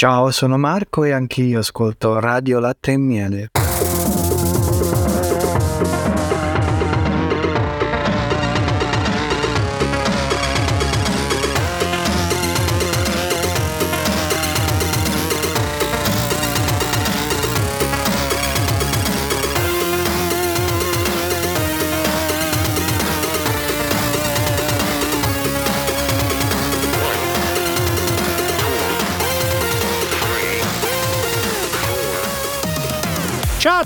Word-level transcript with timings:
Ciao, 0.00 0.30
sono 0.30 0.56
Marco 0.56 1.04
e 1.04 1.12
anch'io 1.12 1.58
ascolto 1.58 2.18
Radio 2.20 2.58
Latte 2.58 2.92
e 2.92 2.96
Miele. 2.96 3.50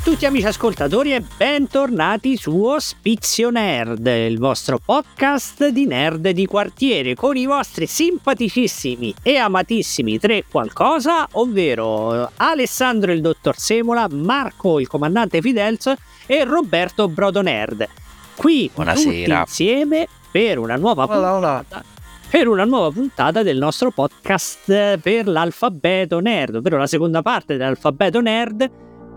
Tutti 0.04 0.26
amici 0.26 0.46
ascoltatori 0.46 1.14
e 1.14 1.22
bentornati 1.22 2.36
su 2.36 2.62
Ospizio 2.62 3.48
Nerd, 3.48 4.06
il 4.06 4.38
vostro 4.38 4.78
podcast 4.78 5.68
di 5.68 5.86
nerd 5.86 6.28
di 6.28 6.44
quartiere 6.44 7.14
con 7.14 7.38
i 7.38 7.46
vostri 7.46 7.86
simpaticissimi 7.86 9.14
e 9.22 9.38
amatissimi 9.38 10.18
tre 10.18 10.44
qualcosa, 10.46 11.26
ovvero 11.32 12.30
Alessandro 12.36 13.12
il 13.12 13.22
dottor 13.22 13.56
Semola, 13.56 14.06
Marco 14.10 14.78
il 14.78 14.88
comandante 14.88 15.40
Fidels 15.40 15.94
e 16.26 16.44
Roberto 16.44 17.08
Brodo 17.08 17.40
Nerd. 17.40 17.88
Qui 18.36 18.70
Buonasera. 18.74 19.10
tutti 19.10 19.30
insieme 19.48 20.06
per 20.30 20.58
una 20.58 20.76
nuova 20.76 21.04
Hola, 21.04 21.34
hola. 21.34 21.64
puntata 21.66 21.84
per 22.28 22.48
una 22.48 22.64
nuova 22.64 22.90
puntata 22.90 23.42
del 23.42 23.56
nostro 23.56 23.90
podcast 23.90 24.98
per 24.98 25.26
l'alfabeto 25.28 26.20
nerd, 26.20 26.56
ovvero 26.56 26.76
la 26.76 26.86
seconda 26.86 27.22
parte 27.22 27.56
dell'alfabeto 27.56 28.20
nerd 28.20 28.70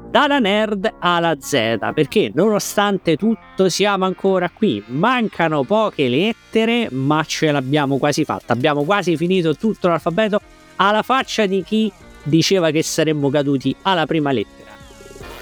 dalla 0.09 0.39
nerd 0.39 0.95
alla 0.99 1.35
Z, 1.39 1.77
perché 1.93 2.31
nonostante 2.33 3.15
tutto 3.15 3.69
siamo 3.69 4.05
ancora 4.05 4.49
qui, 4.49 4.83
mancano 4.87 5.63
poche 5.63 6.07
lettere, 6.07 6.87
ma 6.91 7.23
ce 7.25 7.51
l'abbiamo 7.51 7.97
quasi 7.97 8.23
fatta, 8.23 8.53
abbiamo 8.53 8.83
quasi 8.83 9.17
finito 9.17 9.55
tutto 9.55 9.87
l'alfabeto. 9.87 10.41
Alla 10.77 11.01
faccia 11.01 11.45
di 11.45 11.63
chi 11.63 11.91
diceva 12.23 12.71
che 12.71 12.83
saremmo 12.83 13.29
caduti 13.29 13.75
alla 13.83 14.05
prima 14.05 14.31
lettera. 14.31 14.71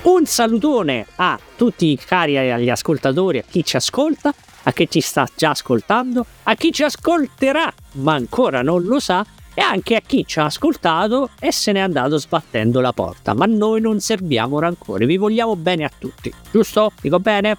Un 0.03 0.25
salutone 0.25 1.05
a 1.15 1.39
tutti 1.55 1.87
i 1.87 1.97
cari 1.97 2.37
agli 2.37 2.69
ascoltatori, 2.69 3.39
a 3.39 3.43
chi 3.49 3.63
ci 3.63 3.75
ascolta, 3.75 4.33
a 4.63 4.71
chi 4.71 4.87
ci 4.89 5.01
sta 5.01 5.27
già 5.35 5.51
ascoltando, 5.51 6.25
a 6.43 6.55
chi 6.55 6.71
ci 6.71 6.83
ascolterà 6.83 7.71
ma 7.93 8.13
ancora 8.13 8.61
non 8.61 8.83
lo 8.83 8.99
sa 8.99 9.25
e 9.55 9.61
anche 9.61 9.95
a 9.95 10.01
chi 10.05 10.23
ci 10.27 10.37
ha 10.39 10.45
ascoltato 10.45 11.29
e 11.39 11.51
se 11.51 11.71
n'è 11.71 11.79
andato 11.79 12.17
sbattendo 12.17 12.81
la 12.81 12.91
porta. 12.93 13.33
Ma 13.33 13.45
noi 13.47 13.81
non 13.81 13.99
serviamo 13.99 14.59
rancore, 14.59 15.05
vi 15.07 15.17
vogliamo 15.17 15.55
bene 15.55 15.83
a 15.85 15.91
tutti, 15.97 16.31
giusto? 16.51 16.91
Dico 17.01 17.19
bene? 17.19 17.57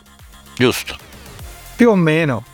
Giusto. 0.56 0.96
Più 1.74 1.90
o 1.90 1.94
meno. 1.96 2.44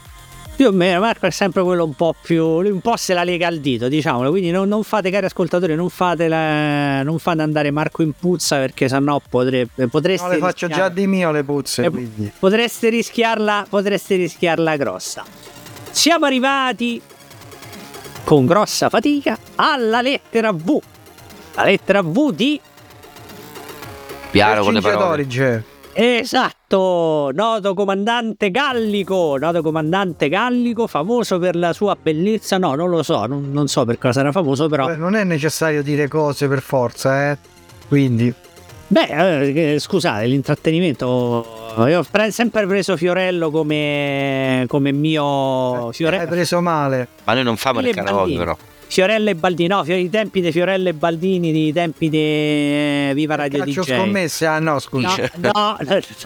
Più 0.55 0.67
o 0.67 0.71
meno, 0.73 1.01
Marco 1.01 1.27
è 1.27 1.31
sempre 1.31 1.63
quello 1.63 1.83
un 1.85 1.95
po' 1.95 2.15
più. 2.21 2.45
un 2.45 2.81
po' 2.81 2.97
se 2.97 3.15
la 3.15 3.25
lega 3.25 3.47
al 3.49 3.59
dito, 3.59 3.89
diciamolo. 3.89 4.31
Quindi 4.31 4.51
non, 4.51 4.69
non 4.69 4.85
fate, 4.85 5.11
cari 5.11 5.25
ascoltatori, 5.27 5.75
non 5.75 5.89
fate, 5.89 6.29
la- 6.29 7.03
non 7.03 7.19
fate 7.19 7.41
andare 7.43 7.71
Marco 7.71 8.03
in 8.03 8.13
puzza 8.13 8.57
perché 8.59 8.89
sennò 8.89 9.21
potrebbe, 9.29 9.89
potreste. 9.89 10.27
No, 10.27 10.33
le 10.35 10.39
faccio 10.39 10.69
già 10.69 10.89
di 10.91 11.07
mio 11.07 11.31
le 11.33 11.43
puzze, 11.43 11.85
Eh, 11.87 11.91
quindi. 11.91 12.31
potreste 12.39 12.91
rischiarla, 12.91 13.67
potreste 13.69 14.17
rischiarla 14.17 14.77
grossa. 14.77 15.25
Siamo 15.91 16.27
arrivati 16.27 17.01
con 18.25 18.47
grossa 18.47 18.89
fatica 18.89 19.39
alla 19.57 20.01
lettera 20.01 20.53
V. 20.53 20.81
La 21.55 21.65
lettera 21.65 22.03
V 22.03 22.33
di 22.33 22.61
Piano 24.31 24.63
con 24.63 24.73
le 24.73 24.81
parole. 24.81 25.65
Esatto, 25.95 27.31
noto 27.35 27.75
comandante 27.75 28.51
gallico, 28.51 29.37
noto 29.37 29.61
comandante 29.61 30.31
gallico, 30.31 30.87
famoso 30.87 31.39
per 31.39 31.55
la 31.55 31.75
sua 31.75 31.99
bellezza, 32.01 32.57
no, 32.57 32.75
non 32.75 32.89
lo 32.89 33.03
so, 33.03 33.27
non, 33.27 33.51
non 33.53 33.69
so 33.69 33.85
per 33.85 33.99
cosa 33.99 34.21
era 34.21 34.33
famoso, 34.33 34.69
però... 34.71 34.87
Beh, 34.87 34.97
Non 34.97 35.15
è 35.15 35.25
necessario 35.25 35.83
dire 35.83 36.09
cose 36.09 36.49
per 36.49 36.63
forza, 36.63 37.31
eh. 37.31 37.39
Quindi, 37.89 38.33
Beh, 38.87 39.73
eh, 39.75 39.79
scusate, 39.79 40.25
l'intrattenimento... 40.25 41.62
Io 41.89 41.99
ho 42.01 42.05
pre- 42.11 42.31
sempre 42.31 42.67
preso 42.67 42.97
Fiorello 42.97 43.51
come, 43.51 44.65
come 44.69 44.93
mio... 44.93 45.87
hai 45.89 45.93
Fiore- 45.93 46.27
preso 46.27 46.61
male. 46.61 47.09
Ma 47.25 47.35
noi 47.35 47.45
non 47.45 47.57
famo 47.57 47.81
il 47.81 47.93
bambine. 47.95 48.39
però. 48.39 48.57
Fiorello 48.87 49.31
e 49.31 49.35
Baldini, 49.35 49.69
no, 49.69 49.83
i 49.87 50.11
tempi 50.11 50.43
di 50.43 50.53
Fiorello 50.53 50.91
e 50.91 50.93
Baldini, 50.93 51.69
i 51.69 51.73
tempi 51.73 52.11
di 52.11 52.19
eh, 52.19 53.13
Viva 53.15 53.37
Radio 53.37 53.61
Calcio 53.61 53.81
DJ. 53.85 53.95
scommesse? 53.95 54.45
Ah 54.45 54.59
no, 54.59 54.79
scusa. 54.81 55.15
No, 55.37 55.51
no, 55.79 55.79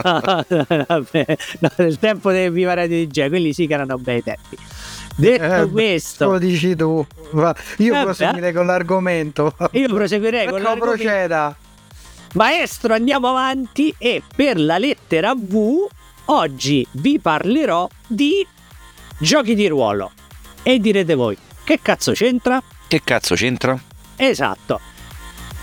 no, 0.03 0.45
no, 0.49 0.85
vabbè, 0.89 1.25
no, 1.61 1.71
nel 1.77 1.99
tempo 2.01 2.33
del 2.33 2.51
Viva 2.51 2.75
Radio 2.75 3.07
DJ, 3.07 3.29
quelli 3.29 3.53
sì 3.53 3.69
che 3.69 3.75
erano 3.75 3.99
bei 3.99 4.21
tempi. 4.21 4.57
Detto 5.15 5.43
Eh, 5.45 5.61
Lo 5.61 5.71
questo, 5.71 6.39
dici 6.39 6.75
tu. 6.75 7.07
Io 7.79 7.95
Eh, 7.95 8.03
proseguirei 8.03 8.53
con 8.53 8.67
l'argomento. 8.67 9.55
io 9.71 9.87
proseguirei 9.87 10.47
con 10.49 10.59
Ecco, 10.59 10.69
l'argomento. 10.69 11.05
proceda. 11.05 11.57
Maestro, 12.35 12.95
andiamo 12.95 13.29
avanti 13.29 13.95
e 13.97 14.23
per 14.35 14.59
la 14.61 14.79
lettera 14.79 15.35
V 15.35 15.87
oggi 16.27 16.87
vi 16.93 17.19
parlerò 17.19 17.89
di 18.07 18.47
giochi 19.19 19.55
di 19.55 19.67
ruolo. 19.69 20.13
E 20.63 20.79
direte 20.79 21.15
voi, 21.15 21.37
che 21.65 21.81
cazzo 21.81 22.13
c'entra? 22.13 22.63
Che 22.89 23.01
cazzo 23.03 23.35
c'entra? 23.35 23.79
Esatto. 24.17 24.81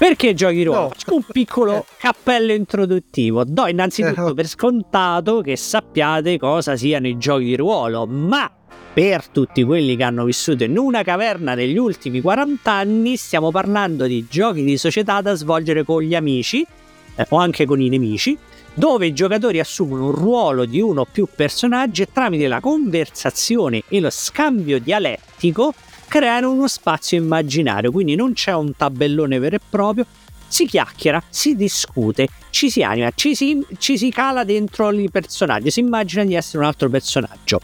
Perché 0.04 0.34
giochi 0.34 0.56
di 0.56 0.64
ruolo? 0.66 0.82
No. 0.82 0.90
Faccio 0.90 1.16
un 1.16 1.24
piccolo 1.24 1.86
cappello 1.98 2.52
introduttivo. 2.52 3.46
Do 3.46 3.68
innanzitutto 3.68 4.32
Eh. 4.32 4.34
per 4.34 4.48
scontato 4.48 5.40
che 5.40 5.56
sappiate 5.56 6.38
cosa 6.38 6.76
siano 6.76 7.08
i 7.08 7.18
giochi 7.18 7.46
di 7.46 7.56
ruolo, 7.56 8.06
ma 8.06 8.52
per 8.94 9.28
tutti 9.30 9.64
quelli 9.64 9.96
che 9.96 10.04
hanno 10.04 10.26
vissuto 10.26 10.66
in 10.66 10.78
una 10.78 11.04
caverna 11.04 11.54
negli 11.54 11.78
ultimi 11.78 12.20
40 12.20 12.70
anni 12.70 13.16
stiamo 13.16 13.50
parlando 13.50 14.06
di 14.06 14.28
giochi 14.30 14.66
di 14.66 14.76
società 14.76 15.22
da 15.22 15.36
svolgere 15.36 15.86
con 15.86 16.02
gli 16.02 16.16
amici 16.16 16.68
eh, 17.16 17.26
o 17.30 17.38
anche 17.38 17.64
con 17.66 17.80
i 17.80 17.88
nemici, 17.88 18.38
dove 18.74 19.06
i 19.06 19.14
giocatori 19.14 19.62
assumono 19.62 20.08
un 20.08 20.12
ruolo 20.12 20.66
di 20.66 20.82
uno 20.82 21.02
o 21.02 21.08
più 21.10 21.30
personaggi 21.34 22.02
e 22.02 22.10
tramite 22.12 22.50
la 22.50 22.60
conversazione 22.60 23.84
e 23.88 24.02
lo 24.02 24.10
scambio 24.10 24.82
dialettico 24.82 25.74
creano 26.14 26.52
uno 26.52 26.68
spazio 26.68 27.18
immaginario, 27.18 27.92
quindi 27.92 28.14
non 28.14 28.34
c'è 28.34 28.54
un 28.54 28.76
tabellone 28.76 29.40
vero 29.40 29.56
e 29.56 29.60
proprio, 29.68 30.06
si 30.48 30.68
chiacchiera, 30.68 31.20
si 31.28 31.56
discute, 31.56 32.28
ci 32.52 32.70
si 32.70 32.84
anima, 32.84 33.10
ci 33.16 33.34
si, 33.34 33.66
ci 33.80 33.98
si 33.98 34.12
cala 34.12 34.44
dentro 34.44 34.92
i 34.92 35.10
personaggi, 35.10 35.72
si 35.72 35.80
immagina 35.80 36.24
di 36.24 36.36
essere 36.36 36.60
un 36.60 36.66
altro 36.66 36.88
personaggio. 36.88 37.62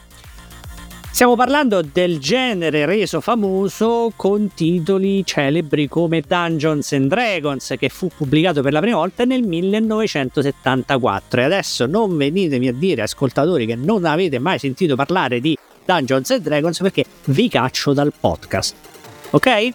Stiamo 1.11 1.35
parlando 1.35 1.81
del 1.83 2.17
genere 2.17 2.87
reso 2.87 3.21
famoso 3.21 4.13
con 4.15 4.51
titoli 4.55 5.23
celebri 5.23 5.87
come 5.87 6.23
Dungeons 6.27 6.91
and 6.93 7.07
Dragons 7.07 7.75
che 7.77 7.89
fu 7.89 8.09
pubblicato 8.16 8.63
per 8.63 8.73
la 8.73 8.79
prima 8.79 8.97
volta 8.97 9.25
nel 9.25 9.43
1974 9.43 11.41
e 11.41 11.43
adesso 11.43 11.85
non 11.85 12.17
venitemi 12.17 12.67
a 12.67 12.73
dire 12.73 13.03
ascoltatori 13.03 13.67
che 13.67 13.75
non 13.75 14.05
avete 14.05 14.39
mai 14.39 14.57
sentito 14.57 14.95
parlare 14.95 15.39
di 15.39 15.55
Dungeons 15.89 16.29
and 16.29 16.41
Dragons 16.44 16.77
perché 16.81 17.03
vi 17.25 17.50
caccio 17.50 17.94
dal 17.94 18.13
podcast. 18.17 18.75
Ok? 19.31 19.47
Eh, 19.47 19.73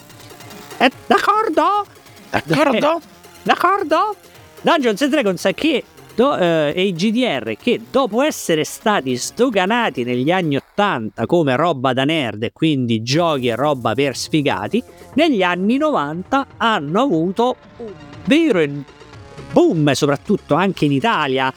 d'accordo? 1.09 1.85
D'accordo? 2.31 3.01
D'accordo? 3.43 4.15
Dungeons 4.61 5.03
and 5.03 5.11
Dragons 5.11 5.49
che 5.57 5.83
do- 6.15 6.37
eh, 6.37 6.73
e 6.77 6.85
i 6.87 6.93
GDR 6.93 7.57
che 7.61 7.81
dopo 7.91 8.23
essere 8.23 8.63
stati 8.63 9.17
sdoganati 9.17 10.05
negli 10.05 10.31
anni 10.31 10.55
80 10.55 11.27
come 11.27 11.57
roba 11.57 11.93
da 11.93 12.05
nerd 12.05 12.45
e 12.45 12.53
quindi 12.53 13.03
giochi 13.03 13.49
e 13.49 13.57
roba 13.57 13.95
per 13.95 14.17
sfigati, 14.17 14.81
negli 15.15 15.43
anni 15.43 15.79
90 15.79 16.47
hanno 16.59 17.03
avuto 17.03 17.57
un 17.79 17.93
vero 18.27 18.65
boom, 19.51 19.91
soprattutto 19.93 20.55
anche 20.55 20.85
in 20.85 20.93
Italia, 20.93 21.53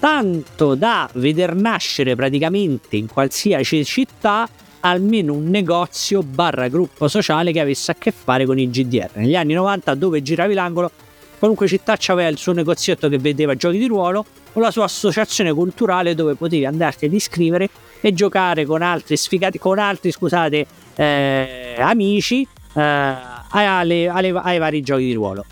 tanto 0.00 0.74
da 0.74 1.08
veder 1.14 1.54
nascere 1.54 2.16
praticamente 2.16 2.96
in 2.96 3.06
qualsiasi 3.06 3.84
città 3.84 4.48
almeno 4.80 5.34
un 5.34 5.48
negozio 5.50 6.22
barra 6.22 6.68
gruppo 6.68 7.06
sociale 7.06 7.52
che 7.52 7.60
avesse 7.60 7.90
a 7.90 7.94
che 7.98 8.10
fare 8.10 8.46
con 8.46 8.58
i 8.58 8.70
GDR. 8.70 9.10
Negli 9.14 9.36
anni 9.36 9.52
90 9.52 9.94
dove 9.94 10.22
giravi 10.22 10.54
l'angolo 10.54 10.90
qualunque 11.38 11.66
città 11.68 11.96
aveva 12.08 12.28
il 12.28 12.38
suo 12.38 12.52
negozietto 12.52 13.08
che 13.08 13.18
vendeva 13.18 13.54
giochi 13.54 13.78
di 13.78 13.86
ruolo 13.86 14.24
o 14.52 14.60
la 14.60 14.70
sua 14.70 14.84
associazione 14.84 15.52
culturale 15.52 16.14
dove 16.14 16.34
potevi 16.34 16.64
andarti 16.64 17.04
ad 17.04 17.12
iscrivere 17.12 17.68
e 18.00 18.14
giocare 18.14 18.64
con 18.64 18.80
altri 18.80 19.16
sfigati, 19.16 19.58
con 19.58 19.78
altri 19.78 20.10
scusate, 20.10 20.66
eh, 20.96 21.76
amici 21.78 22.46
eh, 22.74 23.14
alle- 23.50 24.08
alle- 24.08 24.40
ai 24.42 24.58
vari 24.58 24.80
giochi 24.80 25.04
di 25.04 25.12
ruolo. 25.12 25.44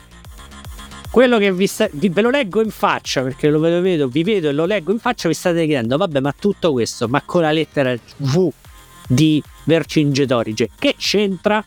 Quello 1.11 1.39
che 1.39 1.53
vi, 1.53 1.67
sta- 1.67 1.89
vi- 1.93 2.11
ve 2.11 2.21
lo 2.21 2.31
leggo 2.31 2.63
in 2.63 2.71
faccia 2.71 3.23
perché 3.23 3.49
lo 3.49 3.59
vedo, 3.61 3.81
vedo, 3.81 4.09
vi 4.09 4.23
vedo 4.23 4.49
e 4.49 4.53
lo 4.53 4.67
leggo 4.67 4.93
in 4.93 4.99
faccia, 4.99 5.27
vi 5.29 5.35
state 5.35 5.65
chiedendo, 5.65 5.97
vabbè, 5.97 6.21
ma 6.21 6.35
tutto 6.39 6.73
questo, 6.73 7.09
ma 7.09 7.23
con 7.25 7.43
la 7.43 7.51
lettera 7.51 7.95
V 8.19 8.51
di 9.09 9.43
Vercingetorige, 9.65 10.71
che 10.79 10.95
c'entra? 10.99 11.65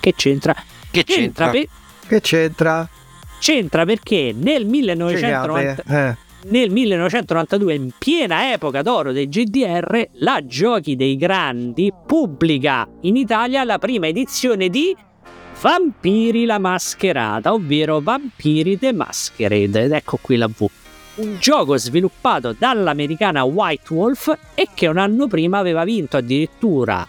Che 0.00 0.14
c'entra? 0.14 0.54
Che 0.90 1.04
c'entra? 1.04 1.48
pe- 1.50 1.68
Che 2.06 2.20
c'entra? 2.20 2.88
C'entra 3.38 3.84
perché 3.84 4.32
nel 4.36 4.64
1990 4.66 5.82
Eh. 5.86 6.16
nel 6.48 6.70
1992, 6.70 7.74
in 7.74 7.90
piena 7.98 8.52
epoca 8.52 8.82
d'oro 8.82 9.10
dei 9.12 9.28
GDR, 9.28 10.08
la 10.20 10.40
Giochi 10.46 10.94
dei 10.96 11.16
Grandi 11.16 11.92
pubblica 12.06 12.88
in 13.02 13.16
Italia 13.16 13.64
la 13.64 13.78
prima 13.78 14.06
edizione 14.06 14.68
di 14.68 14.94
Vampiri 15.60 16.44
la 16.44 16.58
Mascherata, 16.58 17.52
ovvero 17.52 18.00
Vampiri 18.00 18.78
the 18.78 18.92
Masquerade. 18.92 19.84
Ed 19.84 19.92
ecco 19.92 20.18
qui 20.20 20.36
la 20.36 20.48
V. 20.48 20.66
Un 21.16 21.38
gioco 21.38 21.76
sviluppato 21.78 22.54
dall'americana 22.56 23.42
White 23.42 23.92
Wolf 23.94 24.36
e 24.54 24.68
che 24.74 24.86
un 24.86 24.98
anno 24.98 25.26
prima 25.28 25.58
aveva 25.58 25.84
vinto 25.84 26.18
addirittura 26.18 27.08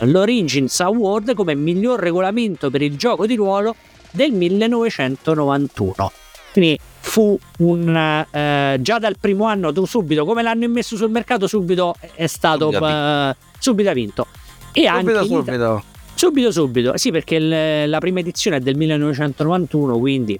l'Origins 0.00 0.78
Award 0.80 1.34
come 1.34 1.54
miglior 1.54 1.98
regolamento 1.98 2.70
per 2.70 2.82
il 2.82 2.96
gioco 2.96 3.26
di 3.26 3.34
ruolo 3.36 3.74
del 4.10 4.32
1991. 4.32 6.12
Quindi 6.52 6.78
fu 7.00 7.38
un 7.58 7.96
eh, 8.30 8.76
già 8.80 8.98
dal 8.98 9.16
primo 9.18 9.46
anno 9.46 9.72
tu 9.72 9.86
subito 9.86 10.26
come 10.26 10.42
l'hanno 10.42 10.64
immesso 10.64 10.94
sul 10.96 11.10
mercato 11.10 11.46
subito 11.46 11.94
è 12.14 12.26
stato 12.26 12.66
Subito 12.66 12.86
eh, 12.86 13.36
subito 13.58 13.92
vinto 13.92 14.26
e 14.72 14.86
anche 14.86 15.14
Subito, 15.14 15.24
Ita- 15.24 15.44
subito. 15.50 15.97
Subito 16.18 16.50
subito. 16.50 16.96
Sì 16.96 17.12
perché 17.12 17.36
il- 17.36 17.88
la 17.88 17.98
prima 17.98 18.18
edizione 18.18 18.56
è 18.56 18.60
del 18.60 18.76
1991 18.76 19.98
quindi. 19.98 20.38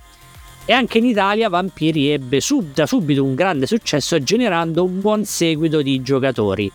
E 0.65 0.73
anche 0.73 0.99
in 0.99 1.05
Italia 1.07 1.49
Vampiri 1.49 2.11
ebbe 2.11 2.41
sub- 2.41 2.75
da 2.75 2.85
subito 2.85 3.23
un 3.25 3.35
grande 3.35 3.67
successo 3.67 4.21
generando 4.23 4.85
un 4.85 5.01
buon 5.01 5.25
seguito 5.25 5.81
di 5.81 6.03
giocatori. 6.03 6.71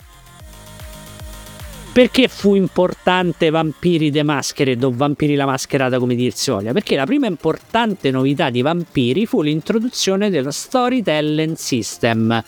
Perché 1.92 2.28
fu 2.28 2.56
importante 2.56 3.52
Vampiri 3.52 4.10
The 4.10 4.24
Masquerade 4.24 4.84
o 4.84 4.92
Vampiri 4.92 5.36
la 5.36 5.46
Mascherata 5.46 6.00
come 6.00 6.16
dir 6.16 6.34
si 6.34 6.50
voglia? 6.50 6.72
Perché 6.72 6.96
la 6.96 7.06
prima 7.06 7.28
importante 7.28 8.10
novità 8.10 8.50
di 8.50 8.64
Vampiri 8.64 9.28
fu 9.28 9.44
l'introduzione 9.44 10.32
dello 10.32 10.50
Storytelling 10.50 11.56
System, 11.56 12.44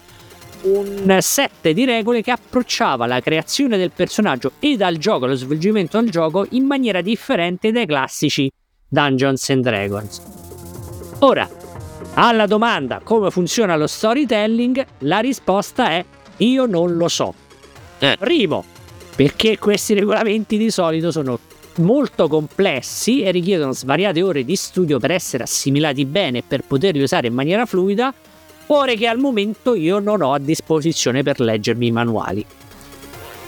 un 0.65 1.17
set 1.21 1.69
di 1.69 1.85
regole 1.85 2.21
che 2.21 2.31
approcciava 2.31 3.06
la 3.06 3.19
creazione 3.19 3.77
del 3.77 3.91
personaggio 3.91 4.53
e 4.59 4.75
dal 4.75 4.97
gioco, 4.97 5.27
lo 5.27 5.35
svolgimento 5.35 6.00
del 6.00 6.09
gioco 6.09 6.45
in 6.51 6.65
maniera 6.65 7.01
differente 7.01 7.71
dai 7.71 7.85
classici 7.85 8.51
Dungeons 8.88 9.50
and 9.50 9.63
Dragons. 9.63 10.21
Ora, 11.19 11.47
alla 12.15 12.45
domanda 12.47 13.00
come 13.03 13.29
funziona 13.29 13.75
lo 13.75 13.88
storytelling, 13.88 14.85
la 15.00 15.19
risposta 15.19 15.89
è 15.89 16.06
io 16.38 16.65
non 16.65 16.95
lo 16.95 17.07
so. 17.07 17.33
Eh. 18.00 18.15
Primo, 18.18 18.63
perché 19.15 19.57
questi 19.57 19.94
regolamenti 19.94 20.57
di 20.57 20.71
solito 20.71 21.11
sono 21.11 21.39
molto 21.77 22.27
complessi 22.27 23.21
e 23.21 23.31
richiedono 23.31 23.73
svariate 23.73 24.21
ore 24.21 24.44
di 24.44 24.56
studio 24.56 24.97
per 24.97 25.11
essere 25.11 25.44
assimilati 25.44 26.06
bene 26.06 26.39
e 26.39 26.44
per 26.45 26.63
poterli 26.65 27.01
usare 27.01 27.27
in 27.27 27.33
maniera 27.33 27.65
fluida, 27.65 28.13
ore 28.67 28.95
che 28.95 29.07
al 29.07 29.19
momento 29.19 29.75
io 29.75 30.00
non 30.00 30.21
ho 30.21 30.33
a 30.33 30.39
disposizione 30.39 31.23
per 31.23 31.39
leggermi 31.39 31.88
i 31.88 31.91
manuali. 31.91 32.45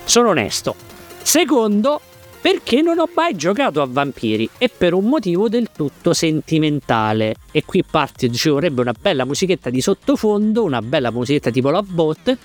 Sono 0.03 0.29
onesto. 0.29 0.75
Secondo, 1.21 1.99
perché 2.39 2.81
non 2.81 2.99
ho 2.99 3.09
mai 3.13 3.35
giocato 3.35 3.81
a 3.81 3.87
vampiri 3.89 4.49
e 4.57 4.69
per 4.69 4.93
un 4.93 5.05
motivo 5.05 5.49
del 5.49 5.69
tutto 5.75 6.13
sentimentale. 6.13 7.35
E 7.51 7.65
qui 7.65 7.83
parte, 7.83 8.31
ci 8.31 8.49
vorrebbe 8.49 8.81
una 8.81 8.95
bella 8.97 9.25
musichetta 9.25 9.69
di 9.69 9.81
sottofondo, 9.81 10.63
una 10.63 10.81
bella 10.81 11.11
musichetta 11.11 11.51
tipo 11.51 11.69
Love 11.69 11.91
Boat. 11.91 12.37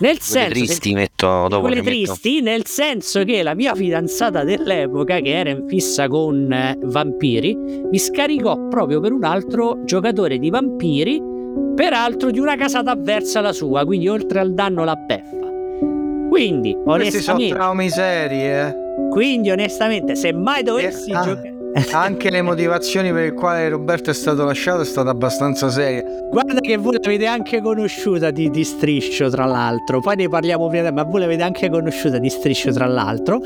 Nel 0.00 0.20
senso 0.20 0.50
tristi 0.50 0.92
metto 0.92 1.48
dopo. 1.48 1.58
quelle 1.58 1.82
che 1.82 1.90
metto. 1.90 2.12
tristi 2.12 2.40
nel 2.40 2.64
senso 2.66 3.24
che 3.24 3.42
la 3.42 3.56
mia 3.56 3.74
fidanzata 3.74 4.44
dell'epoca 4.44 5.18
che 5.18 5.36
era 5.36 5.50
in 5.50 5.64
fissa 5.66 6.06
con 6.06 6.52
eh, 6.52 6.78
vampiri 6.80 7.56
mi 7.56 7.98
scaricò 7.98 8.68
proprio 8.68 9.00
per 9.00 9.10
un 9.10 9.24
altro 9.24 9.82
giocatore 9.84 10.38
di 10.38 10.50
vampiri 10.50 11.20
peraltro 11.78 12.32
di 12.32 12.40
una 12.40 12.56
casata 12.56 12.90
avversa 12.90 13.38
alla 13.38 13.52
sua 13.52 13.84
quindi 13.84 14.08
oltre 14.08 14.40
al 14.40 14.52
danno 14.52 14.82
la 14.82 14.96
beffa 14.96 15.46
quindi 16.28 16.76
Questi 16.84 17.20
sono 17.20 17.36
onestamente 17.36 17.54
traumi 17.54 17.88
seri, 17.88 18.42
eh. 18.42 18.74
quindi 19.10 19.50
onestamente 19.50 20.16
se 20.16 20.32
mai 20.32 20.64
dovessi 20.64 21.10
Eh, 21.10 21.14
ah. 21.14 21.22
giocare 21.22 21.56
Anche 21.92 22.30
le 22.30 22.42
motivazioni 22.42 23.12
per 23.12 23.22
le 23.22 23.32
quali 23.32 23.68
Roberto 23.68 24.10
è 24.10 24.14
stato 24.14 24.44
lasciato 24.44 24.80
è 24.80 24.84
stata 24.84 25.10
abbastanza 25.10 25.68
seria. 25.68 26.02
Guarda 26.30 26.60
che 26.60 26.76
voi 26.76 26.98
l'avete 27.00 27.26
anche 27.26 27.60
conosciuta 27.60 28.30
di, 28.30 28.50
di 28.50 28.64
Striscio, 28.64 29.28
tra 29.28 29.44
l'altro. 29.44 30.00
Poi 30.00 30.16
ne 30.16 30.28
parliamo 30.28 30.66
prima, 30.68 30.90
ma 30.90 31.04
voi 31.04 31.20
l'avete 31.20 31.42
anche 31.42 31.68
conosciuta 31.68 32.18
di 32.18 32.30
Striscio, 32.30 32.72
tra 32.72 32.86
l'altro. 32.86 33.40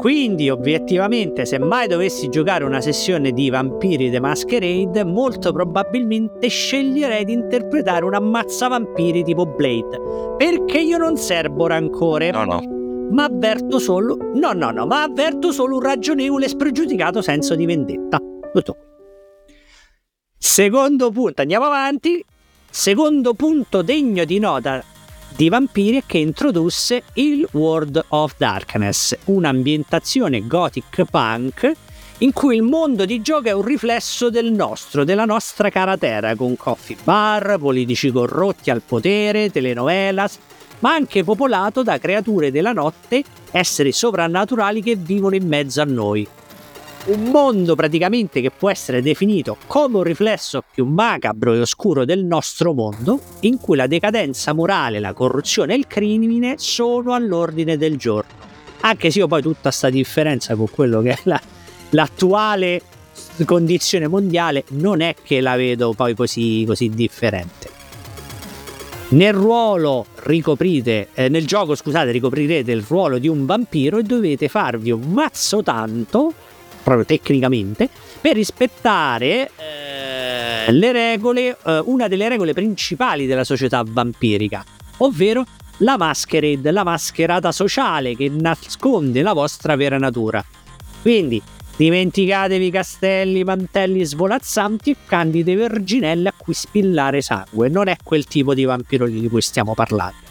Quindi, 0.00 0.48
obiettivamente, 0.48 1.44
se 1.44 1.58
mai 1.58 1.86
dovessi 1.86 2.30
giocare 2.30 2.64
una 2.64 2.80
sessione 2.80 3.32
di 3.32 3.50
Vampiri 3.50 4.10
The 4.10 4.18
Masquerade, 4.18 5.04
molto 5.04 5.52
probabilmente 5.52 6.48
sceglierei 6.48 7.26
di 7.26 7.34
interpretare 7.34 8.06
un 8.06 8.14
ammazza 8.14 8.68
vampiri 8.68 9.22
tipo 9.22 9.44
Blade. 9.44 10.00
Perché 10.38 10.78
io 10.80 10.96
non 10.96 11.18
serbo 11.18 11.66
rancore, 11.66 12.30
No, 12.30 12.44
no. 12.44 12.62
ma 13.10 13.24
avverto 13.24 13.78
solo. 13.78 14.16
No, 14.32 14.52
no, 14.54 14.70
no, 14.70 14.86
ma 14.86 15.02
avverto 15.02 15.52
solo 15.52 15.76
un 15.76 15.82
ragionevole 15.82 16.46
e 16.46 16.48
spregiudicato 16.48 17.20
senso 17.20 17.54
di 17.54 17.66
vendetta. 17.66 18.18
Tutto 18.54 18.72
qui. 18.72 19.54
Secondo 20.38 21.10
punto, 21.10 21.42
andiamo 21.42 21.66
avanti. 21.66 22.24
Secondo 22.70 23.34
punto 23.34 23.82
degno 23.82 24.24
di 24.24 24.38
nota 24.38 24.82
di 25.36 25.48
Vampiri 25.48 26.02
che 26.06 26.18
introdusse 26.18 27.02
il 27.14 27.46
World 27.52 28.04
of 28.08 28.34
Darkness, 28.36 29.16
un'ambientazione 29.24 30.46
gothic 30.46 31.04
punk 31.10 31.72
in 32.18 32.32
cui 32.32 32.56
il 32.56 32.62
mondo 32.62 33.04
di 33.04 33.22
gioco 33.22 33.48
è 33.48 33.52
un 33.52 33.64
riflesso 33.64 34.28
del 34.28 34.52
nostro, 34.52 35.04
della 35.04 35.24
nostra 35.24 35.70
cara 35.70 35.96
terra, 35.96 36.34
con 36.34 36.56
coffee 36.56 36.96
bar, 37.02 37.56
politici 37.58 38.10
corrotti 38.10 38.70
al 38.70 38.82
potere, 38.82 39.50
telenovelas, 39.50 40.38
ma 40.80 40.92
anche 40.92 41.24
popolato 41.24 41.82
da 41.82 41.98
creature 41.98 42.50
della 42.50 42.72
notte, 42.72 43.24
esseri 43.50 43.92
sovrannaturali 43.92 44.82
che 44.82 44.96
vivono 44.96 45.34
in 45.34 45.46
mezzo 45.46 45.80
a 45.80 45.84
noi. 45.84 46.28
Un 47.06 47.30
mondo 47.30 47.74
praticamente 47.74 48.42
che 48.42 48.50
può 48.50 48.70
essere 48.70 49.00
definito 49.00 49.56
come 49.66 49.96
un 49.96 50.02
riflesso 50.02 50.62
più 50.70 50.84
macabro 50.84 51.54
e 51.54 51.60
oscuro 51.60 52.04
del 52.04 52.24
nostro 52.24 52.74
mondo, 52.74 53.20
in 53.40 53.58
cui 53.58 53.76
la 53.76 53.86
decadenza 53.86 54.52
morale, 54.52 55.00
la 55.00 55.14
corruzione 55.14 55.72
e 55.72 55.78
il 55.78 55.86
crimine 55.86 56.56
sono 56.58 57.14
all'ordine 57.14 57.78
del 57.78 57.96
giorno. 57.96 58.30
Anche 58.80 59.10
se 59.10 59.20
io 59.20 59.26
poi 59.26 59.40
tutta 59.40 59.70
sta 59.70 59.88
differenza 59.88 60.54
con 60.56 60.68
quello 60.70 61.00
che 61.00 61.12
è 61.12 61.18
la- 61.22 61.40
l'attuale 61.90 62.82
condizione 63.46 64.06
mondiale 64.06 64.64
non 64.70 65.00
è 65.00 65.14
che 65.22 65.40
la 65.40 65.56
vedo 65.56 65.94
poi 65.94 66.14
così, 66.14 66.64
così 66.66 66.90
differente. 66.90 67.78
Nel 69.10 69.32
ruolo 69.32 70.06
ricoprite, 70.24 71.08
eh, 71.14 71.28
nel 71.28 71.46
gioco 71.46 71.74
scusate, 71.74 72.10
ricoprirete 72.10 72.70
il 72.70 72.84
ruolo 72.86 73.18
di 73.18 73.26
un 73.26 73.46
vampiro 73.46 73.98
e 73.98 74.02
dovete 74.02 74.48
farvi 74.48 74.92
un 74.92 75.00
mazzo 75.10 75.62
tanto, 75.62 76.32
proprio 76.82 77.04
tecnicamente, 77.04 77.88
per 78.20 78.34
rispettare 78.34 79.50
eh, 79.56 80.72
le 80.72 80.92
regole, 80.92 81.56
eh, 81.64 81.82
una 81.84 82.08
delle 82.08 82.28
regole 82.28 82.52
principali 82.52 83.26
della 83.26 83.44
società 83.44 83.82
vampirica, 83.86 84.64
ovvero 84.98 85.44
la 85.78 85.96
masquerade, 85.96 86.70
la 86.70 86.84
mascherata 86.84 87.52
sociale 87.52 88.14
che 88.14 88.28
nasconde 88.28 89.22
la 89.22 89.32
vostra 89.32 89.76
vera 89.76 89.98
natura. 89.98 90.44
Quindi 91.00 91.40
dimenticatevi 91.76 92.70
castelli, 92.70 93.42
mantelli 93.42 94.04
svolazzanti 94.04 94.90
e 94.90 94.96
candide 95.06 95.54
verginelle 95.54 96.28
a 96.28 96.34
cui 96.36 96.52
spillare 96.52 97.22
sangue. 97.22 97.70
Non 97.70 97.88
è 97.88 97.96
quel 98.02 98.26
tipo 98.26 98.52
di 98.52 98.64
vampiro 98.64 99.06
di 99.06 99.26
cui 99.28 99.40
stiamo 99.40 99.72
parlando. 99.72 100.28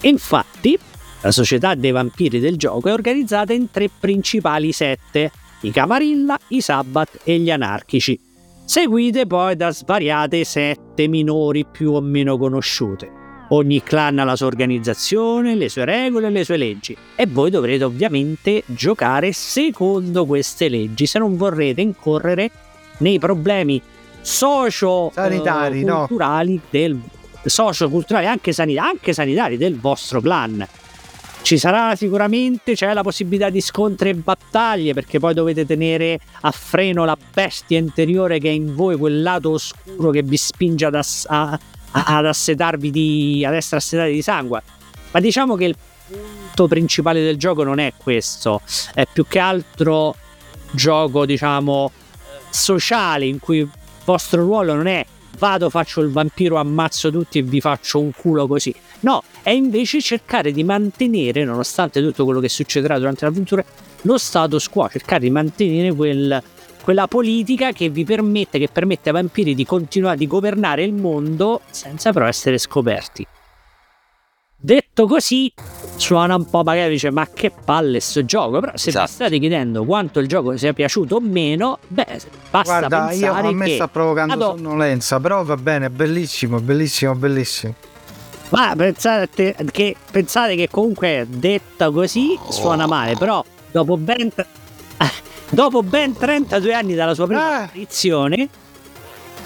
Infatti, 0.00 0.76
la 1.20 1.30
società 1.30 1.76
dei 1.76 1.92
vampiri 1.92 2.40
del 2.40 2.56
gioco 2.56 2.88
è 2.88 2.92
organizzata 2.92 3.52
in 3.52 3.70
tre 3.70 3.88
principali 3.88 4.72
sette: 4.72 5.30
i 5.64 5.70
Camarilla, 5.70 6.38
i 6.48 6.60
Sabbat 6.60 7.20
e 7.24 7.38
gli 7.38 7.50
anarchici, 7.50 8.18
seguite 8.64 9.26
poi 9.26 9.56
da 9.56 9.70
svariate 9.70 10.44
sette 10.44 11.08
minori 11.08 11.64
più 11.64 11.92
o 11.92 12.00
meno 12.00 12.36
conosciute. 12.36 13.22
Ogni 13.48 13.82
clan 13.82 14.18
ha 14.18 14.24
la 14.24 14.36
sua 14.36 14.46
organizzazione, 14.46 15.54
le 15.54 15.68
sue 15.68 15.84
regole 15.84 16.28
e 16.28 16.30
le 16.30 16.44
sue 16.44 16.56
leggi 16.56 16.96
e 17.14 17.26
voi 17.26 17.50
dovrete 17.50 17.84
ovviamente 17.84 18.62
giocare 18.66 19.32
secondo 19.32 20.24
queste 20.24 20.68
leggi 20.68 21.06
se 21.06 21.18
non 21.18 21.36
vorrete 21.36 21.80
incorrere 21.80 22.50
nei 22.98 23.18
problemi 23.18 23.80
socio 24.20 25.10
Sanitari, 25.12 25.80
eh, 25.80 25.84
no. 25.84 25.98
culturali 26.06 26.60
del 26.70 26.98
socio-culturali 27.44 28.26
anche, 28.26 28.52
sanit- 28.52 28.78
anche 28.78 29.12
sanitari 29.12 29.56
del 29.56 29.78
vostro 29.78 30.20
clan. 30.20 30.66
Ci 31.44 31.58
sarà 31.58 31.94
sicuramente, 31.94 32.72
c'è 32.72 32.94
la 32.94 33.02
possibilità 33.02 33.50
di 33.50 33.60
scontri 33.60 34.08
e 34.08 34.14
battaglie 34.14 34.94
perché 34.94 35.18
poi 35.18 35.34
dovete 35.34 35.66
tenere 35.66 36.18
a 36.40 36.50
freno 36.50 37.04
la 37.04 37.18
bestia 37.34 37.76
interiore 37.76 38.38
che 38.38 38.48
è 38.48 38.52
in 38.52 38.74
voi, 38.74 38.96
quel 38.96 39.20
lato 39.20 39.50
oscuro 39.50 40.08
che 40.08 40.22
vi 40.22 40.38
spinge 40.38 40.86
ad, 40.86 40.94
ass- 40.94 41.26
a- 41.28 41.60
ad 41.90 42.24
assetarvi 42.24 42.90
di, 42.90 43.44
ad 43.46 43.52
essere 43.52 43.76
assetati 43.76 44.12
di 44.12 44.22
sangue. 44.22 44.62
Ma 45.10 45.20
diciamo 45.20 45.54
che 45.54 45.66
il 45.66 45.76
punto 46.08 46.66
principale 46.66 47.22
del 47.22 47.36
gioco 47.36 47.62
non 47.62 47.78
è 47.78 47.92
questo, 47.94 48.62
è 48.94 49.04
più 49.04 49.26
che 49.26 49.38
altro 49.38 50.16
gioco, 50.70 51.26
diciamo, 51.26 51.92
sociale 52.48 53.26
in 53.26 53.38
cui 53.38 53.58
il 53.58 53.70
vostro 54.06 54.40
ruolo 54.40 54.72
non 54.72 54.86
è 54.86 55.04
vado, 55.38 55.70
faccio 55.70 56.00
il 56.00 56.10
vampiro, 56.10 56.56
ammazzo 56.56 57.10
tutti 57.10 57.38
e 57.38 57.42
vi 57.42 57.60
faccio 57.60 58.00
un 58.00 58.10
culo 58.12 58.46
così. 58.46 58.74
No, 59.00 59.22
è 59.42 59.50
invece 59.50 60.00
cercare 60.00 60.52
di 60.52 60.64
mantenere, 60.64 61.44
nonostante 61.44 62.00
tutto 62.00 62.24
quello 62.24 62.40
che 62.40 62.48
succederà 62.48 62.98
durante 62.98 63.24
l'avventura, 63.24 63.64
lo 64.02 64.18
status 64.18 64.68
quo, 64.68 64.88
cercare 64.88 65.20
di 65.20 65.30
mantenere 65.30 65.94
quel, 65.94 66.42
quella 66.82 67.06
politica 67.06 67.72
che 67.72 67.88
vi 67.88 68.04
permette, 68.04 68.58
che 68.58 68.68
permette 68.70 69.08
ai 69.08 69.14
vampiri 69.14 69.54
di 69.54 69.64
continuare 69.64 70.16
di 70.16 70.26
governare 70.26 70.84
il 70.84 70.92
mondo 70.92 71.62
senza 71.70 72.12
però 72.12 72.26
essere 72.26 72.58
scoperti. 72.58 73.26
Detto 74.64 75.06
così, 75.06 75.52
suona 75.96 76.36
un 76.36 76.48
po' 76.48 76.62
magari 76.62 76.92
dice 76.92 77.10
ma 77.10 77.28
che 77.30 77.50
palle 77.50 78.00
sto 78.00 78.24
gioco, 78.24 78.60
però 78.60 78.72
se 78.76 78.88
Esatto. 78.88 79.04
vi 79.08 79.12
state 79.12 79.38
chiedendo 79.38 79.84
quanto 79.84 80.20
il 80.20 80.26
gioco 80.26 80.56
sia 80.56 80.72
piaciuto 80.72 81.16
o 81.16 81.20
meno, 81.20 81.80
beh, 81.86 82.06
basta 82.50 82.78
Guarda, 82.88 83.12
io, 83.12 83.30
a 83.30 83.52
me 83.52 83.66
che 83.66 83.74
sta 83.74 83.88
provocando 83.88 84.34
Vado- 84.38 84.56
sonnolenza, 84.56 85.20
però 85.20 85.44
va 85.44 85.56
bene, 85.58 85.90
bellissimo, 85.90 86.60
bellissimo, 86.60 87.14
bellissimo. 87.14 87.74
Ma 88.52 88.72
pensate 88.74 89.54
che, 89.70 89.96
pensate 90.10 90.56
che 90.56 90.68
comunque 90.70 91.26
detta 91.28 91.90
così 91.90 92.38
suona 92.48 92.86
male, 92.86 93.16
però 93.18 93.44
dopo 93.70 93.98
ben, 93.98 94.32
dopo 95.50 95.82
ben 95.82 96.14
32 96.16 96.72
anni 96.72 96.94
dalla 96.94 97.12
sua 97.12 97.26
prima 97.26 97.50
Eh. 97.60 97.64
apparizione 97.64 98.48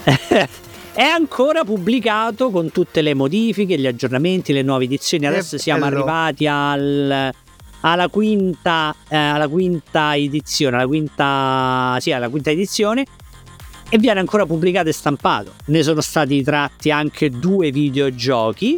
è 0.99 1.05
ancora 1.05 1.63
pubblicato 1.63 2.51
con 2.51 2.73
tutte 2.73 3.03
le 3.03 3.15
modifiche, 3.15 3.79
gli 3.79 3.87
aggiornamenti, 3.87 4.53
le 4.53 4.63
nuove 4.63 4.83
edizioni. 4.83 5.23
Che 5.23 5.29
Adesso 5.31 5.57
siamo 5.57 5.85
bello. 5.85 5.99
arrivati 5.99 6.47
al- 6.49 7.31
alla, 7.83 8.09
quinta, 8.09 8.93
eh, 9.09 9.17
alla 9.17 9.47
quinta 9.47 10.17
edizione, 10.17 10.75
alla 10.75 10.89
quinta, 10.89 11.99
sì, 12.01 12.11
alla 12.11 12.29
quinta 12.29 12.51
edizione 12.51 13.05
e 13.89 13.97
viene 13.99 14.19
ancora 14.19 14.45
pubblicato 14.45 14.89
e 14.89 14.93
stampato. 14.93 15.53
Ne 15.67 15.85
sono 15.85 16.01
stati 16.01 16.43
tratti 16.43 16.91
anche 16.91 17.31
due 17.31 17.71
videogiochi 17.71 18.77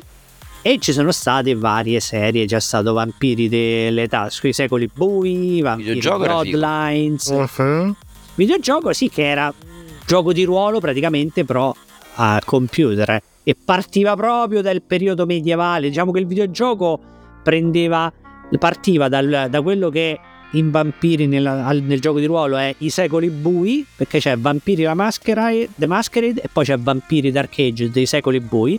e 0.60 0.76
ci 0.78 0.92
sono 0.92 1.12
state 1.12 1.54
varie 1.54 2.00
serie, 2.00 2.44
c'è 2.44 2.60
stato 2.60 2.92
Vampiri 2.92 3.48
dell'età, 3.48 4.28
sui 4.28 4.52
secoli 4.52 4.90
bui, 4.92 5.62
Vampiri. 5.62 5.98
Bloodlines. 6.00 7.30
Mhm. 7.30 7.96
Videogioco 8.34 8.92
sì 8.92 9.08
che 9.08 9.26
era 9.26 9.50
gioco 10.04 10.34
di 10.34 10.44
ruolo 10.44 10.80
praticamente 10.80 11.46
però 11.46 11.74
a 12.14 12.40
computer 12.44 13.22
e 13.42 13.56
partiva 13.62 14.14
proprio 14.16 14.62
dal 14.62 14.82
periodo 14.82 15.26
medievale, 15.26 15.88
diciamo 15.88 16.12
che 16.12 16.18
il 16.20 16.26
videogioco 16.26 16.98
prendeva 17.42 18.12
partiva 18.58 19.08
dal- 19.08 19.46
da 19.48 19.62
quello 19.62 19.88
che 19.90 20.18
in 20.54 20.70
Vampiri 20.70 21.26
nella- 21.28 21.64
al- 21.64 21.82
nel 21.82 22.00
gioco 22.00 22.18
di 22.18 22.26
ruolo 22.26 22.56
è 22.56 22.74
i 22.78 22.90
secoli 22.90 23.30
bui, 23.30 23.86
perché 23.96 24.18
c'è 24.18 24.36
Vampiri 24.36 24.82
la 24.82 24.94
Masquerade, 24.94 25.68
The 25.76 25.86
Masquerade 25.86 26.42
e 26.42 26.48
poi 26.52 26.64
c'è 26.64 26.76
Vampiri 26.78 27.30
Dark 27.30 27.56
Age 27.58 27.90
dei 27.90 28.06
secoli 28.06 28.40
bui. 28.40 28.78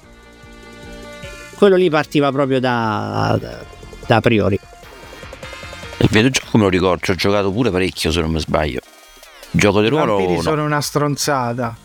Quello 1.55 1.75
lì 1.75 1.89
partiva 1.89 2.31
proprio 2.31 2.59
da, 2.59 3.37
da, 3.39 3.59
da 4.07 4.19
priori. 4.19 4.59
Il 5.99 6.07
videogioco 6.09 6.57
me 6.57 6.63
lo 6.63 6.69
ricordo, 6.69 7.05
ci 7.05 7.11
ho 7.11 7.15
giocato 7.15 7.51
pure 7.51 7.69
parecchio 7.69 8.11
se 8.11 8.19
non 8.21 8.31
mi 8.31 8.39
sbaglio. 8.39 8.81
Gioco 9.51 9.79
di 9.79 9.87
I 9.87 9.89
ruolo 9.89 10.15
vampiri 10.15 10.35
no. 10.35 10.41
sono 10.41 10.65
una 10.65 10.81
stronzata. 10.81 11.77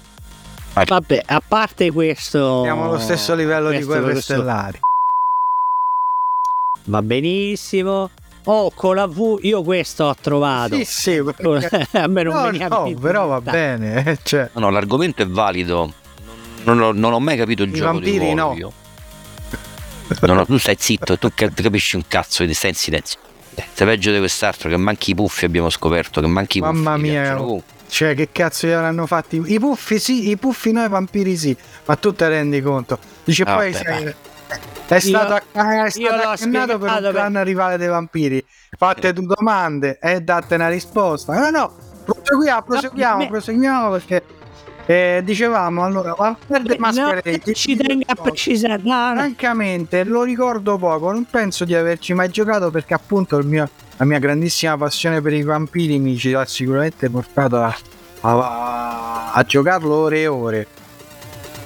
Vabbè, 0.84 1.22
a 1.26 1.42
parte 1.46 1.90
questo... 1.90 2.62
Siamo 2.62 2.84
allo 2.84 2.98
stesso 2.98 3.34
livello 3.34 3.70
di 3.70 3.82
guerre 3.82 4.12
questo- 4.12 4.34
stellari. 4.34 4.80
Va 6.84 7.02
benissimo. 7.02 8.10
Oh, 8.44 8.70
con 8.72 8.94
la 8.94 9.06
V 9.06 9.38
io 9.42 9.62
questo 9.62 10.04
ho 10.04 10.14
trovato. 10.20 10.76
Sì, 10.76 10.84
sì, 10.84 11.22
perché- 11.24 11.88
a 11.98 12.06
me 12.06 12.22
non 12.22 12.34
no, 12.34 12.42
veniva 12.42 12.68
no, 12.68 12.86
in 12.86 12.98
però 13.00 13.26
va 13.26 13.40
bene. 13.40 14.04
eh, 14.04 14.18
Cioè, 14.22 14.50
No, 14.52 14.60
no, 14.62 14.70
l'argomento 14.70 15.22
è 15.22 15.26
valido. 15.26 15.92
Non 16.64 16.80
ho, 16.80 16.92
non 16.92 17.12
ho 17.12 17.20
mai 17.20 17.36
capito 17.36 17.62
il 17.64 17.70
I 17.70 17.74
gioco 17.74 17.98
di 17.98 18.10
vampiri 18.18 18.32
ruolo 18.34 18.48
no. 18.50 18.54
io. 18.56 18.72
No, 20.20 20.34
no, 20.34 20.46
tu 20.46 20.56
stai 20.58 20.76
zitto, 20.78 21.18
tu 21.18 21.30
ca- 21.34 21.50
capisci 21.50 21.96
un 21.96 22.04
cazzo, 22.06 22.46
stai 22.52 22.70
in 22.70 22.76
silenzio. 22.76 23.18
Sei 23.72 23.86
peggio 23.86 24.12
di 24.12 24.18
quest'altro 24.18 24.68
che 24.68 24.76
manchi 24.76 25.10
i 25.10 25.14
puffi 25.14 25.44
abbiamo 25.46 25.70
scoperto, 25.70 26.20
che 26.20 26.26
manchi 26.28 26.58
i 26.58 26.60
puffi. 26.60 26.72
Mamma 26.74 26.96
mi 26.96 27.08
mia. 27.10 27.34
Cioè, 27.96 28.14
che 28.14 28.28
cazzo 28.30 28.66
gli 28.66 28.72
avranno 28.72 29.06
fatti? 29.06 29.40
I 29.46 29.58
puffi 29.58 29.98
sì, 29.98 30.28
i 30.28 30.36
puffi 30.36 30.70
no, 30.70 30.84
i 30.84 30.88
vampiri 30.88 31.34
sì. 31.34 31.56
Ma 31.86 31.96
tu 31.96 32.12
te 32.12 32.28
rendi 32.28 32.60
conto? 32.60 32.98
Dice 33.24 33.42
Ah, 33.44 33.54
poi 33.54 33.72
vabbè, 33.72 33.84
sei- 33.84 34.14
è 34.88 34.98
stato, 34.98 35.32
Io- 35.32 35.34
acc- 35.36 35.46
è 35.54 35.98
io 35.98 36.08
stato 36.08 36.16
l'ho 36.22 36.28
accannato 36.28 36.78
per 36.78 36.90
un 36.90 37.10
clan 37.10 37.44
rivale 37.44 37.76
dei 37.78 37.88
vampiri. 37.88 38.44
Fatte 38.76 39.14
due 39.14 39.24
domande 39.34 39.98
e 39.98 40.20
date 40.20 40.56
una 40.56 40.68
risposta. 40.68 41.32
No, 41.38 41.48
no, 41.48 41.74
proseguiamo, 42.04 42.62
proseguiamo, 42.62 43.16
me- 43.16 43.28
proseguiamo 43.28 43.90
perché 43.92 44.22
eh, 44.86 45.20
dicevamo 45.24 45.84
allora, 45.84 46.14
Vampire 46.16 46.62
the 46.62 46.74
No, 46.74 46.80
Masquerade. 46.80 47.52
ci 47.54 47.76
tengo 47.76 48.04
a 48.06 48.14
precisare. 48.14 48.80
No, 48.84 49.08
no. 49.08 49.14
Francamente 49.20 50.04
lo 50.04 50.22
ricordo 50.22 50.78
poco, 50.78 51.10
non 51.12 51.26
penso 51.28 51.64
di 51.64 51.74
averci 51.74 52.14
mai 52.14 52.28
giocato 52.30 52.70
perché 52.70 52.94
appunto 52.94 53.38
mio- 53.42 53.68
la 53.96 54.04
mia 54.04 54.18
grandissima 54.18 54.76
passione 54.76 55.20
per 55.20 55.32
i 55.32 55.42
vampiri 55.42 55.98
mi 55.98 56.16
ci 56.16 56.32
ha 56.34 56.44
sicuramente 56.44 57.10
portato 57.10 57.56
a, 57.56 57.76
a- 58.20 59.32
a 59.32 59.42
giocarlo 59.42 59.92
ore 59.94 60.20
e 60.20 60.26
ore. 60.26 60.66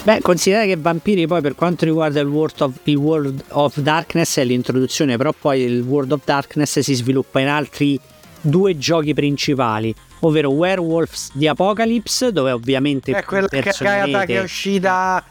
Beh, 0.02 0.20
considerate 0.22 0.66
che 0.68 0.76
Vampiri 0.78 1.26
poi 1.26 1.42
per 1.42 1.54
quanto 1.54 1.84
riguarda 1.84 2.20
il 2.20 2.26
World 2.26 2.58
of, 2.62 2.72
il 2.84 2.96
World 2.96 3.44
of 3.48 3.76
Darkness 3.80 4.38
è 4.38 4.44
l'introduzione, 4.44 5.18
però 5.18 5.34
poi 5.38 5.60
il 5.60 5.82
World 5.82 6.12
of 6.12 6.20
Darkness 6.24 6.78
si 6.78 6.94
sviluppa 6.94 7.38
in 7.40 7.48
altri 7.48 8.00
due 8.40 8.76
giochi 8.78 9.14
principali, 9.14 9.94
ovvero 10.20 10.50
Werewolves 10.50 11.30
di 11.32 11.46
Apocalypse, 11.46 12.32
dove 12.32 12.52
ovviamente 12.52 13.12
È 13.12 13.24
quella 13.24 13.48
cagata 13.48 14.24
che 14.24 14.38
è 14.38 14.42
uscita 14.42 15.22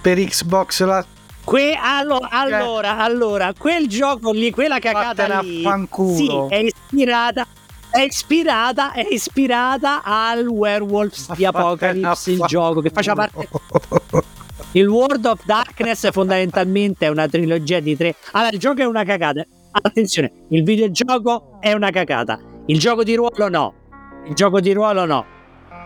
per 0.00 0.18
Xbox 0.18 0.84
la 0.84 1.04
Que- 1.44 1.78
allo- 1.80 2.26
allora, 2.28 2.98
allora, 2.98 3.52
quel 3.56 3.86
gioco 3.86 4.32
lì, 4.32 4.50
quella 4.50 4.80
cagata 4.80 5.38
lì, 5.40 5.62
sì, 6.16 6.28
è 6.48 6.56
ispirata, 6.56 7.46
è 7.88 8.00
ispirata, 8.00 8.92
è 8.92 9.06
ispirata 9.08 10.02
al 10.02 10.44
Werewolves 10.48 11.32
di 11.36 11.44
Apocalypse, 11.44 12.32
il 12.32 12.42
gioco 12.48 12.80
che 12.80 12.90
faceva 12.90 13.28
parte 13.30 13.48
Il 14.72 14.88
World 14.88 15.24
of 15.24 15.44
Darkness 15.44 16.10
fondamentalmente 16.10 17.06
è 17.06 17.08
una 17.10 17.28
trilogia 17.28 17.78
di 17.78 17.96
tre. 17.96 18.16
Allora, 18.32 18.50
il 18.50 18.58
gioco 18.58 18.82
è 18.82 18.84
una 18.84 19.04
cagata. 19.04 19.46
Attenzione, 19.70 20.32
il 20.50 20.64
videogioco 20.64 21.58
è 21.60 21.72
una 21.72 21.90
cagata. 21.90 22.40
Il 22.66 22.78
gioco 22.78 23.02
di 23.04 23.14
ruolo 23.14 23.48
no. 23.48 23.74
Il 24.26 24.34
gioco 24.34 24.60
di 24.60 24.72
ruolo 24.72 25.04
no. 25.04 25.24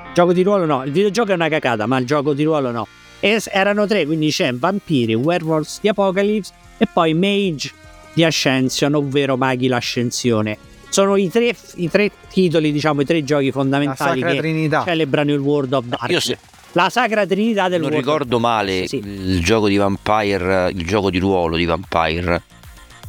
Il 0.06 0.12
gioco 0.14 0.32
di 0.32 0.42
ruolo 0.42 0.64
no. 0.64 0.82
Il 0.84 0.92
videogioco 0.92 1.30
è 1.32 1.34
una 1.34 1.48
cagata, 1.48 1.86
ma 1.86 1.98
il 1.98 2.06
gioco 2.06 2.32
di 2.32 2.42
ruolo 2.44 2.70
no. 2.70 2.86
E 3.20 3.40
erano 3.50 3.86
tre, 3.86 4.06
quindi 4.06 4.30
c'è 4.30 4.52
Vampiri, 4.54 5.14
Werewolves 5.14 5.80
di 5.82 5.88
Apocalypse 5.88 6.52
e 6.78 6.86
poi 6.90 7.12
Mage 7.12 7.70
di 8.14 8.24
Ascension, 8.24 8.94
ovvero 8.94 9.36
Maghi 9.36 9.68
l'Ascensione. 9.68 10.56
Sono 10.88 11.16
i 11.16 11.28
tre, 11.30 11.54
i 11.76 11.88
tre 11.90 12.10
titoli, 12.30 12.72
diciamo, 12.72 13.02
i 13.02 13.04
tre 13.04 13.22
giochi 13.22 13.46
la 13.46 13.52
fondamentali 13.52 14.20
Sacra 14.20 14.32
che 14.34 14.38
Trinità. 14.40 14.82
celebrano 14.84 15.32
il 15.32 15.38
World 15.38 15.72
of 15.74 15.84
Io 15.84 15.90
Darkness. 15.90 16.24
se 16.24 16.38
La 16.72 16.88
Sacra 16.88 17.26
Trinità 17.26 17.68
del 17.68 17.80
non 17.80 17.90
World 17.90 18.06
of 18.08 18.12
ricordo 18.14 18.38
male 18.40 18.86
Sì. 18.88 18.96
il 18.96 19.40
gioco 19.44 19.68
di 19.68 19.76
Vampire, 19.76 20.70
il 20.74 20.84
gioco 20.86 21.10
di 21.10 21.18
ruolo 21.18 21.56
di 21.56 21.64
Vampire 21.66 22.42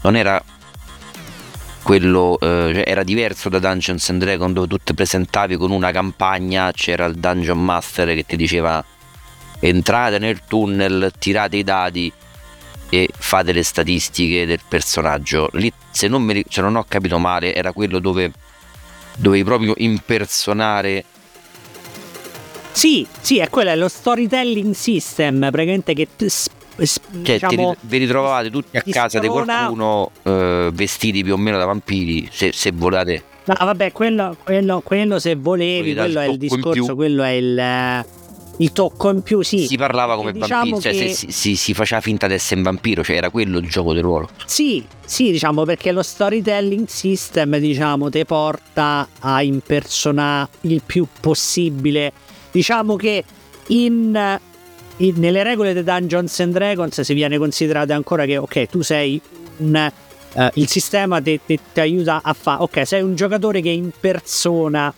non 0.03 0.15
era 0.15 0.43
quello, 1.83 2.37
eh, 2.39 2.71
cioè 2.73 2.83
era 2.85 3.03
diverso 3.03 3.49
da 3.49 3.59
Dungeons 3.59 4.09
and 4.09 4.21
Dragons 4.21 4.53
dove 4.53 4.67
tu 4.67 4.77
ti 4.77 4.93
presentavi 4.93 5.57
con 5.57 5.71
una 5.71 5.91
campagna, 5.91 6.71
c'era 6.71 7.05
il 7.05 7.15
Dungeon 7.15 7.63
Master 7.63 8.13
che 8.15 8.25
ti 8.25 8.35
diceva 8.35 8.83
entrate 9.59 10.19
nel 10.19 10.41
tunnel, 10.47 11.11
tirate 11.17 11.57
i 11.57 11.63
dadi 11.63 12.11
e 12.89 13.09
fate 13.15 13.51
le 13.51 13.63
statistiche 13.63 14.45
del 14.45 14.59
personaggio. 14.67 15.49
Lì, 15.53 15.71
se 15.89 16.07
non, 16.07 16.23
mi, 16.23 16.43
se 16.47 16.61
non 16.61 16.75
ho 16.75 16.85
capito 16.87 17.17
male, 17.17 17.53
era 17.53 17.71
quello 17.71 17.99
dove 17.99 18.31
dovevi 19.15 19.43
proprio 19.43 19.73
impersonare 19.77 21.03
Sì, 22.71 23.05
sì, 23.19 23.39
è 23.39 23.49
quello, 23.49 23.69
è 23.69 23.75
lo 23.75 23.87
storytelling 23.87 24.73
system, 24.73 25.39
praticamente 25.51 25.93
che 25.93 26.07
Cioè, 26.77 27.33
diciamo, 27.39 27.75
vi 27.81 27.97
ritrovate 27.97 28.49
tutti 28.49 28.77
a 28.77 28.83
casa 28.87 29.19
di 29.19 29.27
qualcuno 29.27 30.11
eh, 30.23 30.69
vestiti 30.73 31.23
più 31.23 31.33
o 31.33 31.37
meno 31.37 31.57
da 31.57 31.65
vampiri, 31.65 32.27
se, 32.31 32.51
se 32.53 32.71
volete. 32.73 33.23
No, 33.45 33.55
vabbè, 33.59 33.91
quello, 33.91 34.35
quello, 34.43 34.81
quello 34.81 35.19
se 35.19 35.35
volevi, 35.35 35.93
quello 35.93 36.19
è 36.19 36.25
il 36.27 36.37
discorso, 36.37 36.95
quello 36.95 37.23
è 37.23 37.29
il, 37.31 38.05
il 38.57 38.71
tocco 38.71 39.09
in 39.09 39.21
più, 39.23 39.41
sì. 39.41 39.65
Si 39.65 39.77
parlava 39.77 40.15
come 40.15 40.31
Diciamo 40.31 40.71
vampiri, 40.71 40.81
cioè 40.81 41.07
si, 41.13 41.31
si- 41.31 41.55
si 41.55 41.73
faceva 41.73 42.01
finta 42.01 42.27
di 42.27 42.33
essere 42.35 42.57
un 42.57 42.63
vampiro, 42.63 43.03
cioè 43.03 43.15
era 43.17 43.29
quello 43.31 43.57
il 43.57 43.67
gioco 43.67 43.93
del 43.93 44.03
ruolo. 44.03 44.29
Sì, 44.45 44.85
sì, 45.05 45.31
diciamo 45.31 45.63
perché 45.65 45.91
lo 45.91 46.03
storytelling 46.03 46.87
system, 46.87 47.57
diciamo, 47.57 48.09
ti 48.09 48.23
porta 48.25 49.07
a 49.19 49.41
impersonare 49.41 50.47
il 50.61 50.81
più 50.85 51.07
possibile. 51.19 52.13
Diciamo 52.51 52.95
che 52.95 53.23
in- 53.67 54.39
nelle 55.15 55.41
regole 55.41 55.73
di 55.73 55.83
Dungeons 55.83 56.39
and 56.41 56.53
Dragons 56.53 57.01
si 57.01 57.13
viene 57.13 57.37
considerato 57.37 57.93
ancora 57.93 58.25
che, 58.25 58.37
ok, 58.37 58.67
tu 58.67 58.81
sei 58.81 59.19
un... 59.57 59.75
eh, 60.33 60.51
il 60.55 60.67
sistema 60.67 61.19
ti, 61.19 61.39
aiuta 61.75 62.21
a 62.23 62.33
fare, 62.33 62.61
ok, 62.61 62.85
sei 62.85 63.01
un 63.01 63.15
giocatore 63.15 63.61
che 63.61 63.69
impersona 63.69 64.93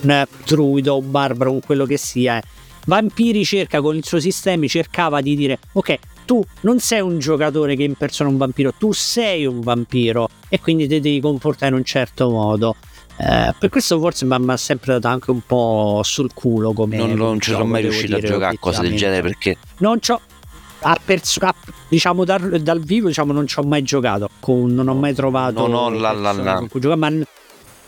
un 0.00 0.26
druido, 0.44 0.98
un 0.98 1.10
barbaro, 1.10 1.52
un 1.52 1.60
quello 1.60 1.86
che 1.86 1.96
sia. 1.96 2.42
Vampiri 2.86 3.44
cerca 3.44 3.80
con 3.80 3.96
il 3.96 4.04
suo 4.04 4.18
sistema, 4.18 4.66
cercava 4.66 5.20
di 5.20 5.36
dire 5.36 5.58
ok, 5.72 5.98
tu 6.24 6.44
non 6.62 6.80
sei 6.80 7.00
un 7.00 7.18
giocatore 7.18 7.76
che 7.76 7.84
impersona 7.84 8.28
un 8.28 8.38
vampiro, 8.38 8.72
tu 8.78 8.92
sei 8.92 9.46
un 9.46 9.60
vampiro 9.60 10.28
e 10.48 10.58
quindi 10.60 10.88
ti 10.88 11.00
devi 11.00 11.20
comportare 11.20 11.70
in 11.70 11.78
un 11.78 11.84
certo 11.84 12.30
modo. 12.30 12.76
Eh, 13.20 13.52
per 13.58 13.68
questo 13.68 13.98
forse 13.98 14.24
mi 14.24 14.36
ha 14.52 14.56
sempre 14.56 14.92
dato 14.94 15.08
anche 15.08 15.30
un 15.32 15.40
po' 15.44 16.02
sul 16.04 16.30
culo 16.32 16.72
come 16.72 16.96
non, 16.96 17.14
non 17.14 17.40
ci 17.40 17.50
sono 17.50 17.64
mai 17.64 17.82
riuscito 17.82 18.14
a 18.14 18.20
giocare 18.20 18.54
a 18.54 18.58
cose 18.60 18.80
del 18.82 18.94
genere 18.94 19.22
perché 19.22 19.56
non 19.78 19.98
c'ho 19.98 20.20
a 20.82 20.96
perso- 21.04 21.40
a- 21.44 21.52
diciamo 21.88 22.24
dal, 22.24 22.60
dal 22.62 22.78
vivo 22.80 23.08
diciamo 23.08 23.32
non 23.32 23.48
ci 23.48 23.58
ho 23.58 23.62
mai 23.64 23.82
giocato 23.82 24.30
con- 24.38 24.72
non 24.72 24.86
ho 24.86 24.94
mai 24.94 25.14
trovato 25.14 25.66
Non 25.66 25.74
ho 25.74 25.90
la- 25.90 26.12
la- 26.12 26.30
la- 26.30 26.54
con 26.58 26.68
cui 26.68 26.78
giocare, 26.80 27.00
ma 27.00 27.10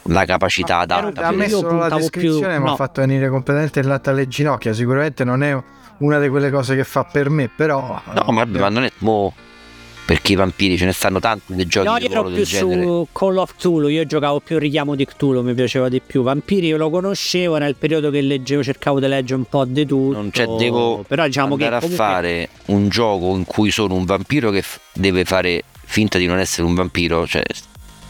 la 0.04 0.24
capacità 0.24 0.82
ero- 0.82 1.06
adatta 1.08 1.26
a 1.28 1.30
me 1.30 1.48
solo 1.48 1.68
la 1.74 1.78
puntavo 1.88 2.08
più- 2.08 2.20
descrizione 2.20 2.58
mi 2.58 2.66
ha 2.66 2.70
no. 2.70 2.74
fatto 2.76 3.00
venire 3.00 3.28
completamente 3.28 3.78
il 3.78 3.86
latte 3.86 4.10
alle 4.10 4.26
ginocchia. 4.26 4.72
Sicuramente 4.72 5.22
non 5.22 5.44
è 5.44 5.56
una 5.98 6.18
di 6.18 6.28
quelle 6.28 6.50
cose 6.50 6.74
che 6.74 6.82
fa 6.82 7.04
per 7.04 7.28
me, 7.30 7.48
però. 7.54 8.00
No, 8.14 8.24
ma, 8.32 8.42
vabbè, 8.44 8.58
ma 8.58 8.68
non 8.70 8.82
è 8.84 8.90
mo 8.98 9.32
perché 10.10 10.32
i 10.32 10.34
vampiri 10.34 10.76
ce 10.76 10.86
ne 10.86 10.92
stanno 10.92 11.20
tanti 11.20 11.54
dei 11.54 11.66
giochi 11.68 11.86
No, 11.86 11.96
di 11.96 12.06
io 12.06 12.10
ero 12.10 12.24
più 12.24 12.44
su 12.44 13.06
Call 13.12 13.36
of 13.36 13.54
Cthulhu, 13.54 13.86
io 13.86 14.04
giocavo 14.06 14.40
più 14.40 14.58
richiamo 14.58 14.96
di 14.96 15.04
Cthulhu, 15.04 15.40
mi 15.40 15.54
piaceva 15.54 15.88
di 15.88 16.00
più. 16.04 16.24
Vampiri 16.24 16.66
io 16.66 16.76
lo 16.76 16.90
conoscevo, 16.90 17.58
nel 17.58 17.76
periodo 17.76 18.10
che 18.10 18.20
leggevo 18.20 18.60
cercavo 18.64 18.98
di 18.98 19.06
leggere 19.06 19.38
un 19.38 19.44
po' 19.44 19.64
di 19.64 19.86
tutto. 19.86 20.16
Non 20.16 20.30
c'è, 20.32 20.46
devo 20.46 21.04
però 21.06 21.26
diciamo 21.26 21.54
che 21.54 21.62
andare 21.62 21.82
comunque- 21.82 22.04
a 22.04 22.08
fare 22.08 22.48
un 22.66 22.88
gioco 22.88 23.36
in 23.36 23.44
cui 23.44 23.70
sono 23.70 23.94
un 23.94 24.04
vampiro 24.04 24.50
che 24.50 24.62
f- 24.62 24.80
deve 24.92 25.22
fare 25.24 25.62
finta 25.84 26.18
di 26.18 26.26
non 26.26 26.40
essere 26.40 26.66
un 26.66 26.74
vampiro, 26.74 27.24
cioè 27.28 27.44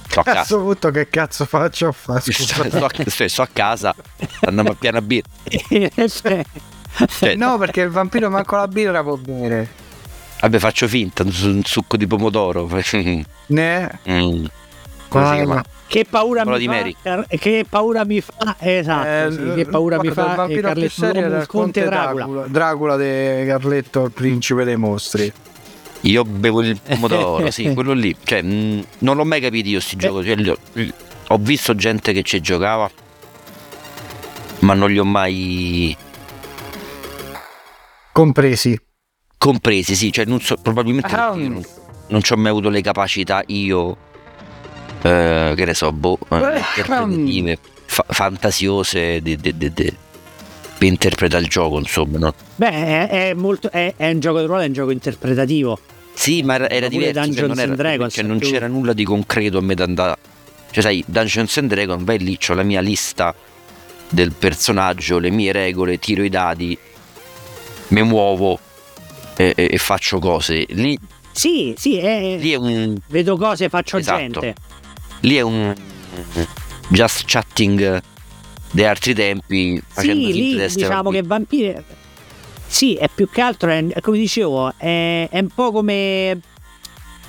sto 0.09 0.21
a 0.21 0.23
casa, 0.23 0.37
questo 0.39 0.61
punto, 0.63 0.91
che 0.93 1.11
cazzo 1.11 1.45
faccio 1.45 1.89
a 1.89 1.93
fare? 1.93 2.21
Sto, 2.33 2.63
a, 2.65 3.29
sto 3.29 3.43
a 3.43 3.49
casa, 3.53 3.95
andiamo 4.47 4.71
a 4.71 4.75
piano 4.75 5.03
birra. 5.03 5.29
Cioè, 7.21 7.35
No, 7.37 7.57
perché 7.57 7.83
il 7.83 7.91
vampiro 7.91 8.31
manco 8.31 8.57
la 8.57 8.67
birra 8.67 9.03
può 9.03 9.17
bere. 9.17 9.80
Vabbè, 10.41 10.59
faccio 10.59 10.89
finta, 10.89 11.23
un, 11.23 11.33
su- 11.33 11.49
un 11.49 11.65
succo 11.65 11.97
di 11.97 12.07
pomodoro. 12.07 12.69
Ne? 13.47 13.99
Mm. 14.09 14.45
Come 15.09 15.35
chiama? 15.35 15.65
Che 15.89 16.07
paura 16.09 16.45
Quello 16.45 16.57
mi 16.59 16.65
fa? 16.67 16.71
Mary. 16.71 17.27
Che 17.27 17.67
paura 17.69 18.05
mi 18.05 18.21
fa? 18.21 18.55
Esatto, 18.61 19.07
Eh, 19.09 19.33
sì, 19.33 19.53
che 19.57 19.67
paura 19.67 19.97
mi 20.01 20.09
guarda, 20.09 20.23
fa? 20.23 20.31
Il 20.31 20.37
vampiro 20.37 20.69
eh, 20.71 20.89
serio 20.89 21.25
era 21.25 21.41
il 21.41 21.47
conte 21.47 21.83
Dracula. 21.85 22.25
Dracula. 22.25 22.47
Dracula 22.47 22.97
di 22.97 23.47
Carletto, 23.47 24.05
il 24.05 24.13
principe 24.13 24.63
dei 24.63 24.77
mostri. 24.77 25.33
Io 26.03 26.23
bevo 26.25 26.63
il 26.63 26.81
pomodoro, 26.81 27.51
sì, 27.51 27.75
quello 27.75 27.93
lì. 27.93 28.17
Cioè, 28.23 28.41
mm, 28.41 28.81
non 29.01 29.17
l'ho 29.17 29.25
mai 29.25 29.41
capito 29.41 29.69
io 29.69 29.81
sti 29.81 29.97
giochi. 29.97 30.27
Cioè, 30.45 30.95
ho 31.27 31.37
visto 31.39 31.75
gente 31.75 32.13
che 32.13 32.23
ci 32.23 32.41
giocava, 32.41 32.89
ma 34.61 34.75
non 34.75 34.91
li 34.91 34.99
ho 35.01 35.05
mai 35.05 35.97
Compresi. 38.13 38.79
Compresi, 39.51 39.95
sì. 39.97 40.13
Cioè, 40.13 40.27
non 40.27 40.39
so, 40.41 40.57
probabilmente 40.61 41.15
Ah, 41.15 41.33
io 41.35 41.49
non, 41.49 41.65
non 42.09 42.23
ci 42.23 42.33
ho 42.35 42.37
mai 42.37 42.51
avuto 42.51 42.69
le 42.69 42.83
capacità 42.83 43.43
io, 43.47 43.97
eh, 45.01 45.55
che 45.57 45.65
ne 45.65 45.73
so, 45.75 45.91
boh, 45.93 46.19
eh, 46.29 46.37
Eh, 46.37 46.59
interpretative, 46.59 47.59
fa- 47.87 48.05
fantasiose 48.07 49.23
di, 49.23 49.37
di- 49.37 49.57
di- 49.57 49.73
di- 49.73 49.97
per 50.77 50.89
interpretare 50.89 51.43
il 51.43 51.49
gioco, 51.49 51.79
insomma. 51.79 52.19
no? 52.19 52.35
Beh, 52.57 52.69
è, 52.71 53.09
è 53.09 53.35
molto, 53.35 53.71
è, 53.71 53.95
è 53.97 54.11
un 54.11 54.21
gioco 54.21 54.41
di 54.41 54.47
ruolo, 54.47 54.61
è 54.63 54.67
un 54.67 54.73
gioco 54.75 54.91
interpretativo. 54.91 55.79
Sì, 56.13 56.43
ma 56.43 56.57
era, 56.57 56.69
era 56.69 56.89
diverso, 56.89 57.33
cioè, 57.33 57.47
non, 57.47 57.59
era, 57.59 57.75
Dragons 57.75 58.13
cioè, 58.13 58.25
non 58.25 58.39
c'era 58.41 58.67
nulla 58.67 58.93
di 58.93 59.05
concreto 59.05 59.57
a 59.57 59.63
me 59.63 59.75
da 59.75 59.85
andare. 59.85 60.17
Cioè, 60.71 60.83
sai, 60.83 61.03
Dungeons 61.07 61.57
and 61.57 61.69
Dragons, 61.73 62.05
vai 62.05 62.19
lì, 62.19 62.37
c'ho 62.37 62.53
la 62.53 62.63
mia 62.63 62.83
lista 62.83 63.35
del 64.11 64.33
personaggio, 64.33 65.19
le 65.19 65.31
mie 65.31 65.51
regole, 65.53 65.99
tiro 65.99 66.23
i 66.25 66.29
dadi, 66.29 66.77
mi 67.89 68.03
muovo 68.03 68.59
e, 69.41 69.53
e- 69.57 69.69
e 69.73 69.79
faccio 69.79 70.19
cose. 70.19 70.67
Lì, 70.71 70.99
Sì, 71.33 71.75
sì, 71.77 71.97
è- 71.99 72.37
lì 72.39 72.53
è 72.53 72.57
un. 72.57 72.97
vedo 73.09 73.37
cose, 73.37 73.69
faccio 73.69 73.97
Esatto. 73.97 74.19
gente. 74.19 74.55
Lì 75.21 75.37
è 75.37 75.41
un. 75.41 75.75
Just 76.89 77.23
chatting 77.27 78.03
dei 78.73 78.85
altri 78.85 79.15
tempi. 79.15 79.81
Sì, 79.97 80.15
lì 80.15 80.67
diciamo 80.69 81.11
che 81.11 81.23
vampiri. 81.23 81.75
Sì, 82.67 82.95
è 82.95 83.09
più 83.13 83.29
che 83.31 83.41
altro, 83.41 83.71
è, 83.71 83.85
come 84.01 84.19
dicevo, 84.19 84.73
è, 84.77 85.29
è 85.31 85.39
un 85.39 85.49
po' 85.49 85.73
come. 85.73 86.41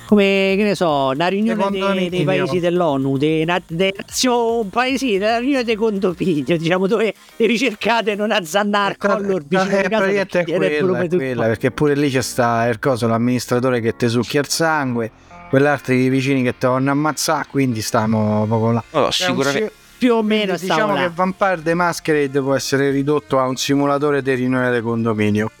Come 0.06 0.54
che 0.56 0.62
ne 0.62 0.74
so, 0.74 1.10
una 1.14 1.28
riunione 1.28 1.70
dei, 1.70 2.08
dei 2.10 2.24
paesi 2.24 2.60
dell'ONU, 2.60 3.16
dei, 3.16 3.46
dei 3.66 3.94
nazioni, 3.96 4.68
paesi, 4.68 5.18
della 5.18 5.38
riunione 5.38 5.64
dei 5.64 5.74
condominio, 5.74 6.56
diciamo, 6.58 6.86
dove 6.86 7.14
le 7.36 7.46
ricercate 7.46 8.14
non 8.14 8.30
azzannare 8.30 8.96
con 8.98 9.22
loro 9.22 9.44
vicino 9.46 9.78
Eh, 9.78 9.88
praticamente 9.88 10.40
è 10.40 10.44
quella, 10.44 11.00
è 11.00 11.08
quella, 11.08 11.46
perché 11.46 11.70
pure 11.70 11.94
lì 11.94 12.10
c'è 12.10 12.22
sta 12.22 12.66
il 12.66 12.78
coso, 12.78 13.06
l'amministratore 13.06 13.80
che 13.80 13.96
te 13.96 14.08
succhia 14.08 14.40
il 14.40 14.48
sangue, 14.48 15.10
quell'altri 15.48 16.08
vicini 16.08 16.42
che 16.42 16.56
te 16.58 16.66
vanno 16.66 16.90
a 16.90 16.92
ammazzare, 16.92 17.46
quindi 17.50 17.80
stiamo 17.80 18.44
proprio 18.46 18.72
là. 18.72 18.84
Un 18.90 19.12
sicuramente. 19.12 19.72
Più 20.02 20.14
o 20.14 20.22
meno 20.22 20.56
diciamo 20.56 20.80
stavo 20.80 20.94
che 20.94 21.00
là. 21.02 21.10
Vampire 21.14 21.62
the 21.62 21.74
Masquerade 21.74 22.40
può 22.40 22.54
essere 22.56 22.90
ridotto 22.90 23.38
a 23.38 23.46
un 23.46 23.54
simulatore 23.56 24.20
di 24.20 24.34
riunione 24.34 24.68
del 24.70 24.82
condominio. 24.82 25.52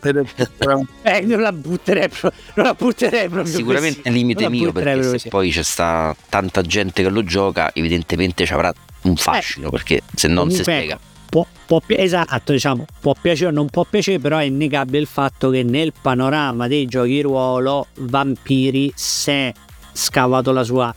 Eh, 1.02 1.20
non 1.20 1.40
la 1.40 1.52
butterei, 1.52 2.08
non 2.54 2.64
la 2.66 2.74
butterei 2.74 3.28
proprio 3.28 3.54
Sicuramente 3.54 4.00
è 4.00 4.02
così. 4.04 4.14
limite 4.16 4.48
mio 4.48 4.72
perché 4.72 5.02
se 5.04 5.10
così. 5.10 5.28
poi 5.28 5.50
c'è 5.50 5.62
sta 5.62 6.16
tanta 6.28 6.62
gente 6.62 7.02
che 7.04 7.08
lo 7.08 7.22
gioca, 7.22 7.70
evidentemente 7.72 8.44
ci 8.44 8.52
avrà 8.52 8.72
un 9.02 9.14
fascino 9.16 9.70
perché 9.70 10.02
se 10.14 10.26
non 10.28 10.50
si 10.50 10.60
Eh. 10.60 10.62
Spiega. 10.62 10.98
può, 11.28 11.46
può 11.66 11.80
esatto, 11.86 12.50
diciamo, 12.52 12.84
può 13.00 13.14
piacere 13.20 13.50
o 13.50 13.52
non 13.52 13.68
può 13.68 13.84
piacere, 13.88 14.18
però 14.18 14.38
è 14.38 14.44
innegabile 14.44 14.98
il 14.98 15.06
fatto 15.06 15.50
che 15.50 15.62
nel 15.62 15.92
panorama 16.00 16.66
dei 16.66 16.86
giochi 16.86 17.20
ruolo 17.20 17.86
Vampiri 17.98 18.92
si 18.94 19.30
è 19.30 19.52
scavato 19.92 20.50
la 20.52 20.64
sua 20.64 20.92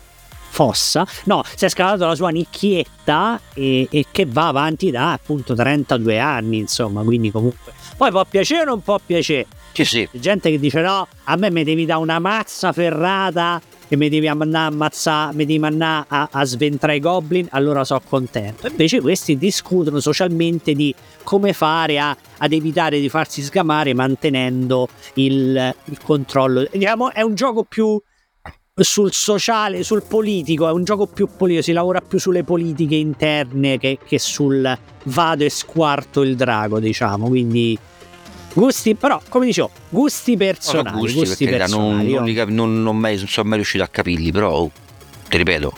fossa, 0.56 1.06
no, 1.26 1.44
si 1.54 1.66
è 1.66 1.70
scavato 1.70 2.06
la 2.06 2.16
sua 2.16 2.30
nicchietta 2.30 3.38
e, 3.54 3.90
e 3.92 4.06
che 4.10 4.26
va 4.26 4.48
avanti 4.48 4.90
da 4.90 5.12
appunto 5.12 5.54
32 5.54 6.18
anni, 6.18 6.60
insomma, 6.60 7.04
quindi 7.04 7.30
comunque 7.30 7.74
poi 7.98 8.10
può 8.10 8.24
piacere 8.24 8.62
o 8.62 8.66
non 8.66 8.82
può 8.82 8.98
piacere. 9.06 9.48
Sì, 9.74 9.84
sì. 9.84 10.08
C'è 10.10 10.18
gente 10.18 10.50
che 10.50 10.58
dice 10.58 10.80
no, 10.80 11.10
a 11.26 11.36
me 11.36 11.52
mi 11.52 11.66
devi 11.66 11.86
dare 11.86 12.00
una 12.00 12.20
mazza 12.20 12.72
ferrata 12.72 13.62
e 13.90 13.98
mi 13.98 14.08
devi 14.08 14.30
andare 14.30 14.64
a 14.64 14.68
ammazzare, 14.68 15.36
mi 15.36 15.46
devi 15.46 15.60
mandare 15.60 16.06
a, 16.08 16.30
a 16.32 16.46
sventrare 16.46 16.96
i 16.96 17.00
goblin, 17.02 17.48
allora 17.52 17.84
sono 17.84 18.02
contento. 18.08 18.68
Invece 18.68 19.02
questi 19.02 19.38
discutono 19.38 20.00
socialmente 20.00 20.74
di 20.74 20.96
come 21.24 21.52
fare 21.52 22.00
a- 22.00 22.16
ad 22.38 22.54
evitare 22.54 23.02
di 23.02 23.10
farsi 23.10 23.42
sgamare 23.42 23.94
mantenendo 23.94 24.88
il, 25.16 25.76
il 25.84 26.00
controllo. 26.02 26.66
Diciamo, 26.72 27.12
è 27.12 27.22
un 27.22 27.36
gioco 27.36 27.66
più 27.66 28.02
sul 28.84 29.14
sociale, 29.14 29.84
sul 29.84 30.04
politico, 30.04 30.68
è 30.68 30.72
un 30.72 30.84
gioco 30.84 31.08
più 31.08 31.30
politico, 31.38 31.64
si 31.64 31.72
lavora 31.72 32.02
più 32.02 32.20
sulle 32.20 32.44
politiche 32.44 32.96
interne 32.96 33.78
che, 33.78 33.98
che 34.06 34.20
sul 34.20 34.78
vado 35.06 35.44
e 35.46 35.50
squarto 35.50 36.22
il 36.24 36.36
drago, 36.36 36.80
diciamo, 36.82 37.30
quindi 37.30 37.78
gusti, 38.54 38.96
però 38.96 39.22
come 39.30 39.46
dicevo, 39.46 39.70
gusti 39.88 40.32
No, 40.36 40.38
no, 40.40 40.46
personali, 40.46 41.00
gusti, 41.00 41.18
gusti, 41.20 41.46
non, 41.46 41.54
personali. 41.58 41.88
non 41.96 42.06
io- 42.10 42.22
li 42.24 42.34
cap- 42.34 42.50
non- 42.50 42.84
non 42.84 42.98
mai- 42.98 43.16
non 43.16 43.28
sono 43.28 43.48
mai 43.48 43.58
riuscito 43.60 43.84
a 43.84 43.88
capirli, 43.88 44.32
però 44.34 44.52
oh, 44.52 44.72
ti 45.30 45.38
ripeto, 45.38 45.74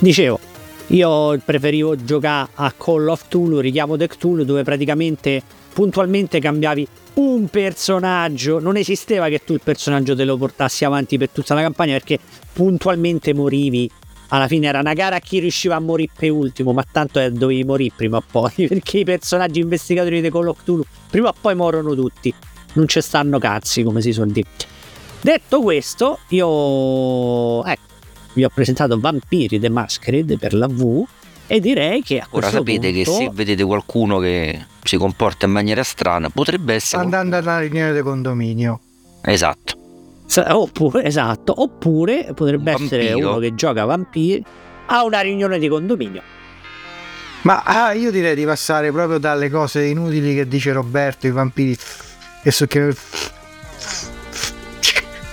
Dicevo, 0.00 0.40
io 0.88 1.40
preferivo 1.44 1.94
giocare 2.04 2.48
a 2.54 2.72
Call 2.76 3.06
of 3.06 3.26
Cthulhu, 3.28 3.60
richiamo 3.60 3.96
The 3.96 4.08
Cthulhu, 4.08 4.42
dove 4.44 4.64
praticamente 4.64 5.40
puntualmente 5.72 6.40
cambiavi 6.40 6.86
un 7.14 7.48
personaggio, 7.48 8.58
non 8.58 8.76
esisteva 8.76 9.28
che 9.28 9.42
tu 9.44 9.52
il 9.52 9.60
personaggio 9.62 10.16
te 10.16 10.24
lo 10.24 10.36
portassi 10.36 10.84
avanti 10.84 11.18
per 11.18 11.30
tutta 11.30 11.54
la 11.54 11.62
campagna 11.62 11.92
perché 11.92 12.18
puntualmente 12.52 13.34
morivi. 13.34 13.90
Alla 14.28 14.48
fine 14.48 14.66
era 14.66 14.80
una 14.80 14.94
gara 14.94 15.16
a 15.16 15.20
chi 15.20 15.38
riusciva 15.38 15.76
a 15.76 15.80
morire 15.80 16.12
per 16.16 16.30
ultimo, 16.30 16.72
ma 16.72 16.84
tanto 16.90 17.20
eh, 17.20 17.30
dovevi 17.30 17.62
morire 17.62 17.94
prima 17.94 18.16
o 18.16 18.24
poi, 18.28 18.52
perché 18.66 18.98
i 18.98 19.04
personaggi 19.04 19.60
investigatori 19.60 20.20
di 20.20 20.30
Call 20.30 20.48
of 20.48 20.58
Cthulhu 20.62 20.84
prima 21.08 21.28
o 21.28 21.34
poi 21.40 21.54
morono 21.54 21.94
tutti. 21.94 22.34
Non 22.72 22.88
ci 22.88 23.00
stanno 23.00 23.38
cazzi, 23.38 23.84
come 23.84 24.00
si 24.00 24.12
suol 24.12 24.30
dire. 24.30 24.48
Detto 25.20 25.60
questo, 25.60 26.18
io 26.30 27.64
ecco, 27.64 27.82
vi 28.32 28.44
ho 28.44 28.50
presentato 28.52 28.98
Vampiri 28.98 29.60
The 29.60 29.68
Masquerade 29.68 30.36
per 30.36 30.52
la 30.54 30.66
V 30.66 31.04
e 31.46 31.60
direi 31.60 32.02
che 32.02 32.18
a 32.20 32.26
ora 32.30 32.48
sapete 32.48 32.92
che 32.92 33.02
punto 33.04 33.20
se 33.20 33.30
vedete 33.32 33.64
qualcuno 33.64 34.18
che 34.18 34.64
si 34.82 34.96
comporta 34.96 35.46
in 35.46 35.52
maniera 35.52 35.82
strana, 35.82 36.28
potrebbe 36.30 36.74
essere... 36.74 37.02
andando 37.02 37.36
alla 37.36 37.58
riunione 37.58 37.92
del 37.92 38.02
condominio. 38.02 38.80
Esatto. 39.22 39.78
sa- 40.26 40.58
oppure, 40.58 41.04
esatto, 41.04 41.54
oppure 41.62 42.32
potrebbe 42.34 42.74
Un 42.74 42.82
essere 42.82 43.08
vampiro. 43.08 43.30
uno 43.30 43.38
che 43.38 43.54
gioca 43.54 43.84
vampiri 43.84 44.44
a 44.86 45.04
una 45.04 45.20
riunione 45.20 45.58
di 45.58 45.68
condominio. 45.68 46.22
Ma 47.42 47.62
ah, 47.62 47.92
io 47.92 48.10
direi 48.10 48.34
di 48.34 48.44
passare 48.44 48.90
proprio 48.90 49.18
dalle 49.18 49.50
cose 49.50 49.84
inutili 49.84 50.34
che 50.34 50.48
dice 50.48 50.72
Roberto, 50.72 51.26
i 51.26 51.30
vampiri 51.30 51.76
che 52.42 52.50
so 52.50 52.66
che 52.66 52.78
il 52.78 52.96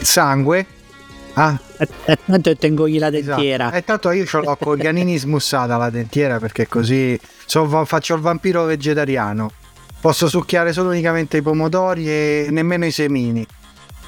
sangue 0.02 0.66
Ah, 1.34 1.58
E, 1.78 1.88
e 2.06 2.18
tanto 2.26 2.56
tengo 2.58 2.86
la 2.88 3.08
esatto. 3.08 3.12
dentiera. 3.12 3.72
E 3.72 3.84
tanto 3.84 4.12
io 4.12 4.26
ce 4.26 4.42
l'ho 4.42 4.56
con 4.58 4.76
gli 4.78 4.86
anini 4.86 5.18
smussata 5.18 5.78
la 5.78 5.90
dentiera 5.90 6.40
perché 6.40 6.68
così 6.68 7.18
so- 7.46 7.86
faccio 7.86 8.16
il 8.16 8.22
vampiro 8.22 8.66
vegetariano. 8.66 9.52
Posso 10.02 10.28
succhiare 10.28 10.74
solo 10.74 10.90
unicamente 10.90 11.38
i 11.38 11.42
pomodori 11.42 12.08
e 12.10 12.48
nemmeno 12.50 12.86
i 12.86 12.92
semini. 12.92 13.46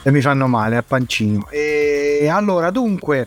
E 0.06 0.12
mi 0.12 0.22
fanno 0.22 0.48
male 0.48 0.76
al 0.76 0.84
pancino. 0.84 1.48
E 1.50 2.28
allora, 2.30 2.72
dunque, 2.72 3.26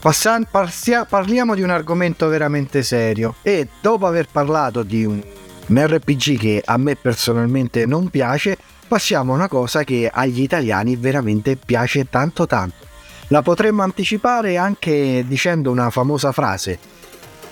passan- 0.00 0.46
passia- 0.50 1.04
parliamo 1.04 1.54
di 1.54 1.62
un 1.62 1.70
argomento 1.70 2.28
veramente 2.28 2.82
serio. 2.82 3.34
E 3.42 3.68
dopo 3.80 4.06
aver 4.06 4.28
parlato 4.30 4.82
di 4.82 5.04
un, 5.04 5.20
un 5.66 5.86
RPG 5.86 6.38
che 6.38 6.62
a 6.64 6.76
me 6.78 6.96
personalmente 6.96 7.84
non 7.86 8.08
piace, 8.08 8.56
passiamo 8.88 9.32
a 9.32 9.36
una 9.36 9.48
cosa 9.48 9.82
che 9.84 10.10
agli 10.12 10.40
italiani 10.40 10.96
veramente 10.96 11.56
piace 11.56 12.08
tanto 12.08 12.46
tanto. 12.46 12.83
La 13.34 13.42
potremmo 13.42 13.82
anticipare 13.82 14.56
anche 14.56 15.24
dicendo 15.26 15.72
una 15.72 15.90
famosa 15.90 16.30
frase. 16.30 16.78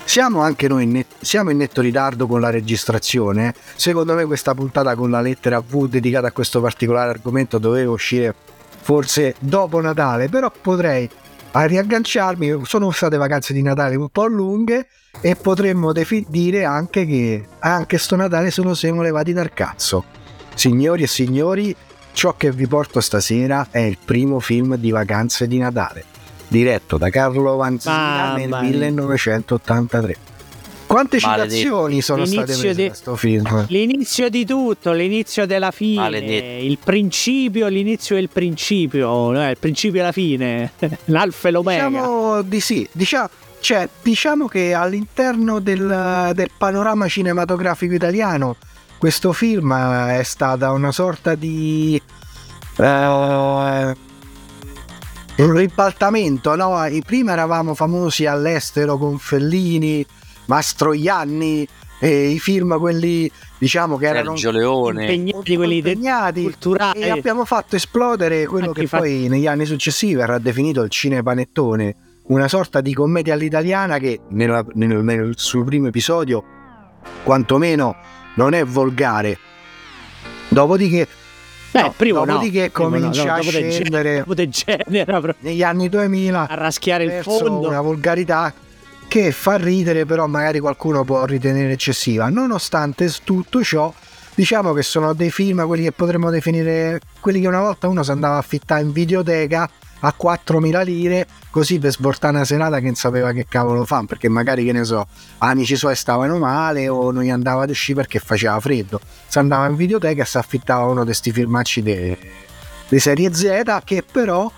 Siamo 0.05 0.40
anche 0.40 0.68
noi 0.68 0.85
in, 0.85 0.92
net- 0.92 1.16
siamo 1.18 1.51
in 1.51 1.57
netto 1.57 1.81
ritardo 1.81 2.29
con 2.29 2.40
la 2.40 2.51
registrazione. 2.51 3.53
Secondo 3.75 4.14
me 4.14 4.25
questa 4.25 4.55
puntata 4.55 4.95
con 4.95 5.11
la 5.11 5.21
lettera 5.21 5.59
V 5.59 5.88
dedicata 5.88 6.29
a 6.29 6.31
questo 6.31 6.61
particolare 6.61 7.11
argomento 7.11 7.59
doveva 7.59 7.90
uscire 7.90 8.33
forse 8.81 9.35
dopo 9.40 9.81
Natale, 9.81 10.29
però 10.29 10.53
potrei 10.53 11.11
riagganciarmi. 11.51 12.61
Sono 12.62 12.92
state 12.92 13.16
vacanze 13.16 13.53
di 13.53 13.62
Natale 13.62 13.97
un 13.97 14.09
po' 14.09 14.27
lunghe 14.27 14.87
e 15.21 15.35
potremmo 15.35 15.90
defi- 15.90 16.25
dire 16.29 16.64
anche 16.64 17.05
che 17.05 17.45
anche 17.59 17.99
sto 17.99 18.14
Natale 18.14 18.53
sono 18.53 18.75
siamo 18.75 19.03
levati 19.03 19.33
dal 19.33 19.53
cazzo. 19.53 20.05
Signori 20.55 21.03
e 21.03 21.09
signori, 21.09 21.75
ciò 22.12 22.35
che 22.37 22.53
vi 22.53 22.66
porto 22.66 23.01
stasera 23.01 23.68
è 23.70 23.79
il 23.81 23.98
primo 24.03 24.40
film 24.40 24.77
di 24.77 24.90
vacanze 24.90 25.46
di 25.46 25.59
Natale, 25.59 26.05
diretto 26.48 26.96
da 26.98 27.11
Carlo 27.11 27.57
Vanzina 27.57 28.35
nel 28.37 28.48
Mamma 28.48 28.62
mia. 28.62 28.70
1983. 28.70 30.16
Quante 30.87 31.18
Maledetto. 31.22 31.55
citazioni 31.55 32.03
sono 32.03 32.25
state 32.27 32.53
L'inizio 32.53 32.61
prese 32.62 32.75
di- 32.75 32.83
da 32.83 32.88
questo 32.88 33.16
film? 33.16 33.64
L'inizio 33.68 34.29
di 34.29 34.44
tutto, 34.44 34.92
l'inizio 34.92 35.46
della 35.46 35.70
fine, 35.70 36.03
Maledetto. 36.03 36.64
il 36.66 36.79
principio, 36.85 37.68
l'inizio 37.68 38.16
e 38.16 38.20
il 38.20 38.29
principio, 38.29 39.35
eh, 39.40 39.51
il 39.53 39.57
principio 39.59 40.01
e 40.01 40.03
la 40.05 40.12
fine, 40.12 40.72
l'alfa 41.07 41.48
e 41.48 41.51
l'omega. 41.51 41.87
Diciamo 41.88 42.42
di 42.42 42.61
sì, 42.61 42.87
diciamo, 42.92 43.29
cioè, 43.61 43.88
diciamo 44.03 44.48
che 44.48 44.75
all'interno 44.75 45.61
del, 45.61 46.33
del 46.35 46.51
panorama 46.59 47.09
cinematografico 47.09 47.94
italiano 47.94 48.57
questo 49.03 49.33
film 49.33 49.75
è 49.75 50.23
stata 50.23 50.71
una 50.71 50.93
sorta 50.93 51.35
di 51.35 52.01
eh, 52.77 52.85
un 55.38 55.53
ribaltamento, 55.57 56.55
no? 56.55 56.77
Prima 57.05 57.33
eravamo 57.33 57.75
famosi 57.75 58.27
all'estero 58.27 58.99
con 58.99 59.19
Fellini, 59.19 60.07
Mastroianni 60.45 61.67
e 61.99 62.29
i 62.29 62.38
film 62.38 62.79
quelli 62.79 63.29
diciamo 63.59 63.97
che 63.97 64.07
erano 64.07 64.37
Sergio 64.37 64.53
Leone. 64.53 65.12
impegnati 65.12 65.57
quelli 65.57 65.79
impegnati 65.79 66.43
culturali. 66.45 67.01
e 67.01 67.11
abbiamo 67.11 67.45
fatto 67.45 67.75
esplodere 67.75 68.47
quello 68.47 68.69
Anche 68.69 68.83
che 68.83 68.87
fa- 68.87 68.99
poi 68.99 69.27
negli 69.27 69.49
anni 69.49 69.65
successivi 69.67 70.15
verrà 70.15 70.38
definito 70.38 70.81
il 70.83 70.91
cinepanettone, 70.91 71.97
una 72.29 72.47
sorta 72.47 72.81
di 72.81 72.95
commedia 72.95 73.35
all'italiana 73.35 73.99
che 73.99 74.21
nella- 74.29 74.65
nel, 74.75 75.03
nel 75.03 75.33
suo 75.37 75.65
primo 75.65 75.88
episodio 75.88 76.45
quantomeno 77.25 77.97
non 78.35 78.55
è 78.55 78.64
volgare. 78.64 79.38
Dopodiché, 80.49 81.09
Beh, 81.71 81.83
no, 81.83 81.95
prima 81.97 82.18
no, 82.21 82.27
dopodiché 82.27 82.64
no, 82.64 82.71
comincia 82.73 83.25
no, 83.25 83.33
a 83.35 83.40
scendere 83.40 84.25
genera 84.27 85.35
negli 85.40 85.62
anni 85.62 85.88
2000 85.88 86.49
a 86.49 86.55
raschiare 86.55 87.05
il 87.05 87.23
fondo. 87.23 87.68
una 87.68 87.81
volgarità 87.81 88.53
che 89.09 89.31
fa 89.33 89.57
ridere, 89.57 90.07
però 90.07 90.27
magari 90.27 90.59
qualcuno 90.59 91.05
può 91.05 91.25
ritenere 91.25 91.73
eccessiva. 91.73 92.29
Nonostante 92.29 93.11
tutto 93.25 93.62
ciò, 93.62 93.92
diciamo 94.35 94.73
che 94.73 94.83
sono 94.83 95.12
dei 95.12 95.31
film, 95.31 95.66
quelli 95.66 95.85
che 95.85 95.92
potremmo 95.92 96.31
definire 96.31 97.01
quelli 97.21 97.40
che 97.40 97.47
una 97.47 97.61
volta 97.61 97.88
uno 97.88 98.03
si 98.03 98.11
andava 98.11 98.37
a 98.37 98.38
affittare 98.38 98.83
in 98.83 98.92
videoteca 98.92 99.68
a 100.05 100.15
4.000 100.21 100.85
lire, 100.85 101.27
così 101.51 101.79
per 101.79 101.93
sbortare 101.93 102.35
una 102.37 102.45
serata 102.45 102.79
che 102.79 102.87
non 102.87 102.95
sapeva 102.95 103.33
che 103.33 103.47
cavolo 103.49 103.85
fa, 103.85 104.05
perché 104.07 104.29
magari 104.29 104.65
che 104.65 104.73
ne 104.73 104.85
so, 104.85 105.07
amici 105.38 105.77
suoi 105.77 105.95
stavano 105.97 106.38
male 106.38 106.88
o 106.88 107.11
non 107.11 107.23
gli 107.23 107.31
andava 107.31 107.62
ad 107.62 107.71
uscire 107.71 108.01
perché 108.01 108.19
faceva 108.19 108.59
freddo. 108.61 109.01
Si 109.29 109.38
andava 109.38 109.67
in 109.67 109.77
videoteca 109.77 110.23
e 110.23 110.27
si 110.27 110.38
affittava 110.38 110.85
uno 110.85 111.01
di 111.01 111.07
questi 111.07 111.33
filmacci 111.33 111.83
di 111.83 112.99
serie 112.99 113.33
Z 113.33 113.81
che 113.85 114.03
però 114.11 114.51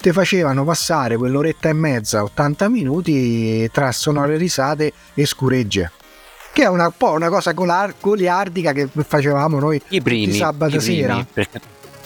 ti 0.00 0.12
facevano 0.12 0.64
passare 0.64 1.16
quell'oretta 1.16 1.68
e 1.68 1.72
mezza, 1.72 2.22
80 2.22 2.68
minuti 2.68 3.68
tra 3.70 3.90
sonore 3.92 4.36
risate 4.36 4.92
e 5.14 5.26
scuregge. 5.26 5.92
Che 6.52 6.62
è 6.62 6.68
una 6.68 6.90
po' 6.90 7.12
una 7.12 7.28
cosa 7.28 7.52
goliardica 7.52 8.72
che 8.72 8.88
facevamo 9.06 9.58
noi. 9.60 9.80
I 9.88 10.00
primi, 10.02 10.32
Di 10.32 10.36
sabato 10.38 10.76
i 10.76 10.78
primi, 10.78 11.00
sera. 11.00 11.26
perché 11.32 11.60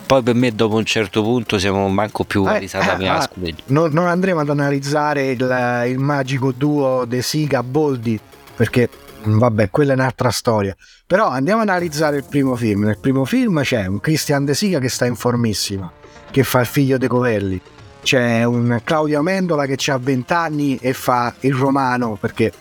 poi 0.07 0.23
per 0.23 0.35
me 0.35 0.53
dopo 0.53 0.77
un 0.77 0.85
certo 0.85 1.23
punto 1.23 1.59
siamo 1.59 1.89
manco 1.89 2.25
più 2.25 2.45
Eh, 2.47 2.51
a 2.51 2.57
risata 2.57 2.95
eh, 2.95 2.99
mia, 2.99 3.19
ah. 3.19 3.29
Non, 3.67 3.93
non 3.93 4.07
andremo 4.07 4.41
ad 4.41 4.49
analizzare 4.49 5.31
il, 5.31 5.85
il 5.89 5.99
magico 5.99 6.53
duo 6.53 7.05
De 7.07 7.23
Siga 7.23 7.63
Boldi 7.63 8.19
perché 8.55 8.89
mm, 9.27 9.39
vabbè, 9.39 9.71
quella 9.71 9.93
è 9.93 9.95
un'altra 9.95 10.31
storia. 10.31 10.75
Però 11.07 11.29
andiamo 11.29 11.63
ad 11.63 11.69
analizzare 11.69 12.17
il 12.17 12.25
primo 12.29 12.55
film. 12.57 12.85
Nel 12.85 12.99
primo 12.99 13.25
film 13.25 13.63
c'è 13.63 13.87
un 13.87 14.01
Christian 14.01 14.45
De 14.45 14.55
Siga 14.55 14.79
che 14.79 14.89
sta 14.89 15.07
in 15.07 15.17
formissima, 15.17 15.91
che 16.31 16.43
fa 16.45 16.61
il 16.61 16.67
figlio 16.67 16.99
De 16.99 17.09
Covelli. 17.09 17.61
C'è 18.03 18.45
un 18.45 18.81
Claudio 18.85 19.19
Amendola 19.21 19.67
che 19.67 19.91
ha 19.91 19.99
20 19.99 20.33
anni 20.33 20.77
e 20.77 20.93
fa 20.93 21.35
il 21.41 21.55
romano 21.55 22.19
perché 22.21 22.53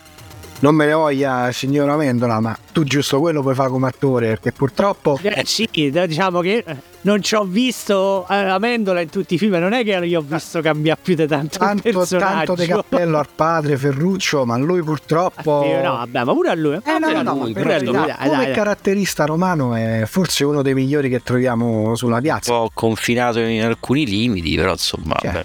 non 0.60 0.74
me 0.74 0.86
ne 0.86 0.94
voglia 0.94 1.52
signora 1.52 1.92
Amendola, 1.92 2.40
ma 2.40 2.56
tu 2.72 2.84
giusto 2.84 3.20
quello 3.20 3.42
puoi 3.42 3.54
fare 3.54 3.68
come 3.68 3.88
attore 3.88 4.28
perché 4.28 4.52
purtroppo 4.52 5.18
Eh, 5.22 5.42
sì, 5.44 5.68
diciamo 5.70 6.40
che 6.40 6.64
non 7.04 7.22
ci 7.22 7.34
ho 7.34 7.44
visto 7.44 8.26
eh, 8.28 8.34
Amendola 8.34 9.00
in 9.00 9.10
tutti 9.10 9.34
i 9.34 9.38
film, 9.38 9.54
non 9.56 9.72
è 9.72 9.84
che 9.84 9.92
io 9.92 10.20
ho 10.20 10.24
visto 10.26 10.60
cambiare 10.60 10.98
più 11.02 11.14
di 11.14 11.26
tanto, 11.26 11.58
tanto, 11.58 11.82
personaggio. 11.82 12.18
tanto 12.18 12.54
di 12.54 12.66
cappello 12.66 13.18
al 13.18 13.28
padre 13.34 13.76
Ferruccio, 13.76 14.44
ma 14.46 14.56
lui 14.56 14.82
purtroppo... 14.82 15.62
Sì, 15.64 15.82
no, 15.82 15.96
vabbè, 15.96 16.24
ma 16.24 16.32
pure 16.32 16.48
a 16.50 16.54
lui. 16.54 16.74
Eh 16.84 16.98
no, 16.98 17.10
no, 17.10 17.22
no, 17.22 17.34
lui, 17.34 17.52
per 17.52 17.66
a 17.66 17.78
lui, 17.78 17.92
dai, 17.92 18.14
come 18.16 18.28
dai, 18.28 18.44
dai. 18.46 18.52
caratterista 18.54 19.24
romano 19.26 19.74
è 19.74 20.04
forse 20.06 20.44
uno 20.44 20.62
dei 20.62 20.74
migliori 20.74 21.08
che 21.08 21.22
troviamo 21.22 21.94
sulla 21.94 22.16
un 22.16 22.22
piazza. 22.22 22.52
po' 22.52 22.70
confinato 22.72 23.38
in 23.40 23.62
alcuni 23.62 24.06
limiti, 24.06 24.56
però 24.56 24.72
insomma, 24.72 25.14
Cioè, 25.20 25.30
vabbè. 25.32 25.44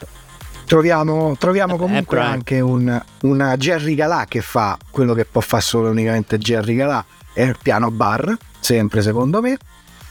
Troviamo, 0.65 1.35
troviamo 1.37 1.75
Vabbè, 1.77 1.85
comunque 1.87 2.17
è- 2.19 2.21
anche 2.21 2.59
un, 2.59 3.01
una 3.21 3.57
Jerry 3.57 3.95
Galà 3.95 4.25
che 4.27 4.41
fa 4.41 4.77
quello 4.91 5.13
che 5.15 5.25
può 5.25 5.41
fare 5.41 5.63
solo 5.63 5.89
unicamente 5.89 6.37
Jerry 6.37 6.75
Galà, 6.75 7.03
è 7.33 7.41
il 7.41 7.57
piano 7.61 7.89
bar, 7.91 8.37
sempre 8.59 9.01
secondo 9.01 9.41
me. 9.41 9.57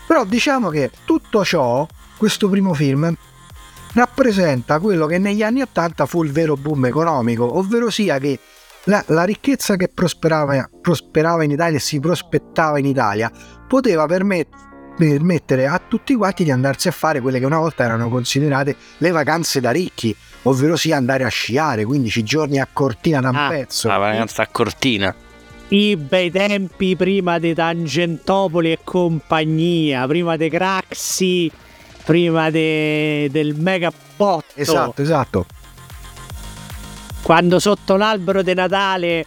Però 0.09 0.25
diciamo 0.25 0.71
che 0.71 0.91
tutto 1.05 1.45
ciò, 1.45 1.87
questo 2.17 2.49
primo 2.49 2.73
film, 2.75 3.15
rappresenta 3.93 4.79
quello 4.81 5.07
che 5.07 5.19
negli 5.19 5.43
anni 5.43 5.61
80 5.61 6.07
fu 6.07 6.23
il 6.25 6.33
vero 6.33 6.57
boom 6.57 6.87
economico, 6.87 7.59
ovvero 7.59 7.91
sia 7.91 8.19
che 8.19 8.39
la, 8.85 9.05
la 9.09 9.25
ricchezza 9.25 9.77
che 9.77 9.89
prosperava, 9.89 10.69
prosperava 10.81 11.45
in 11.45 11.51
Italia 11.51 11.77
e 11.77 11.81
si 11.81 12.01
prospettava 12.01 12.79
in 12.79 12.87
Italia 12.87 13.31
poteva 13.69 14.07
permet- 14.07 14.49
permettere 14.97 15.67
a 15.67 15.79
tutti 15.87 16.15
quanti 16.15 16.43
di 16.43 16.51
andarsi 16.51 16.89
a 16.89 16.93
fare 16.93 17.21
quelle 17.21 17.39
che 17.39 17.45
una 17.45 17.59
volta 17.59 17.85
erano 17.85 18.09
considerate 18.09 18.77
le 18.99 19.11
vacanze 19.11 19.61
da 19.61 19.71
ricchi, 19.71 20.15
ovvero 20.45 20.75
sia 20.77 20.97
andare 20.97 21.25
a 21.25 21.29
sciare 21.29 21.85
15 21.85 22.23
giorni 22.25 22.59
a 22.59 22.67
Cortina 22.73 23.21
da 23.21 23.29
un 23.29 23.37
Ah, 23.37 23.49
pezzo. 23.51 23.89
La 23.89 23.99
vacanza 23.99 24.43
a 24.43 24.49
Cortina. 24.51 25.15
I 25.71 25.97
bei 25.97 26.31
tempi 26.31 26.97
prima 26.97 27.39
di 27.39 27.53
Tangentopoli 27.53 28.73
e 28.73 28.79
compagnia, 28.83 30.07
prima 30.07 30.37
di 30.37 30.49
Craxi, 30.49 31.53
prima 32.05 32.49
de- 32.49 33.29
del 33.31 33.55
mega 33.55 33.93
botto. 34.17 34.47
Esatto, 34.55 35.03
esatto. 35.03 35.47
Quando 37.21 37.59
sotto 37.59 37.97
l'albero 37.97 38.43
di 38.43 38.55
Natale 38.55 39.27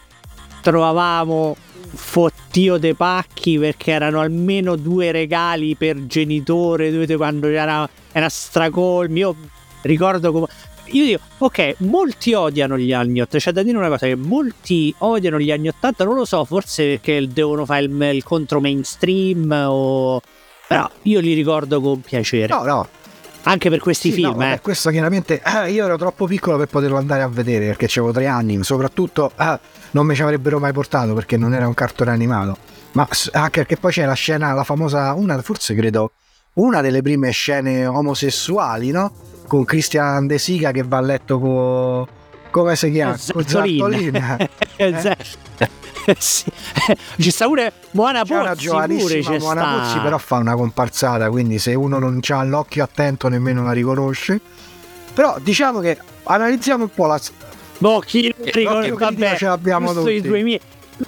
trovavamo 0.62 1.56
fottio 1.94 2.76
de 2.76 2.96
pacchi 2.96 3.58
perché 3.58 3.92
erano 3.92 4.18
almeno 4.18 4.74
due 4.74 5.12
regali 5.12 5.76
per 5.76 6.06
genitore, 6.06 6.90
due- 6.90 7.16
quando 7.16 7.46
era, 7.46 7.88
era 8.10 8.28
stracolmi. 8.28 9.20
Io 9.20 9.36
ricordo 9.82 10.32
come... 10.32 10.46
Io 10.92 11.04
dico, 11.04 11.20
ok, 11.38 11.74
molti 11.78 12.34
odiano 12.34 12.76
gli 12.76 12.92
anni 12.92 13.20
80, 13.20 13.38
c'è 13.38 13.52
da 13.52 13.62
dire 13.62 13.76
una 13.78 13.88
cosa 13.88 14.06
che 14.06 14.14
molti 14.14 14.94
odiano 14.98 15.38
gli 15.38 15.50
anni 15.50 15.68
80, 15.68 16.04
non 16.04 16.14
lo 16.14 16.24
so, 16.24 16.44
forse 16.44 16.84
perché 16.84 17.26
devono 17.28 17.64
fare 17.64 17.82
il, 17.82 18.00
il 18.14 18.22
contro 18.22 18.60
mainstream 18.60 19.50
o... 19.68 20.20
Però 20.68 20.90
io 21.02 21.20
li 21.20 21.32
ricordo 21.34 21.80
con 21.80 22.00
piacere, 22.00 22.46
No, 22.52 22.62
no, 22.64 22.88
anche 23.44 23.70
per 23.70 23.80
questi 23.80 24.10
Sì, 24.10 24.16
film, 24.16 24.28
no, 24.28 24.36
vabbè, 24.36 24.52
eh. 24.52 24.60
questo 24.60 24.90
chiaramente 24.90 25.42
eh, 25.42 25.70
io 25.70 25.84
ero 25.84 25.96
troppo 25.96 26.26
piccolo 26.26 26.56
per 26.58 26.68
poterlo 26.68 26.96
andare 26.96 27.22
a 27.22 27.28
vedere 27.28 27.66
perché 27.66 27.86
avevo 27.86 28.12
tre 28.12 28.26
anni, 28.26 28.62
soprattutto 28.62 29.32
eh, 29.38 29.58
non 29.92 30.06
mi 30.06 30.14
ci 30.14 30.22
avrebbero 30.22 30.58
mai 30.58 30.72
portato 30.72 31.14
perché 31.14 31.36
non 31.36 31.54
era 31.54 31.66
un 31.66 31.74
cartone 31.74 32.10
animato. 32.10 32.56
Ma 32.92 33.08
anche 33.32 33.60
perché 33.60 33.76
poi 33.78 33.92
c'è 33.92 34.04
la 34.04 34.12
scena, 34.12 34.52
la 34.52 34.64
famosa, 34.64 35.14
una, 35.14 35.40
forse 35.40 35.74
credo, 35.74 36.12
una 36.54 36.82
delle 36.82 37.00
prime 37.00 37.30
scene 37.30 37.86
omosessuali, 37.86 38.90
no? 38.90 39.12
Con 39.46 39.64
Christian 39.64 40.26
De 40.26 40.38
Sica 40.38 40.70
che 40.70 40.82
va 40.82 40.98
a 40.98 41.00
letto 41.00 41.38
con 41.38 42.06
come 42.52 42.76
si 42.76 42.90
chiama? 42.90 43.16
Con 43.32 43.44
Zazzolin. 43.46 43.78
Zazzolin. 43.78 44.48
Eh, 46.04 46.16
sì. 46.18 46.50
Ci 47.20 47.30
sta 47.30 47.46
pure 47.46 47.72
Moana 47.92 48.24
C'è 48.24 48.34
una 48.34 48.48
Pozzi 48.48 48.66
pure 48.66 49.20
giovanissima 49.20 49.38
Moana. 49.38 49.78
Pozzi, 49.78 49.98
però 50.00 50.18
fa 50.18 50.38
una 50.38 50.56
comparsata, 50.56 51.30
quindi 51.30 51.60
se 51.60 51.74
uno 51.74 52.00
non 52.00 52.18
ha 52.26 52.42
l'occhio 52.42 52.82
attento 52.82 53.28
nemmeno 53.28 53.62
la 53.62 53.70
riconosce. 53.70 54.40
Però 55.14 55.36
diciamo 55.40 55.78
che 55.78 55.96
analizziamo 56.24 56.82
un 56.82 56.90
po' 56.92 57.06
la 57.06 57.20
Boh, 57.78 58.00
chi 58.00 58.34
critica 58.36 58.94
vabbè, 58.94 59.36
ce 59.36 59.46
l'abbiamo 59.46 59.92
giusto 59.92 60.10
i 60.10 60.16
tutti. 60.16 60.28
2000. 60.28 60.58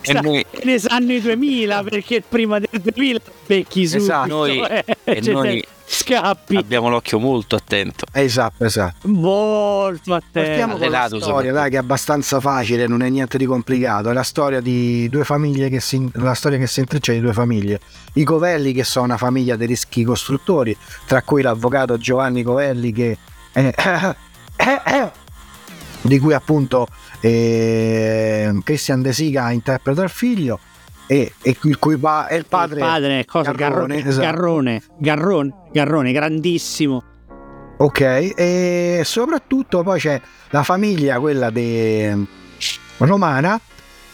E 0.03 0.13
noi- 0.21 0.45
ne 0.65 0.79
sanno 0.79 1.13
i 1.13 1.21
2000 1.21 1.83
perché 1.83 2.23
prima 2.27 2.59
del 2.59 2.81
2000 2.81 3.21
becchi 3.47 3.87
su 3.87 3.97
Esatto. 3.97 4.29
Noi- 4.29 4.61
e 5.05 5.21
noi- 5.31 5.65
scappi 5.87 6.57
Abbiamo 6.57 6.89
l'occhio 6.89 7.19
molto 7.19 7.57
attento. 7.57 8.07
Esatto, 8.13 8.65
esatto. 8.65 9.07
molto 9.09 10.19
Partiamo 10.33 10.75
attento 10.75 10.79
con 10.79 10.91
la 10.91 11.09
storia, 11.21 11.53
dai, 11.53 11.71
che 11.71 11.77
è 11.77 11.79
abbastanza 11.79 12.41
facile, 12.41 12.87
non 12.87 13.03
è 13.03 13.09
niente 13.09 13.37
di 13.39 13.45
complicato. 13.45 14.11
È 14.11 14.13
la 14.13 14.23
storia 14.23 14.61
di 14.61 15.09
due 15.11 15.25
famiglie 15.25 15.69
che 15.69 15.81
si, 15.81 16.09
la 16.15 16.35
storia 16.35 16.59
che 16.59 16.67
si 16.67 16.81
intreccia 16.81 17.13
di 17.13 17.21
due 17.21 17.33
famiglie. 17.33 17.81
I 18.15 18.25
Covelli, 18.25 18.73
che 18.73 18.85
sono 18.85 19.05
una 19.05 19.17
famiglia 19.19 19.57
di 19.57 19.67
rischi 19.67 20.05
costruttori, 20.05 20.77
tra 21.07 21.23
cui 21.23 21.43
l'avvocato 21.43 21.99
Giovanni 21.99 22.43
Covelli, 22.43 22.93
che 22.93 23.19
è, 23.53 23.71
di 26.05 26.19
cui 26.19 26.35
appunto 26.35 26.87
eh, 27.21 28.53
Christian 28.63 29.03
De 29.03 29.13
Sica 29.13 29.51
interpreta 29.51 30.03
il 30.03 30.11
figlio, 30.11 30.61
e, 31.07 31.33
e 31.43 31.57
il 31.63 31.79
cui 31.79 31.97
pa- 31.97 32.27
è 32.27 32.35
il 32.35 32.47
padre. 32.47 32.77
il 32.77 32.81
padre 32.81 33.21
è 33.21 33.25
cosa 33.25 33.53
Garrone, 33.53 33.97
Garrone, 33.97 34.09
esatto. 34.09 34.27
Garrone 34.27 34.83
Garrone 34.99 35.55
Garrone 35.71 36.13
grandissimo 36.13 37.05
Ok, 37.77 38.01
e 38.37 39.03
soprattutto 39.05 39.83
poi 39.83 39.99
c'è 39.99 40.21
la 40.51 40.63
famiglia, 40.63 41.19
quella 41.19 41.51
de... 41.51 42.17
romana, 42.99 43.61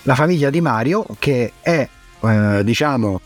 la 0.05 0.15
famiglia 0.15 0.49
di 0.49 0.63
Mario, 0.63 1.05
che 1.19 1.53
è, 1.61 1.87
eh, 2.23 2.65
diciamo, 2.65 3.21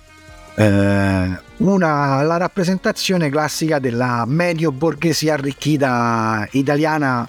eh, 0.56 1.38
una, 1.58 2.22
la 2.22 2.36
rappresentazione 2.36 3.30
classica 3.30 3.78
della 3.78 4.24
medio 4.26 4.72
borghesia 4.72 5.34
arricchita 5.34 6.48
italiana 6.50 7.28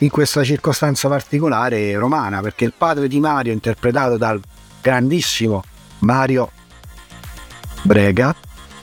in 0.00 0.10
questa 0.10 0.42
circostanza 0.44 1.08
particolare 1.08 1.94
romana, 1.96 2.40
perché 2.40 2.64
il 2.64 2.72
padre 2.76 3.08
di 3.08 3.20
Mario, 3.20 3.52
interpretato 3.52 4.16
dal 4.16 4.40
grandissimo 4.80 5.62
Mario 6.00 6.50
Brega, 7.82 8.34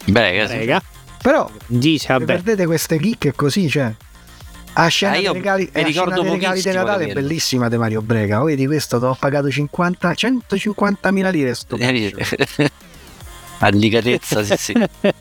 Beh, 0.06 0.21
ragazzi, 0.21 0.58
Rega. 0.58 0.82
però 1.21 1.49
dice 1.65 2.08
vabbè 2.13 2.25
perdete 2.25 2.65
queste 2.65 2.99
chicche 2.99 3.34
così, 3.34 3.69
cioè. 3.69 3.93
A 4.80 4.88
scena 4.89 5.13
Ah, 5.13 5.17
io 5.17 5.32
dei 5.32 5.41
regali, 5.41 5.63
mi 5.63 5.69
eh, 5.69 5.71
scena 5.71 5.88
ricordo 5.88 6.21
dei 6.21 6.32
regali 6.32 6.62
di 6.62 6.71
Natale 6.71 7.06
è 7.08 7.13
bellissima 7.13 7.67
di 7.67 7.77
Mario 7.77 8.01
Brega. 8.03 8.43
Vedi 8.43 8.67
questo, 8.67 8.99
ti 8.99 9.06
ho 9.06 9.17
pagato 9.19 9.49
50, 9.49 10.12
150.000 10.12 11.32
lire 11.32 11.56
sto 11.56 11.77
Eh, 11.77 12.13
a 13.60 13.71
delicatezza, 13.71 14.43
sì, 14.43 14.56
sì. 14.58 14.73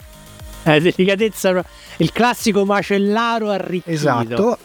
Eh, 0.69 0.81
delicatezza 0.81 1.65
il 1.99 2.11
classico 2.11 2.65
macellaro 2.65 3.51
arricchito 3.51 3.89
Esatto. 3.91 4.59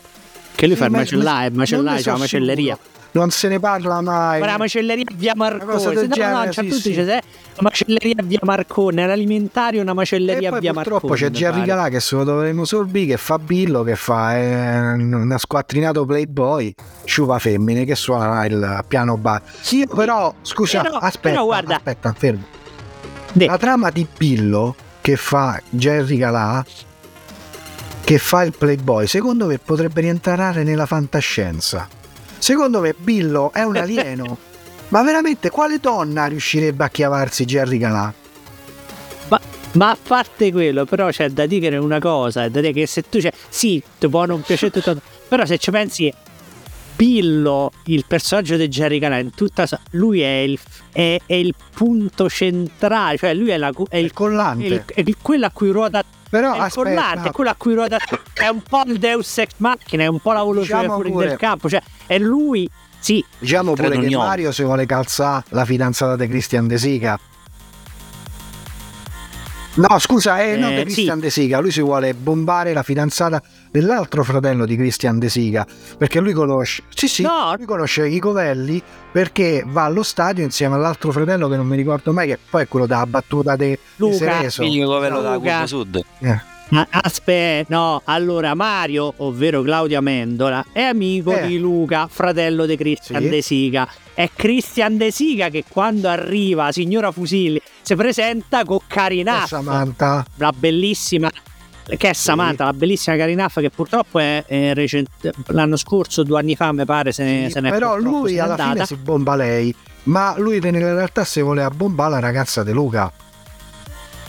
Che 0.62 0.68
lui 0.68 0.76
fa 0.76 0.86
il 0.86 0.90
Sì, 0.92 0.96
ma- 0.96 0.98
macellai 1.00 1.46
il 1.46 1.50
non 1.52 1.58
macellai 1.60 1.92
ne 1.94 1.98
c'è 1.98 2.02
so 2.04 2.12
la 2.12 2.18
macelleria. 2.18 2.78
Non 3.14 3.30
se 3.32 3.48
ne 3.50 3.60
parla 3.60 4.00
mai. 4.02 4.38
Guarda, 4.38 4.46
la 4.54 4.58
macelleria 4.60 5.04
via 5.16 5.34
Marcone 5.36 5.74
no, 5.74 6.44
no, 6.44 6.50
c'è 6.50 6.62
sì, 6.62 6.68
tutti 6.70 6.82
sì. 6.82 6.94
c'è 6.94 7.04
la 7.06 7.22
macelleria 7.62 8.16
via 8.24 8.40
Marcone 8.44 9.08
l'alimentare 9.08 9.80
una 9.80 9.92
E 9.92 9.94
macelleria 9.96 10.50
poi 10.52 10.60
via 10.60 10.72
purtroppo 10.72 11.08
Marcone 11.08 11.32
c'è 11.32 11.48
mi 11.50 11.56
Jerry. 11.56 11.66
Calà 11.68 11.90
che 11.90 12.00
se 12.00 12.16
lo 12.16 12.24
dovremmo 12.24 12.64
sorbire 12.64 13.08
che 13.08 13.18
fa 13.18 13.38
Billo 13.40 13.82
che 13.84 13.96
fa 13.96 14.38
eh, 14.38 14.92
una 14.94 15.38
squattrinato 15.40 16.06
playboy 16.06 16.74
sciupa 17.04 17.40
femmine 17.40 17.84
che 17.86 17.96
suona 17.96 18.46
il 18.46 18.84
piano 18.88 19.18
bar 19.18 19.42
io 19.72 19.88
però 19.88 20.34
scusa 20.44 20.82
Però- 20.82 20.98
aspetta 20.98 21.30
però 21.32 21.44
guarda- 21.46 21.76
aspetta 21.78 22.14
fermo 22.16 22.44
De- 23.34 23.46
la 23.48 23.58
trama 23.58 23.90
di 23.90 24.08
Billo 24.18 24.76
che 25.02 25.16
fa 25.18 25.60
Jerry 25.70 26.18
Calà 26.18 26.64
che 28.04 28.18
fa 28.18 28.44
il 28.44 28.54
playboy 28.58 29.08
secondo 29.08 29.46
me 29.46 29.58
potrebbe 29.58 30.02
rientrare 30.02 30.64
nella 30.64 30.86
fantascienza. 30.86 31.88
Secondo 32.38 32.82
me 32.82 32.96
Billo 32.98 33.52
è 33.54 33.62
un 33.62 33.78
alieno. 33.78 34.38
Ma 34.90 35.04
veramente 35.04 35.50
quale 35.50 35.78
donna 35.80 36.26
riuscirebbe 36.26 36.84
a 36.84 36.90
chiavarsi 36.90 37.46
Jerry 37.46 37.78
Calà? 37.78 38.14
Ma, 39.30 39.40
ma 39.74 39.90
a 39.92 39.98
parte 40.06 40.52
quello, 40.52 40.84
però 40.84 41.10
c'è 41.10 41.30
da 41.30 41.46
dire 41.46 41.78
una 41.78 42.00
cosa, 42.00 42.44
è 42.44 42.50
da 42.50 42.60
dire 42.60 42.74
che 42.74 42.86
se 42.88 43.04
tu 43.08 43.20
c'è, 43.20 43.32
sì, 43.48 43.82
ti 43.98 44.10
può 44.10 44.26
non 44.26 44.42
piacere 44.42 44.70
tutto, 44.70 45.00
però 45.30 45.46
se 45.46 45.58
ci 45.60 45.72
pensi, 45.72 46.14
Pillo, 46.98 47.72
il 47.86 48.04
personaggio 48.06 48.58
di 48.58 48.68
Jerry 48.68 49.00
Calà, 49.00 49.20
in 49.20 49.32
tutta 49.34 49.66
lui 49.92 50.20
è 50.20 50.40
il, 50.40 50.60
è, 50.92 51.18
è 51.26 51.34
il 51.36 51.56
punto 51.74 52.30
centrale, 52.30 53.18
cioè 53.18 53.34
lui 53.34 53.50
è, 53.52 53.58
la, 53.58 53.72
è 53.88 53.96
il 53.96 54.12
collante. 54.12 54.84
è 54.94 55.00
il- 55.00 55.16
quello 55.22 55.46
a 55.46 55.52
cui 55.52 55.70
ruota 55.70 56.04
però 56.32 56.54
è 56.54 56.60
aspetta 56.60 56.90
collante, 56.90 57.28
è 57.28 57.32
quello 57.32 57.50
a 57.50 57.56
cui 57.58 57.74
ruota 57.74 57.98
è 58.34 58.48
un 58.48 58.62
po' 58.62 58.84
il 58.88 58.98
Deus 58.98 59.38
Ex 59.38 59.50
Machina, 59.58 60.04
è 60.04 60.08
un 60.08 60.20
po' 60.20 60.32
la 60.32 60.44
velocità 60.44 60.78
Diciamo 60.78 60.94
fuori 60.96 61.12
pure- 61.12 61.28
del 61.28 61.38
campo, 61.38 61.70
cioè 61.70 61.82
è 62.08 62.18
lui, 62.18 62.68
sì, 63.00 63.24
Diciamo 63.38 63.74
pure 63.74 63.90
che 63.90 63.98
Unione. 63.98 64.26
Mario 64.26 64.52
si 64.54 64.64
vuole 64.64 64.86
calzare 64.86 65.44
la 65.50 65.66
fidanzata 65.66 66.16
di 66.16 66.28
Christian 66.30 66.68
De 66.68 66.78
Sica. 66.78 67.20
No, 69.74 70.00
scusa, 70.00 70.42
eh, 70.42 70.54
Eh, 70.54 70.84
di 70.84 70.94
Christian 70.94 71.20
De 71.20 71.30
Sica, 71.30 71.60
lui 71.60 71.72
si 71.72 71.82
vuole 71.82 72.14
bombare 72.14 72.74
la 72.74 72.84
fidanzata 72.84 73.42
dell'altro 73.72 74.24
fratello 74.24 74.66
di 74.66 74.76
Christian 74.76 75.18
De 75.18 75.30
Sica, 75.30 75.66
perché 75.98 76.20
lui 76.20 76.34
conosce 76.34 76.84
Sì, 76.94 77.08
sì, 77.08 77.22
No. 77.24 77.56
lui 77.58 77.66
conosce 77.66 78.08
i 78.08 78.20
Covelli 78.20 78.82
perché 79.12 79.64
va 79.66 79.86
allo 79.86 80.04
stadio 80.04 80.44
insieme 80.44 80.76
all'altro 80.76 81.12
fratello 81.12 81.48
che 81.48 81.56
non 81.56 81.66
mi 81.68 81.76
ricordo 81.78 82.12
mai 82.14 82.28
che 82.28 82.38
poi 82.50 82.64
è 82.64 82.68
quello 82.68 82.86
della 82.86 83.06
battuta 83.06 83.56
di 83.56 83.78
Luca. 83.96 84.16
Cereso. 84.18 84.64
Figlio 84.64 84.98
quello 84.98 85.22
da. 85.22 85.36
Curva 85.38 85.68
Sud. 85.68 86.02
Eh, 86.20 86.50
aspetta, 86.90 87.74
no, 87.76 88.02
allora 88.06 88.54
Mario, 88.54 89.14
ovvero 89.18 89.62
Claudio 89.62 89.98
Amendola, 89.98 90.66
è 90.72 90.82
amico 90.84 91.34
Eh. 91.34 91.48
di 91.48 91.60
Luca, 91.60 92.08
fratello 92.10 92.66
di 92.66 92.78
Christian 92.78 93.22
Sì. 93.24 93.30
De 93.30 93.42
Sica. 93.42 93.88
È 94.14 94.30
Christian 94.34 94.98
De 94.98 95.12
Sica 95.12 95.50
che 95.50 95.64
quando 95.68 96.08
arriva 96.08 96.72
signora 96.72 97.12
Fusilli 97.12 97.62
si 97.82 97.96
presenta 97.96 98.64
con 98.64 98.80
Samantha. 99.48 100.26
la 100.36 100.54
bellissima 100.56 101.30
che 101.98 102.10
è 102.10 102.14
Samantha, 102.14 102.66
la 102.66 102.74
bellissima 102.74 103.16
Carinaf 103.18 103.60
che 103.60 103.70
purtroppo 103.70 104.20
è, 104.20 104.44
è 104.46 104.74
recente- 104.74 105.32
l'anno 105.48 105.76
scorso, 105.78 106.24
due 106.24 106.40
anni 106.40 106.56
fa 106.56 106.72
mi 106.72 106.86
pare 106.86 107.12
se 107.12 107.24
ne, 107.24 107.46
Sì, 107.46 107.52
se 107.52 107.60
ne 107.60 107.70
è 107.70 107.72
però 107.72 107.98
lui 107.98 108.34
se 108.34 108.40
alla 108.40 108.52
andata. 108.54 108.72
fine 108.72 108.86
si 108.86 108.96
bomba 108.96 109.36
lei, 109.36 109.76
ma 110.04 110.36
lui 110.38 110.60
nella 110.60 110.94
realtà 110.94 111.24
si 111.26 111.42
voleva 111.42 111.70
bombare 111.70 112.12
la 112.12 112.20
ragazza 112.20 112.64
di 112.64 112.72
Luca. 112.72 113.12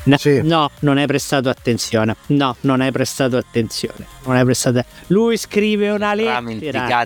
No, 0.05 0.17
Sì. 0.17 0.41
no, 0.43 0.69
non 0.81 0.99
hai 0.99 1.07
prestato 1.07 1.49
attenzione. 1.49 2.17
No, 2.27 2.57
non 2.63 2.81
hai 2.81 2.91
prestato 2.91 3.37
attenzione. 3.37 4.05
Non 4.25 4.35
hai 4.35 4.43
prestato. 4.45 4.83
Lui 5.09 5.37
scrive 5.37 5.91
una 5.91 6.13
lettera. 6.15 7.05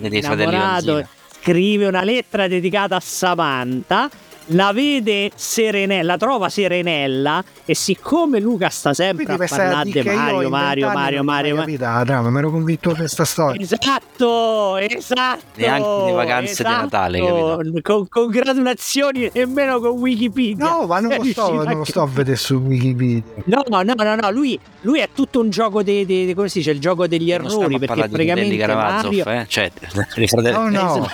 Scrive 1.43 1.87
una 1.87 2.03
lettera 2.03 2.49
dedicata 2.49 2.97
a 2.97 3.01
Samantha. 3.01 4.09
La 4.51 4.73
vede 4.73 5.33
serenella, 5.35 6.13
la 6.13 6.17
trova 6.19 6.49
serenella. 6.49 7.43
E 7.65 7.75
siccome 7.75 8.39
Luca 8.39 8.69
sta 8.69 8.95
sempre 8.95 9.25
Quindi 9.25 9.43
a 9.45 9.47
parlare 9.49 9.91
di 9.91 10.03
Mario, 10.03 10.49
Mario, 10.49 10.49
Mario, 10.51 10.91
Mario, 10.93 11.23
Mario. 11.25 11.57
capito 11.57 11.85
la 11.85 12.03
trama, 12.05 12.31
mi 12.31 12.39
ero 12.39 12.51
convinto 12.51 12.91
di 12.91 12.97
questa 12.97 13.25
storia. 13.25 13.61
Esatto, 13.61 14.77
esatto. 14.77 15.43
Neanche 15.57 16.05
le 16.07 16.13
vacanze 16.13 16.63
di 16.63 16.69
Natale, 16.71 17.19
capito? 17.19 17.81
Con 17.83 18.09
congratulazioni, 18.09 19.31
nemmeno 19.33 19.81
con 19.81 19.91
Wikipedia. 19.99 20.65
No, 20.65 20.87
ma 20.87 21.01
non 21.01 21.15
lo 21.17 21.25
sto, 21.31 21.53
non 21.65 21.79
lo 21.79 21.85
sto 21.85 22.03
a 22.03 22.07
vedere 22.07 22.37
su 22.37 22.55
Wikipedia. 22.55 23.23
No, 23.47 23.63
no, 23.69 23.83
no, 23.83 23.95
no, 23.97 24.15
no, 24.15 24.31
lui, 24.31 24.59
lui 24.83 25.01
è 25.01 25.09
tutto 25.13 25.41
un 25.41 25.51
gioco 25.51 25.83
dei, 25.83 26.07
dei- 26.07 26.35
come 26.35 26.49
si 26.49 26.59
dice, 26.59 26.71
il 26.71 26.81
gioco 26.81 27.07
degli 27.09 27.33
Non 27.33 27.47
errori, 27.47 27.79
perché 27.79 28.09
praticamente 28.09 28.67
Mario... 28.67 29.25
eh? 29.25 29.45
Cioè. 29.49 29.71
No, 30.53 30.69
no. 30.69 30.97
Esatto. 30.97 31.11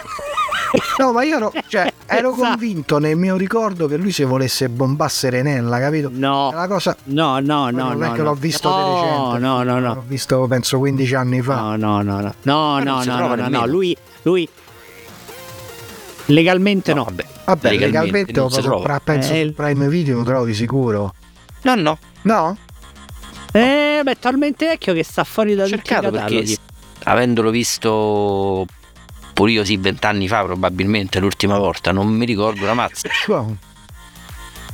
No, 0.99 1.13
ma 1.13 1.23
io 1.23 1.37
ero, 1.37 1.53
cioè, 1.69 1.92
ero 2.07 2.31
convinto 2.33 2.99
nel 2.99 3.17
mio 3.17 3.37
ricordo 3.37 3.87
che 3.87 3.97
lui 3.97 4.13
si 4.13 4.23
volesse 4.25 4.69
bombare 4.69 5.11
Serenella, 5.11 5.79
capito? 5.81 6.09
È 6.09 6.13
No, 6.13 6.49
una 6.49 6.67
cosa. 6.67 6.97
no, 7.05 7.39
no, 7.41 7.71
no, 7.71 7.89
non 7.89 7.99
no. 7.99 8.13
è 8.13 8.13
che 8.17 8.23
l'ho 8.23 8.35
visto 8.35 8.69
di 8.69 8.75
no, 8.77 9.01
recente. 9.03 9.39
No, 9.39 9.63
no, 9.63 9.79
no. 9.81 9.95
L'ho 9.95 10.05
visto 10.07 10.47
penso 10.47 10.79
15 10.79 11.15
anni 11.15 11.41
fa. 11.43 11.77
No, 11.77 11.77
no, 11.77 12.03
no, 12.03 12.21
no. 12.21 12.35
No, 12.43 12.79
no, 12.83 13.05
no, 13.05 13.35
no, 13.35 13.49
no, 13.49 13.67
lui, 13.67 13.97
lui... 14.23 14.49
Legalmente 16.27 16.95
no. 16.95 17.05
vabbè. 17.05 17.27
Vabbè, 17.45 17.71
legalmente 17.77 18.33
legalmente 18.33 19.01
penso 19.05 19.33
Eh, 19.33 19.41
il- 19.41 19.53
Prime 19.55 19.89
Video 19.89 20.19
lo 20.19 20.23
trovi 20.25 20.55
sicuro. 20.55 21.15
No, 21.63 21.75
no. 21.75 21.99
No? 22.23 22.57
Eh, 23.53 24.01
beh, 24.03 24.11
è 24.13 24.19
talmente 24.19 24.67
vecchio 24.67 24.95
che 24.95 25.03
sta 25.03 25.25
fuori 25.25 25.55
da 25.55 25.65
Ho 25.65 25.67
tutti 25.67 25.81
i 25.81 25.83
cercato 25.85 26.11
perché 26.11 26.35
cataloghi. 26.37 26.59
avendolo 27.05 27.51
visto 27.51 28.65
pure 29.33 29.53
io 29.53 29.65
sì 29.65 29.77
vent'anni 29.77 30.29
fa 30.29 30.43
probabilmente 30.45 31.19
l'ultima 31.21 31.59
volta 31.59 31.93
non 31.93 32.09
mi 32.09 32.25
ricordo 32.27 32.63
una 32.63 32.75
mazza 32.75 33.09
Wow. 33.29 33.57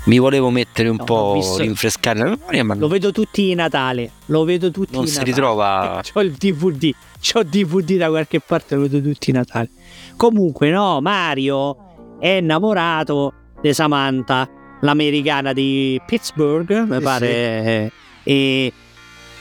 Mi 0.04 0.18
volevo 0.18 0.48
mettere 0.48 0.88
un 0.88 0.96
No, 0.96 1.04
po' 1.04 1.32
visto- 1.34 1.58
rinfrescare 1.58 2.18
la 2.20 2.24
memoria, 2.30 2.64
ma 2.64 2.74
Lo 2.76 2.88
vedo 2.88 3.12
tutti 3.12 3.42
di 3.42 3.54
Natale. 3.54 4.10
Lo 4.26 4.44
vedo 4.44 4.70
tutti 4.70 4.94
non 4.94 5.04
di 5.04 5.08
si 5.10 5.16
Natale. 5.18 5.34
ritrova. 5.34 6.00
C'ho 6.10 6.20
il 6.22 6.32
DVD. 6.32 6.90
C'ho 7.20 7.40
il 7.40 7.46
DVD 7.48 7.96
da 7.98 8.08
qualche 8.08 8.40
parte, 8.40 8.74
lo 8.76 8.82
vedo 8.82 9.02
tutti 9.02 9.28
i 9.28 9.32
Natale. 9.34 9.68
Comunque, 10.16 10.70
no, 10.70 11.02
Mario 11.02 11.76
è 12.20 12.28
innamorato 12.28 13.34
di 13.60 13.74
Samantha, 13.74 14.48
l'americana 14.80 15.52
di 15.52 16.00
Pittsburgh, 16.06 16.86
mi 16.88 16.96
Sì, 16.96 17.02
pare. 17.02 17.28
eh, 17.28 17.92
E, 18.22 18.72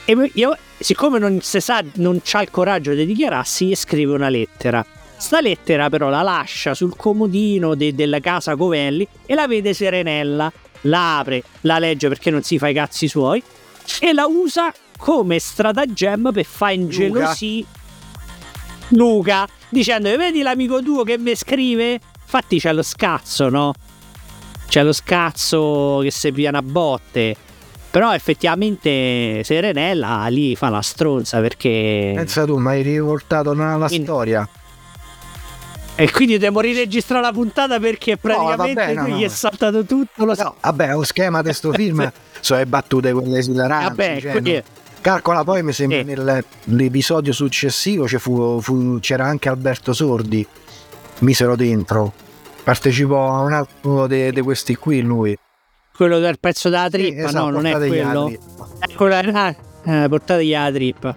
e 0.04 0.30
io, 0.34 0.54
siccome 0.78 1.18
non 1.18 1.38
si 1.40 1.60
sa, 1.60 1.82
non 1.94 2.20
c'ha 2.22 2.42
il 2.42 2.50
coraggio 2.50 2.92
di 2.92 3.06
dichiararsi, 3.06 3.68
gli 3.68 3.74
scrive 3.74 4.12
una 4.12 4.28
lettera. 4.28 4.84
Sta 5.18 5.40
lettera 5.40 5.88
però 5.90 6.08
la 6.08 6.22
lascia 6.22 6.74
sul 6.74 6.94
comodino 6.96 7.74
de- 7.74 7.94
della 7.94 8.20
casa 8.20 8.56
Covelli 8.56 9.06
e 9.26 9.34
la 9.34 9.46
vede 9.46 9.74
Serenella. 9.74 10.50
La 10.82 11.18
apre, 11.18 11.42
la 11.62 11.78
legge 11.80 12.06
perché 12.08 12.30
non 12.30 12.42
si 12.42 12.56
fa 12.58 12.68
i 12.68 12.74
cazzi 12.74 13.08
suoi 13.08 13.42
e 14.00 14.12
la 14.12 14.26
usa 14.26 14.72
come 14.96 15.38
stratagemma 15.40 16.30
per 16.30 16.44
far 16.44 16.72
ingelosì 16.72 17.64
Luca. 18.90 19.46
dicendo 19.68 20.14
vedi 20.16 20.40
l'amico 20.42 20.80
tuo 20.82 21.02
che 21.02 21.18
mi 21.18 21.34
scrive? 21.34 22.00
Infatti 22.22 22.58
c'è 22.60 22.72
lo 22.72 22.82
scazzo 22.82 23.48
no? 23.48 23.72
C'è 24.68 24.82
lo 24.84 24.92
scazzo 24.92 25.98
che 26.02 26.10
si 26.10 26.30
piana 26.32 26.58
a 26.58 26.62
botte. 26.62 27.34
Però 27.90 28.14
effettivamente 28.14 29.42
Serenella 29.44 30.26
lì 30.28 30.54
fa 30.54 30.68
la 30.68 30.82
stronza 30.82 31.40
perché 31.40 32.12
Pensa 32.14 32.44
tu, 32.44 32.58
mi 32.58 32.68
hai 32.68 32.82
riportato 32.82 33.52
nella 33.54 33.86
Quindi- 33.86 34.04
storia. 34.04 34.48
E 36.00 36.10
quindi 36.12 36.38
devo 36.38 36.60
riregistrare 36.60 37.22
la 37.22 37.32
puntata 37.32 37.80
perché 37.80 38.16
praticamente 38.16 38.74
vabbè, 38.74 38.94
no, 38.94 39.04
tu 39.04 39.10
no. 39.10 39.16
gli 39.16 39.24
è 39.24 39.28
saltato 39.28 39.84
tutto 39.84 40.24
lo 40.24 40.34
No, 40.36 40.54
vabbè, 40.60 40.92
lo 40.92 41.02
schema 41.02 41.42
di 41.42 41.52
sto 41.52 41.72
film 41.74 42.10
sono 42.40 42.60
le 42.60 42.66
battute 42.66 43.12
quelle 43.12 43.38
esilaranti. 43.38 43.88
vabbè 43.88 44.20
cioè, 44.20 44.30
quindi- 44.30 44.54
no? 44.54 44.62
Calcola 45.00 45.44
poi, 45.44 45.62
mi 45.62 45.72
sembra, 45.72 45.98
Eh. 45.98 46.44
nell'episodio 46.66 47.32
successivo 47.32 48.06
fu- 48.06 48.60
fu- 48.60 48.98
c'era 49.00 49.26
anche 49.26 49.48
Alberto 49.48 49.92
Sordi, 49.92 50.44
misero 51.20 51.54
dentro. 51.56 52.12
Partecipò 52.64 53.32
a 53.34 53.40
un 53.42 53.52
altro 53.52 54.06
di 54.08 54.40
questi 54.42 54.74
qui, 54.74 55.00
lui. 55.00 55.36
quello 55.94 56.18
del 56.18 56.38
pezzo 56.40 56.68
della 56.68 56.88
trippa 56.90 57.14
Sì, 57.14 57.26
esatto, 57.26 57.44
no 57.44 57.50
non 57.50 57.66
è 57.66 57.72
quello 57.76 58.24
trippa. 58.26 58.68
Ecco 58.80 59.06
la 59.06 59.18
ah, 59.18 59.54
eh, 60.04 60.08
portategli 60.08 60.50
la 60.52 60.70
trip. 60.72 61.14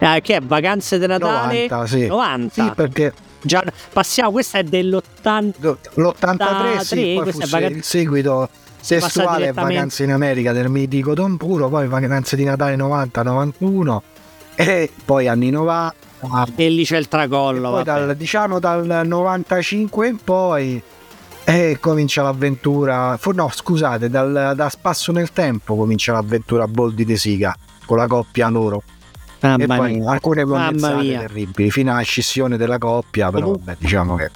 Ah, 0.00 0.20
che 0.20 0.36
è 0.36 0.40
vacanze 0.40 0.98
di 0.98 1.06
Natale 1.06 1.66
90, 1.68 1.86
sì. 1.86 2.06
90. 2.08 2.64
Sì, 2.64 2.72
perché 2.74 3.12
Già, 3.46 3.64
passiamo, 3.92 4.32
questa 4.32 4.58
è 4.58 4.64
dell'80. 4.64 5.76
l'83 5.94 6.80
sì, 6.80 7.20
fu 7.22 7.40
è 7.40 7.46
vacanze- 7.46 7.76
il 7.76 7.82
seguito 7.84 8.48
sessuale 8.80 9.52
Vacanze 9.52 10.04
in 10.04 10.12
America 10.12 10.52
del 10.52 10.68
mitico 10.68 11.14
Don 11.14 11.36
Puro, 11.36 11.68
poi 11.68 11.88
Vacanze 11.88 12.36
di 12.36 12.44
Natale 12.44 12.76
90-91 12.76 13.98
e 14.54 14.90
poi 15.04 15.28
anni 15.28 15.50
90. 15.50 15.94
E 16.56 16.68
lì 16.68 16.84
c'è 16.84 16.96
il 16.96 17.08
tracollo. 17.08 17.70
poi 17.70 17.84
dal, 17.84 18.16
diciamo 18.16 18.58
dal 18.58 19.02
95 19.06 20.08
in 20.08 20.16
poi 20.22 20.82
eh, 21.44 21.78
comincia 21.80 22.22
l'avventura 22.22 23.18
no 23.34 23.50
scusate 23.52 24.10
dal, 24.10 24.54
da 24.56 24.68
spasso 24.68 25.12
nel 25.12 25.30
tempo 25.30 25.76
comincia 25.76 26.12
l'avventura 26.12 26.66
Boldi 26.66 27.04
de 27.04 27.16
Siga 27.16 27.54
con 27.84 27.98
la 27.98 28.08
coppia 28.08 28.48
loro 28.48 28.82
e 29.40 29.46
Mamma 29.48 29.76
poi 29.76 29.94
mia. 29.98 30.10
alcune 30.10 30.44
mia. 30.44 31.20
terribili 31.20 31.70
fino 31.70 31.92
alla 31.92 32.00
scissione 32.02 32.56
della 32.56 32.78
coppia 32.78 33.30
però 33.30 33.42
Comunque- 33.44 33.64
vabbè, 33.72 33.78
diciamo 33.80 34.16
che 34.16 34.30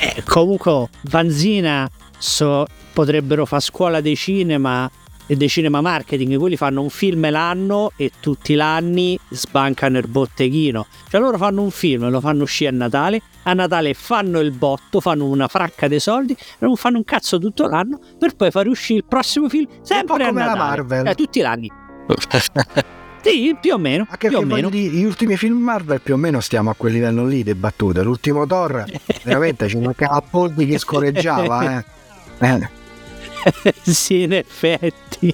Eh, 0.00 0.22
comunque, 0.24 0.88
Vanzina 1.02 1.88
so- 2.18 2.66
potrebbero 2.92 3.44
fare 3.46 3.62
scuola 3.62 4.00
dei 4.00 4.14
cinema 4.16 4.88
e 5.30 5.36
dei 5.36 5.48
cinema 5.48 5.80
marketing. 5.82 6.38
Quelli 6.38 6.56
fanno 6.56 6.80
un 6.82 6.88
film 6.88 7.28
l'anno 7.28 7.92
e 7.96 8.12
tutti 8.20 8.54
gli 8.54 8.60
anni 8.60 9.18
sbancano 9.28 9.98
il 9.98 10.06
botteghino. 10.08 10.86
Cioè, 11.10 11.20
loro 11.20 11.36
fanno 11.36 11.62
un 11.62 11.70
film, 11.70 12.08
lo 12.08 12.20
fanno 12.20 12.44
uscire 12.44 12.70
a 12.70 12.72
Natale. 12.72 13.20
A 13.42 13.52
Natale 13.52 13.92
fanno 13.94 14.38
il 14.40 14.52
botto, 14.52 15.00
fanno 15.00 15.26
una 15.26 15.48
fracca 15.48 15.86
dei 15.88 16.00
soldi, 16.00 16.32
e 16.32 16.36
non 16.60 16.76
fanno 16.76 16.96
un 16.96 17.04
cazzo 17.04 17.38
tutto 17.38 17.66
l'anno 17.66 17.98
per 18.18 18.36
poi 18.36 18.50
far 18.50 18.66
uscire 18.68 19.00
il 19.00 19.04
prossimo 19.04 19.48
film 19.50 19.66
sempre 19.82 20.24
a 20.24 20.28
come 20.28 20.40
la 20.40 20.46
Natale. 20.46 20.58
Marvel. 20.58 21.04
Cioè, 21.06 21.14
tutti 21.14 21.40
gli 21.40 21.44
anni. 21.44 21.70
Sì, 23.22 23.56
più 23.60 23.74
o 23.74 23.78
meno. 23.78 24.06
anche 24.08 24.28
più 24.28 24.38
o 24.38 24.42
meno. 24.42 24.68
dire, 24.70 24.94
gli 24.94 25.04
ultimi 25.04 25.36
film 25.36 25.58
Marvel 25.58 26.00
più 26.00 26.14
o 26.14 26.16
meno 26.16 26.40
stiamo 26.40 26.70
a 26.70 26.74
quel 26.74 26.92
livello 26.92 27.24
lì 27.26 27.42
di 27.42 27.54
battute 27.54 28.02
l'ultimo 28.02 28.46
Thor 28.46 28.84
veramente 29.24 29.66
c'è 29.66 29.76
una 29.76 29.94
Boldi 30.30 30.66
che 30.66 30.78
scorreggiava 30.78 31.78
eh. 32.40 32.76
Eh, 33.62 33.74
sì, 33.82 34.22
in 34.22 34.32
effetti. 34.34 35.32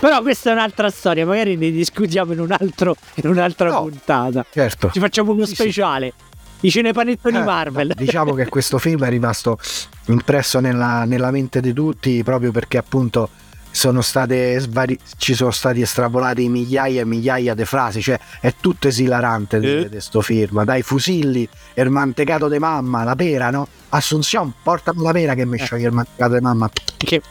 Però 0.00 0.22
questa 0.22 0.50
è 0.50 0.52
un'altra 0.52 0.90
storia, 0.90 1.24
magari 1.26 1.56
ne 1.56 1.70
discutiamo 1.70 2.32
in, 2.32 2.40
un 2.40 2.52
altro, 2.52 2.96
in 3.16 3.28
un'altra 3.28 3.70
No. 3.70 3.82
puntata. 3.82 4.44
certo 4.50 4.90
Ci 4.92 4.98
facciamo 5.00 5.32
uno 5.32 5.44
Sì, 5.44 5.54
sì. 5.54 5.62
speciale. 5.62 6.12
I 6.60 6.70
cinepanettoni 6.70 7.36
Eh, 7.36 7.42
Marvel. 7.42 7.88
no, 7.88 7.94
diciamo 7.94 8.32
che 8.34 8.46
questo 8.48 8.78
film 8.78 9.04
è 9.04 9.08
rimasto 9.10 9.58
impresso 10.06 10.60
nella, 10.60 11.04
nella 11.04 11.30
mente 11.30 11.60
di 11.60 11.72
tutti 11.74 12.22
proprio 12.22 12.50
perché 12.52 12.78
appunto 12.78 13.28
sono 13.74 14.02
state 14.02 14.56
svari- 14.60 14.96
ci 15.16 15.34
sono 15.34 15.50
stati 15.50 15.80
estrapolati 15.80 16.48
migliaia 16.48 17.00
e 17.00 17.04
migliaia 17.04 17.54
di 17.54 17.64
frasi, 17.64 18.00
cioè 18.00 18.16
è 18.40 18.54
tutto 18.60 18.86
esilarante 18.86 19.58
di 19.58 19.66
Eh. 19.68 19.88
questo 19.88 20.20
film, 20.20 20.62
dai 20.62 20.82
fusilli, 20.82 21.48
il 21.74 21.90
mantecato 21.90 22.48
di 22.48 22.58
mamma, 22.60 23.02
la 23.02 23.16
pera, 23.16 23.50
no? 23.50 23.66
Assunzione, 23.88 24.52
portami 24.62 25.02
la 25.02 25.10
pera 25.10 25.34
che 25.34 25.44
mi 25.44 25.58
Eh. 25.58 25.64
scioglie 25.64 25.88
il 25.88 25.92
mantecato 25.92 26.34
di 26.34 26.40
mamma. 26.40 26.70
Che... 26.96 27.22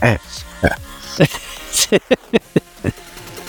Eh. 0.00 0.20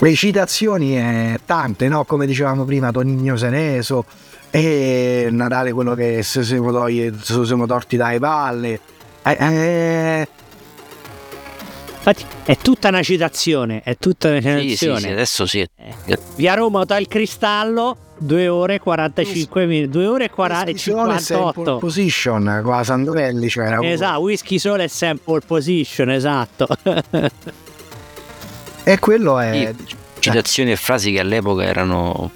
Le 0.02 0.14
citazioni 0.16 0.98
eh, 0.98 1.40
tante, 1.46 1.88
no? 1.90 2.06
Come 2.06 2.26
dicevamo 2.28 2.64
prima, 2.64 2.92
Tonigno 2.92 3.36
Seneso 3.38 4.06
e 4.52 5.28
Natale 5.32 5.74
quello 5.74 5.94
che 5.96 6.22
se 6.24 6.44
siamo, 6.44 6.72
togli- 6.72 7.14
se 7.22 7.44
siamo 7.44 7.66
torti 7.66 7.98
dai 7.98 8.18
palle. 8.20 8.80
Eh, 9.24 9.38
eh, 9.40 10.28
Infatti 12.02 12.26
è 12.46 12.58
tutta 12.58 12.88
una 12.88 13.04
citazione, 13.04 13.82
è 13.84 13.98
tutta 13.98 14.30
una 14.30 14.40
Sì, 14.40 14.48
sì, 14.48 14.58
citazione. 14.70 15.00
sì, 15.02 15.08
adesso 15.10 15.46
sì. 15.46 15.60
Eh. 15.60 16.20
Via 16.36 16.54
Roma 16.54 16.80
Hotel 16.80 17.08
Cristallo, 17.08 17.98
2 18.20 18.48
ore 18.48 18.76
e 18.76 18.80
45 18.80 19.66
minuti, 19.66 19.90
2 19.90 20.06
ore 20.08 20.26
e 20.26 20.30
40 20.30 20.72
e 20.72 20.78
Sole 20.78 21.16
è 21.16 21.20
sempre 21.20 21.20
58. 21.20 21.62
pole 21.64 21.80
position 21.80 22.60
con 22.64 22.76
la 22.76 22.84
Sandrelli, 22.84 23.50
cioè 23.50 23.66
era 23.66 23.80
Esatto, 23.84 24.20
whisky 24.22 24.58
sole 24.60 24.86
e 24.86 24.88
sample 24.88 25.42
position, 25.46 26.10
esatto. 26.12 26.68
E 28.84 28.98
quello 29.00 29.38
è 29.40 29.74
Sì. 29.86 29.96
Citazioni 30.20 30.72
e 30.72 30.76
frasi 30.78 31.12
che 31.12 31.20
all'epoca 31.20 31.64
erano 31.64 32.32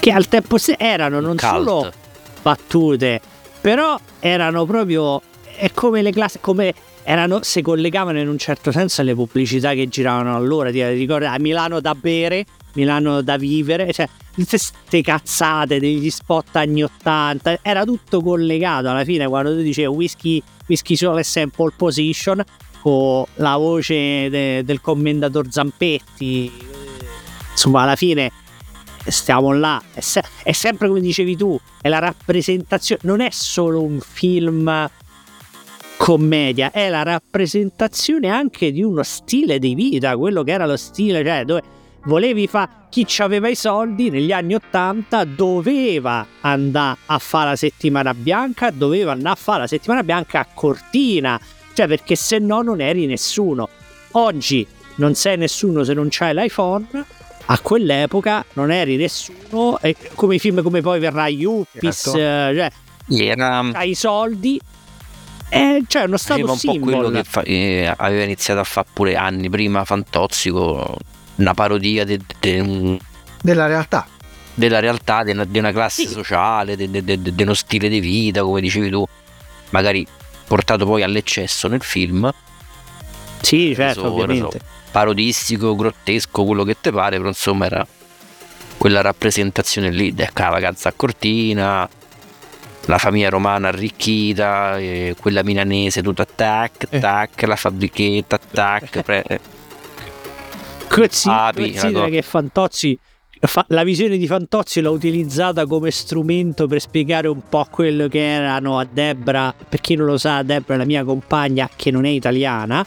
che 0.00 0.10
al 0.10 0.28
tempo 0.28 0.56
se- 0.58 0.76
erano 0.78 1.20
non 1.20 1.36
cult. 1.36 1.40
solo 1.52 1.92
battute, 2.42 3.20
però 3.60 3.98
erano 4.20 4.64
proprio 4.64 5.20
è 5.56 5.70
come 5.72 6.00
le 6.02 6.10
classi 6.10 6.38
come 6.40 6.72
erano 7.02 7.40
si 7.42 7.62
collegavano 7.62 8.20
in 8.20 8.28
un 8.28 8.38
certo 8.38 8.72
senso 8.72 9.00
alle 9.00 9.14
pubblicità 9.14 9.72
che 9.74 9.88
giravano 9.88 10.34
allora, 10.34 10.70
ti 10.70 10.82
ricordi? 10.82 11.26
A 11.26 11.38
Milano 11.38 11.80
da 11.80 11.94
bere, 11.94 12.44
Milano 12.74 13.20
da 13.22 13.36
vivere, 13.36 13.92
cioè 13.92 14.08
queste 14.46 15.02
cazzate 15.02 15.78
degli 15.78 16.10
spot 16.10 16.56
anni 16.56 16.82
80, 16.82 17.60
era 17.62 17.84
tutto 17.84 18.22
collegato. 18.22 18.88
Alla 18.88 19.04
fine 19.04 19.26
quando 19.26 19.54
tu 19.54 19.62
dicevi 19.62 19.88
whisky 19.88 20.42
whisky 20.66 20.96
solo 20.96 21.18
e 21.18 21.24
sample 21.24 21.72
position 21.76 22.42
con 22.80 23.24
la 23.34 23.56
voce 23.56 24.30
de- 24.30 24.62
del 24.64 24.80
commendator 24.80 25.46
Zampetti 25.50 26.50
insomma 27.50 27.82
alla 27.82 27.96
fine 27.96 28.30
stiamo 29.06 29.52
là. 29.52 29.82
È, 29.92 30.00
se- 30.00 30.24
è 30.42 30.52
sempre 30.52 30.88
come 30.88 31.00
dicevi 31.00 31.36
tu 31.36 31.58
è 31.80 31.88
la 31.88 31.98
rappresentazione 31.98 33.00
non 33.04 33.20
è 33.20 33.28
solo 33.30 33.82
un 33.82 34.00
film 34.00 34.88
commedia 36.00 36.70
è 36.70 36.88
la 36.88 37.02
rappresentazione 37.02 38.28
anche 38.28 38.72
di 38.72 38.82
uno 38.82 39.02
stile 39.02 39.58
di 39.58 39.74
vita 39.74 40.16
quello 40.16 40.42
che 40.42 40.52
era 40.52 40.64
lo 40.64 40.78
stile 40.78 41.22
cioè 41.22 41.44
dove 41.44 41.62
volevi 42.04 42.46
fare 42.46 42.70
chi 42.88 43.06
aveva 43.18 43.48
i 43.48 43.54
soldi 43.54 44.08
negli 44.08 44.32
anni 44.32 44.54
80 44.54 45.24
doveva 45.24 46.26
andare 46.40 46.96
a 47.04 47.18
fare 47.18 47.50
la 47.50 47.56
settimana 47.56 48.14
bianca 48.14 48.70
doveva 48.70 49.12
andare 49.12 49.34
a 49.34 49.38
fare 49.38 49.58
la 49.60 49.66
settimana 49.66 50.02
bianca 50.02 50.40
a 50.40 50.46
Cortina 50.54 51.38
cioè 51.74 51.86
perché 51.86 52.16
se 52.16 52.38
no 52.38 52.62
non 52.62 52.80
eri 52.80 53.04
nessuno 53.04 53.68
oggi 54.12 54.66
non 54.94 55.14
sei 55.14 55.36
nessuno 55.36 55.84
se 55.84 55.92
non 55.92 56.06
c'hai 56.08 56.32
l'iPhone 56.32 56.86
a 57.44 57.58
quell'epoca 57.58 58.42
non 58.54 58.70
eri 58.70 58.96
nessuno 58.96 59.78
e 59.82 59.94
come 60.14 60.36
i 60.36 60.38
film 60.38 60.62
come 60.62 60.80
poi 60.80 60.98
verrà 60.98 61.28
Yuppies 61.28 62.10
Certo. 62.14 62.16
eh, 62.18 62.54
cioè 62.56 62.70
era 63.22 63.58
hai 63.74 63.90
i 63.90 63.94
soldi 63.94 64.58
e 65.50 65.82
cioè 65.86 66.04
uno 66.04 66.16
stato 66.16 66.46
faceva 66.46 66.52
un 66.52 66.80
po' 66.80 66.84
quello 66.84 67.10
che 67.10 67.24
fa- 67.24 67.42
eh, 67.42 67.92
aveva 67.96 68.22
iniziato 68.22 68.60
a 68.60 68.64
fare 68.64 68.86
pure 68.92 69.16
anni 69.16 69.50
prima 69.50 69.84
Fantozzi 69.84 70.48
con 70.50 70.94
una 71.36 71.54
parodia 71.54 72.04
de- 72.04 72.20
de- 72.38 72.60
un- 72.60 72.98
della 73.42 73.66
realtà. 73.66 74.06
della 74.54 74.78
realtà, 74.78 75.22
de 75.22 75.32
una, 75.32 75.44
di 75.44 75.58
una 75.58 75.72
classe 75.72 76.06
Sì. 76.06 76.12
sociale, 76.12 76.76
de, 76.76 76.90
de- 76.90 77.02
de- 77.04 77.20
de 77.20 77.42
uno 77.42 77.54
stile 77.54 77.88
di 77.88 78.00
vita, 78.00 78.42
come 78.42 78.60
dicevi 78.60 78.90
tu. 78.90 79.04
Magari 79.70 80.06
portato 80.46 80.84
poi 80.84 81.02
all'eccesso 81.02 81.66
nel 81.68 81.82
film, 81.82 82.30
Sì, 83.40 83.72
certo, 83.74 84.02
Reso- 84.02 84.12
ovviamente. 84.12 84.58
reso 84.58 84.64
parodistico, 84.90 85.74
grottesco, 85.76 86.44
quello 86.44 86.64
che 86.64 86.76
te 86.80 86.90
pare, 86.92 87.16
però 87.16 87.28
insomma 87.28 87.66
era 87.66 87.86
quella 88.76 89.00
rappresentazione 89.00 89.90
lì, 89.90 90.12
ecco, 90.16 90.42
la 90.42 90.48
vacanza 90.50 90.88
a 90.90 90.92
Cortina, 90.94 91.88
la 92.90 92.98
famiglia 92.98 93.28
romana 93.28 93.68
arricchita, 93.68 94.76
e 94.78 95.14
quella 95.18 95.42
milanese 95.44 96.02
tutta 96.02 96.24
tac, 96.26 96.86
Eh. 96.90 96.98
tac, 96.98 97.42
la 97.42 97.56
fabbrichetta, 97.56 98.38
tac, 98.50 99.02
pre- 99.02 99.22
eh, 99.22 99.40
Consi- 100.88 101.28
Api, 101.28 101.70
considera 101.70 102.08
che 102.08 102.20
Fantozzi 102.22 102.98
fa- 103.42 103.64
la 103.68 103.84
visione 103.84 104.18
di 104.18 104.26
Fantozzi 104.26 104.80
l'ha 104.80 104.90
utilizzata 104.90 105.64
come 105.66 105.92
strumento 105.92 106.66
per 106.66 106.80
spiegare 106.80 107.28
un 107.28 107.42
po' 107.48 107.64
quello 107.70 108.08
che 108.08 108.18
erano 108.18 108.76
a 108.78 108.86
Debra. 108.90 109.54
Per 109.68 109.80
chi 109.80 109.94
non 109.94 110.06
lo 110.06 110.18
sa 110.18 110.42
Debra 110.42 110.74
è 110.74 110.78
la 110.78 110.84
mia 110.84 111.04
compagna 111.04 111.70
che 111.74 111.92
non 111.92 112.04
è 112.04 112.08
italiana 112.08 112.84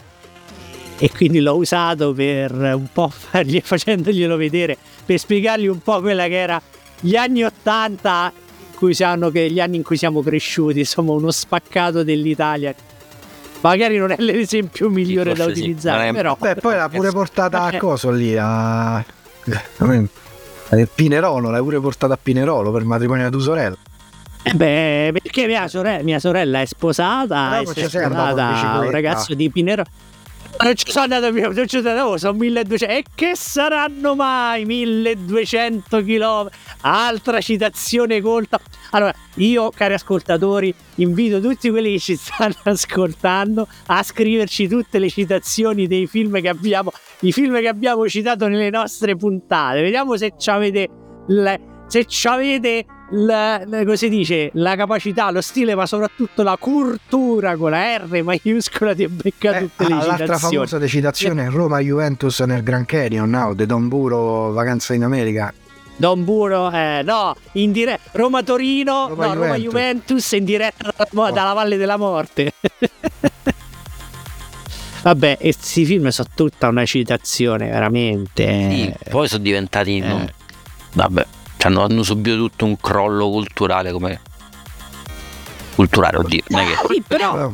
e 0.98 1.10
quindi 1.10 1.40
l'ho 1.40 1.56
usato 1.56 2.12
per 2.12 2.52
un 2.52 2.88
po' 2.92 3.08
fargli, 3.08 3.60
facendoglielo 3.64 4.36
vedere 4.36 4.76
per 5.04 5.18
spiegargli 5.18 5.66
un 5.66 5.80
po' 5.80 6.00
quella 6.02 6.26
che 6.26 6.36
era 6.36 6.60
gli 7.00 7.16
anni 7.16 7.42
80 7.42 8.32
in 8.36 8.43
cui 8.84 8.94
siamo, 8.94 9.30
che 9.30 9.50
gli 9.50 9.60
anni 9.60 9.76
in 9.76 9.82
cui 9.82 9.96
siamo 9.96 10.22
cresciuti 10.22 10.80
insomma 10.80 11.12
uno 11.12 11.30
spaccato 11.30 12.02
dell'Italia 12.02 12.74
magari 13.60 13.96
non 13.96 14.10
è 14.10 14.16
l'esempio 14.18 14.90
migliore 14.90 15.32
da 15.34 15.44
sì. 15.44 15.50
utilizzare 15.50 16.06
Non 16.06 16.14
è- 16.14 16.16
però 16.16 16.36
Beh, 16.38 16.54
poi 16.56 16.74
l'ha 16.76 16.88
pure 16.88 17.10
portata 17.12 17.62
a 17.62 17.74
Eh. 17.74 17.78
coso 17.78 18.10
lì 18.10 18.36
a. 18.36 18.96
a 18.96 19.04
Pinerolo, 20.94 21.50
l'hai 21.50 21.62
pure 21.62 21.80
portata 21.80 22.14
a 22.14 22.18
Pinerolo 22.20 22.70
per 22.72 22.80
il 22.82 22.86
matrimonio 22.86 23.24
di 23.26 23.30
tua 23.30 23.40
sorella. 23.42 23.76
Eh 24.42 24.52
beh, 24.54 25.10
perché 25.22 25.46
mia 25.46 25.66
sorella, 25.68 26.02
mia 26.02 26.18
sorella 26.18 26.60
è 26.60 26.66
sposata, 26.66 27.48
Però 27.60 27.70
è 27.70 27.88
sposata 27.88 28.72
a 28.72 28.78
un 28.80 28.90
ragazzo 28.90 29.34
di 29.34 29.48
Pinero. 29.50 29.84
Non 30.62 30.74
ci 30.76 30.90
sono 30.90 31.04
andato 31.04 31.32
più, 31.32 31.42
non 31.42 31.66
ci 31.66 31.76
sono 31.78 31.88
andato, 31.90 32.16
sono 32.16 32.32
1200. 32.38 32.94
E 32.94 33.04
che 33.14 33.32
saranno 33.34 34.14
mai 34.14 34.64
1200 34.64 36.02
km? 36.02 36.48
Altra 36.82 37.40
citazione 37.40 38.20
colta. 38.20 38.60
Allora, 38.90 39.12
io, 39.36 39.70
cari 39.70 39.94
ascoltatori, 39.94 40.72
invito 40.96 41.40
tutti 41.40 41.68
quelli 41.70 41.92
che 41.92 41.98
ci 41.98 42.16
stanno 42.16 42.54
ascoltando 42.64 43.66
a 43.86 44.02
scriverci 44.02 44.68
tutte 44.68 44.98
le 44.98 45.10
citazioni 45.10 45.86
dei 45.86 46.06
film 46.06 46.40
che 46.40 46.48
abbiamo, 46.48 46.92
i 47.20 47.32
film 47.32 47.58
che 47.60 47.68
abbiamo 47.68 48.08
citato 48.08 48.46
nelle 48.46 48.70
nostre 48.70 49.16
puntate. 49.16 49.82
Vediamo 49.82 50.16
se 50.16 50.34
ci 50.38 50.50
avete 50.50 50.88
le- 51.26 51.72
se 51.88 52.06
ci 52.06 52.26
avete 52.26 52.86
la, 53.10 53.62
la- 53.66 53.78
come 53.84 53.96
si 53.96 54.08
dice, 54.08 54.50
la 54.54 54.76
capacità, 54.76 55.30
lo 55.30 55.40
stile, 55.40 55.74
ma 55.74 55.86
soprattutto 55.86 56.42
la 56.42 56.56
cultura 56.58 57.56
con 57.56 57.70
la 57.70 57.96
R 57.98 58.22
maiuscola 58.22 58.94
di 58.94 59.06
beccare 59.08 59.58
Eh, 59.58 59.60
tutte 59.60 59.86
le 59.88 59.94
ah, 59.94 59.96
l'altra 59.98 60.16
citazioni. 60.26 60.54
famosa 60.54 60.78
de 60.78 60.88
citazione 60.88 61.44
è 61.46 61.50
Roma 61.50 61.78
Juventus 61.80 62.40
nel 62.40 62.62
Grand 62.62 62.86
Canyon, 62.86 63.28
no? 63.30 63.54
De 63.54 63.66
Don 63.66 63.88
Buro, 63.88 64.52
vacanza 64.52 64.94
in 64.94 65.04
America. 65.04 65.52
Don 65.96 66.24
Buro, 66.24 66.72
eh, 66.72 67.02
no, 67.04 67.36
in 67.52 67.70
diretta 67.70 68.10
Roma 68.14 68.42
Torino, 68.42 69.08
Roma 69.10 69.26
no, 69.26 69.34
Roma 69.34 69.56
Juventus. 69.56 69.62
Juventus 69.62 70.32
in 70.32 70.44
diretta 70.44 70.92
dalla, 71.12 71.30
dalla 71.30 71.52
Valle 71.52 71.76
della 71.76 71.96
Morte. 71.96 72.52
Vabbè, 75.04 75.36
questi 75.38 75.84
film 75.84 76.08
sono 76.08 76.28
tutta 76.34 76.66
una 76.68 76.84
citazione, 76.86 77.68
veramente. 77.68 78.44
Sì, 78.70 78.92
poi 79.10 79.28
sono 79.28 79.42
diventati. 79.42 79.98
eh. 79.98 80.06
non- 80.06 80.28
Vabbè, 80.94 81.26
hanno, 81.66 81.82
hanno 81.82 82.02
subito 82.02 82.36
tutto 82.36 82.64
un 82.64 82.78
crollo 82.80 83.28
culturale 83.30 83.92
come. 83.92 84.20
Culturale, 85.74 86.18
oddio. 86.18 86.42
Non 86.48 86.60
è 86.60 86.66
che. 86.66 86.94
Sì, 86.94 87.02
però 87.06 87.32
Però- 87.32 87.52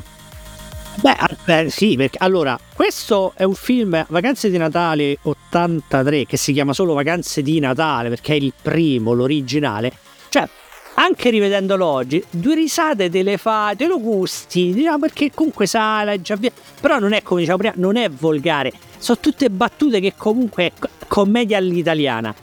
Beh, 0.96 1.12
ah, 1.16 1.30
beh, 1.44 1.70
sì, 1.70 1.96
perché 1.96 2.18
allora, 2.20 2.58
questo 2.74 3.32
è 3.34 3.44
un 3.44 3.54
film 3.54 4.04
Vacanze 4.08 4.50
di 4.50 4.58
Natale 4.58 5.16
83 5.22 6.26
che 6.26 6.36
si 6.36 6.52
chiama 6.52 6.74
solo 6.74 6.92
Vacanze 6.92 7.40
di 7.42 7.58
Natale 7.58 8.10
perché 8.10 8.34
è 8.34 8.36
il 8.36 8.52
primo, 8.60 9.14
l'originale. 9.14 9.90
Cioè, 10.28 10.46
anche 10.94 11.30
rivedendolo 11.30 11.86
oggi, 11.86 12.22
due 12.28 12.54
risate 12.54 13.08
te 13.08 13.22
le 13.22 13.38
fa, 13.38 13.72
te 13.74 13.86
lo 13.86 13.98
gusti, 13.98 14.74
diciamo 14.74 14.98
perché 14.98 15.30
comunque 15.32 15.64
sa, 15.66 16.04
l'hai 16.04 16.20
già 16.20 16.34
via. 16.36 16.50
Però 16.80 16.98
non 16.98 17.14
è 17.14 17.22
come 17.22 17.40
diciamo 17.40 17.56
prima, 17.58 17.72
non 17.76 17.96
è 17.96 18.10
volgare. 18.10 18.70
Sono 18.98 19.18
tutte 19.20 19.48
battute 19.48 20.00
che 20.00 20.12
comunque 20.18 20.64
è 20.66 20.72
co- 20.78 20.88
commedia 21.08 21.56
all'italiana. 21.56 22.34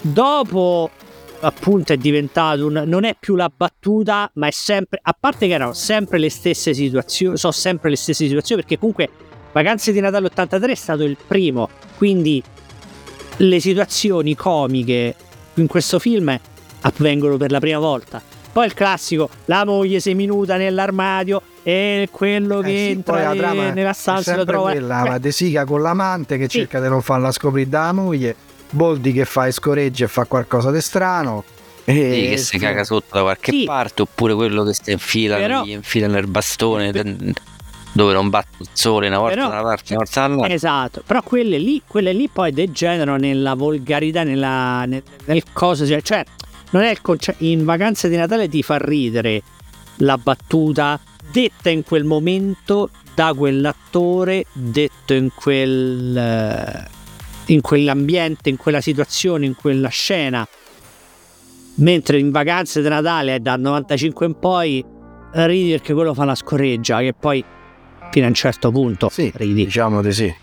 Dopo 0.00 0.90
appunto 1.40 1.92
è 1.92 1.96
diventato 1.96 2.66
un, 2.66 2.82
non 2.86 3.04
è 3.04 3.14
più 3.18 3.34
la 3.36 3.50
battuta 3.54 4.30
ma 4.34 4.46
è 4.46 4.50
sempre 4.50 4.98
a 5.02 5.14
parte 5.18 5.46
che 5.46 5.52
erano 5.54 5.72
sempre 5.74 6.18
le 6.18 6.30
stesse 6.30 6.72
situazioni 6.74 7.36
sono 7.36 7.52
sempre 7.52 7.90
le 7.90 7.96
stesse 7.96 8.24
situazioni 8.26 8.62
perché 8.62 8.78
comunque 8.78 9.08
Vacanze 9.52 9.92
di 9.92 10.00
Natale 10.00 10.26
83 10.26 10.72
è 10.72 10.74
stato 10.74 11.02
il 11.04 11.16
primo 11.26 11.68
quindi 11.96 12.42
le 13.38 13.60
situazioni 13.60 14.34
comiche 14.34 15.14
in 15.54 15.66
questo 15.66 15.98
film 15.98 16.38
avvengono 16.82 17.36
per 17.36 17.50
la 17.50 17.58
prima 17.58 17.78
volta. 17.78 18.22
Poi 18.52 18.64
il 18.64 18.72
classico 18.74 19.28
la 19.46 19.64
moglie 19.66 20.00
seminuda 20.00 20.56
nell'armadio 20.56 21.42
e 21.62 22.08
quello 22.10 22.60
che 22.60 22.68
Eh 22.72 22.76
sì, 22.86 22.90
entra 22.92 23.32
nella 23.72 23.92
stanza 23.92 24.36
lo 24.36 24.44
trova. 24.44 24.70
quella, 24.70 25.02
la 25.02 25.18
Desica 25.18 25.66
con 25.66 25.82
l'amante 25.82 26.38
che 26.38 26.44
Sì. 26.48 26.58
cerca 26.60 26.80
di 26.80 26.88
non 26.88 27.02
farla 27.02 27.30
scoprire 27.32 27.68
dalla 27.68 27.92
moglie, 27.92 28.34
Boldi 28.70 29.12
che 29.12 29.24
fa 29.24 29.46
e 29.46 29.52
scoreggia 29.52 30.04
e 30.04 30.08
fa 30.08 30.24
qualcosa 30.24 30.70
di 30.70 30.80
strano. 30.80 31.44
E 31.84 31.92
Sì, 31.94 32.28
che 32.30 32.36
si 32.36 32.58
caga 32.58 32.82
sotto 32.84 33.14
da 33.14 33.22
qualche 33.22 33.52
Sì. 33.52 33.64
parte, 33.64 34.02
oppure 34.02 34.34
quello 34.34 34.64
che 34.64 34.74
si 34.74 34.90
infila, 34.90 35.36
Però- 35.36 35.62
gli 35.64 35.70
infila 35.70 36.08
nel 36.08 36.26
bastone 36.26 36.90
de- 36.90 37.32
dove 37.92 38.12
non 38.12 38.28
batte 38.28 38.48
il 38.58 38.68
sole 38.72 39.06
una 39.06 39.18
volta 39.18 39.34
Però- 39.36 39.48
da 39.48 39.54
una 39.54 39.62
parte, 39.62 39.94
una 39.94 40.02
volta 40.04 40.20
dall'altra. 40.26 40.52
Esatto, 40.54 41.02
però 41.06 41.22
quelle 41.22 41.58
lì, 41.58 41.80
quelle 41.86 42.12
lì 42.12 42.28
poi 42.28 42.52
degenerano 42.52 43.16
nella 43.16 43.54
volgarità, 43.54 44.24
nella, 44.24 44.84
nel, 44.84 45.02
nel 45.26 45.42
coso, 45.52 45.86
cioè, 45.86 46.02
cioè, 46.02 46.24
non 46.70 46.82
è 46.82 46.90
il 46.90 47.00
concetto, 47.00 47.44
in 47.44 47.64
vacanze 47.64 48.08
di 48.08 48.16
Natale 48.16 48.48
ti 48.48 48.62
fa 48.64 48.78
ridere 48.78 49.42
la 49.98 50.18
battuta 50.18 51.00
detta 51.30 51.70
in 51.70 51.84
quel 51.84 52.02
momento 52.04 52.90
da 53.14 53.32
quell'attore, 53.32 54.44
detto 54.52 55.14
in 55.14 55.30
quel 55.34 56.16
eh, 56.16 56.88
in 57.46 57.60
quell'ambiente, 57.60 58.48
in 58.48 58.56
quella 58.56 58.80
situazione, 58.80 59.46
in 59.46 59.54
quella 59.54 59.88
scena. 59.88 60.46
Mentre 61.76 62.18
in 62.18 62.30
vacanze 62.30 62.80
di 62.82 62.88
Natale 62.88 63.40
dal 63.40 63.60
95 63.60 64.26
in 64.26 64.38
poi 64.38 64.84
ridi 65.32 65.70
perché 65.72 65.92
quello 65.92 66.14
fa 66.14 66.24
la 66.24 66.34
scoreggia, 66.34 67.00
che 67.00 67.12
poi 67.12 67.44
fino 68.10 68.24
a 68.24 68.28
un 68.28 68.34
certo 68.34 68.70
punto 68.70 69.08
Sì, 69.10 69.30
ridi. 69.34 69.64
diciamo 69.64 70.00
di 70.00 70.12
sì. 70.12 70.34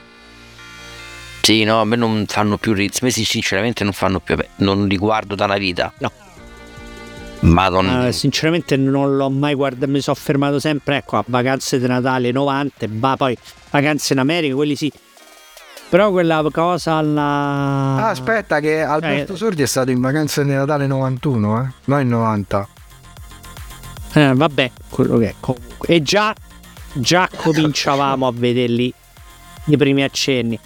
Sì, 1.41 1.63
no, 1.63 1.81
a 1.81 1.85
me 1.85 1.95
non 1.95 2.25
fanno 2.27 2.57
più 2.57 2.73
ridere. 2.73 2.99
A 3.01 3.05
me 3.05 3.11
sinceramente 3.11 3.83
non 3.83 3.91
fanno 3.93 4.19
più. 4.19 4.37
Non 4.57 4.87
li 4.87 4.95
guardo 4.95 5.35
da 5.35 5.45
una 5.45 5.57
vita. 5.57 5.91
No. 5.97 6.11
Madonna. 7.41 8.07
Eh, 8.07 8.13
sinceramente 8.13 8.77
non 8.77 9.17
l'ho 9.17 9.29
mai 9.29 9.53
guardato, 9.53 9.91
mi 9.91 9.99
sono 9.99 10.15
fermato 10.15 10.59
sempre 10.59 10.97
ecco, 10.97 11.17
a 11.17 11.23
vacanze 11.27 11.77
di 11.77 11.85
Natale 11.87 12.31
90, 12.31 12.87
ma 12.87 13.17
poi 13.17 13.35
vacanze 13.69 14.13
in 14.13 14.19
America, 14.19 14.55
quelli 14.55 14.75
sì. 14.77 14.89
Però 15.93 16.09
quella 16.09 16.43
cosa 16.51 16.93
alla... 16.93 17.21
Ah, 17.21 18.09
aspetta, 18.09 18.59
che 18.59 18.81
Alberto 18.81 19.35
Sordi 19.35 19.61
è 19.61 19.67
stato 19.67 19.91
in 19.91 20.01
vacanze 20.01 20.43
di 20.43 20.49
Natale 20.49 20.87
91, 20.87 21.61
eh? 21.61 21.67
No, 21.83 21.99
in 21.99 22.07
90. 22.07 22.67
Eh, 24.13 24.33
vabbè, 24.33 24.71
quello 24.89 25.19
che 25.19 25.29
è 25.29 25.33
comunque. 25.39 25.87
E 25.89 26.01
già, 26.01 26.33
già 26.93 27.29
cominciavamo 27.35 28.25
a 28.25 28.31
vederli 28.33 28.91
i 29.65 29.77
primi 29.77 30.01
accenni. 30.01 30.57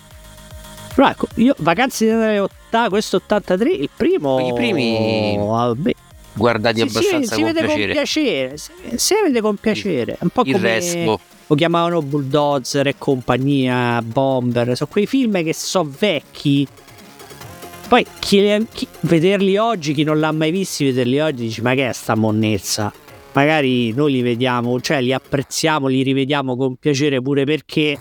Però 0.95 1.09
ecco, 1.09 1.27
io 1.33 1.53
vacanze 1.57 2.05
di 2.05 2.11
Natale 2.11 2.39
80, 2.39 2.87
questo 2.87 3.17
83, 3.17 3.69
il 3.69 3.89
primo... 3.93 4.39
I 4.39 4.53
primi- 4.53 5.35
Vabbè. 5.37 5.91
Guardati 6.35 6.79
Si, 6.79 6.87
si- 6.87 6.97
abbastanza 6.97 7.35
si 7.35 7.41
con 7.41 7.51
vede 7.51 7.65
piacere. 7.65 7.85
con 7.85 7.91
piacere, 7.91 8.57
si, 8.57 8.71
si 8.95 9.13
vede 9.21 9.41
con 9.41 9.55
piacere. 9.57 10.17
Un 10.21 10.29
po' 10.29 10.43
Il 10.45 10.53
come 10.53 10.67
resto, 10.69 11.19
lo 11.47 11.55
chiamavano 11.55 12.01
Bulldozer 12.01 12.87
e 12.87 12.95
compagnia, 12.97 14.01
Bomber. 14.01 14.75
Sono 14.75 14.89
quei 14.91 15.07
film 15.07 15.41
che 15.43 15.53
so 15.53 15.89
vecchi. 15.97 16.67
Poi 17.87 18.05
chi, 18.19 18.67
chi- 18.73 18.87
vederli 19.01 19.57
oggi, 19.57 19.93
chi 19.93 20.03
non 20.03 20.19
l'ha 20.19 20.31
mai 20.31 20.51
visti, 20.51 20.85
vederli 20.85 21.19
oggi 21.19 21.43
dice: 21.43 21.61
Ma 21.61 21.73
che 21.73 21.89
è 21.89 21.93
sta 21.93 22.15
monnezza? 22.15 22.91
Magari 23.31 23.93
noi 23.93 24.13
li 24.13 24.21
vediamo, 24.21 24.79
cioè 24.81 24.99
li 25.01 25.13
apprezziamo, 25.13 25.87
li 25.87 26.01
rivediamo 26.01 26.57
con 26.57 26.75
piacere 26.75 27.21
pure 27.21 27.45
perché 27.45 27.97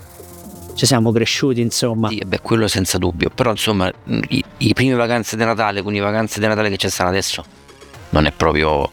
ci 0.75 0.87
siamo 0.87 1.13
cresciuti, 1.13 1.61
insomma. 1.61 2.09
sì, 2.09 2.23
beh, 2.27 2.41
quello 2.41 2.67
senza 2.69 2.99
dubbio. 2.99 3.31
Però, 3.31 3.51
insomma, 3.51 3.91
i, 4.29 4.45
i 4.59 4.73
primi 4.75 4.95
vacanze 4.95 5.37
di 5.37 5.45
Natale 5.45 5.83
con 5.83 5.95
i 5.95 6.01
vacanze 6.01 6.41
di 6.41 6.47
Natale 6.47 6.71
che 6.71 6.77
ci 6.79 6.89
stanno 6.89 7.11
adesso 7.11 7.45
non 8.11 8.27
è 8.27 8.33
proprio. 8.33 8.91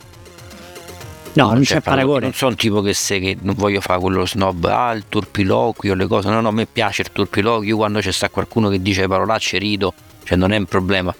No, 1.34 1.48
non 1.52 1.62
c'è 1.62 1.76
c'è 1.76 1.82
paragone. 1.82 2.26
Non 2.26 2.34
sono 2.34 2.52
un 2.52 2.58
tipo 2.58 2.82
che, 2.82 2.94
se, 2.94 3.20
che 3.20 3.38
non 3.42 3.56
voglio 3.58 3.82
fare 3.82 4.00
quello 4.00 4.26
snob, 4.26 4.66
ah, 4.66 4.92
il 4.92 5.06
turpiloquio, 5.10 5.96
le 5.96 6.08
cose. 6.08 6.30
No, 6.30 6.42
no, 6.42 6.50
a 6.50 6.52
me 6.52 6.66
piace 6.68 7.02
il 7.02 7.12
turpiloquio. 7.12 7.76
Quando 7.76 8.00
c'è 8.00 8.12
sta 8.12 8.30
qualcuno 8.30 8.70
che 8.70 8.82
dice 8.82 9.08
parolacce, 9.08 9.58
rido. 9.58 9.94
Cioè, 10.24 10.38
non 10.38 10.52
è 10.52 10.58
un 10.58 10.66
problema. 10.66 11.14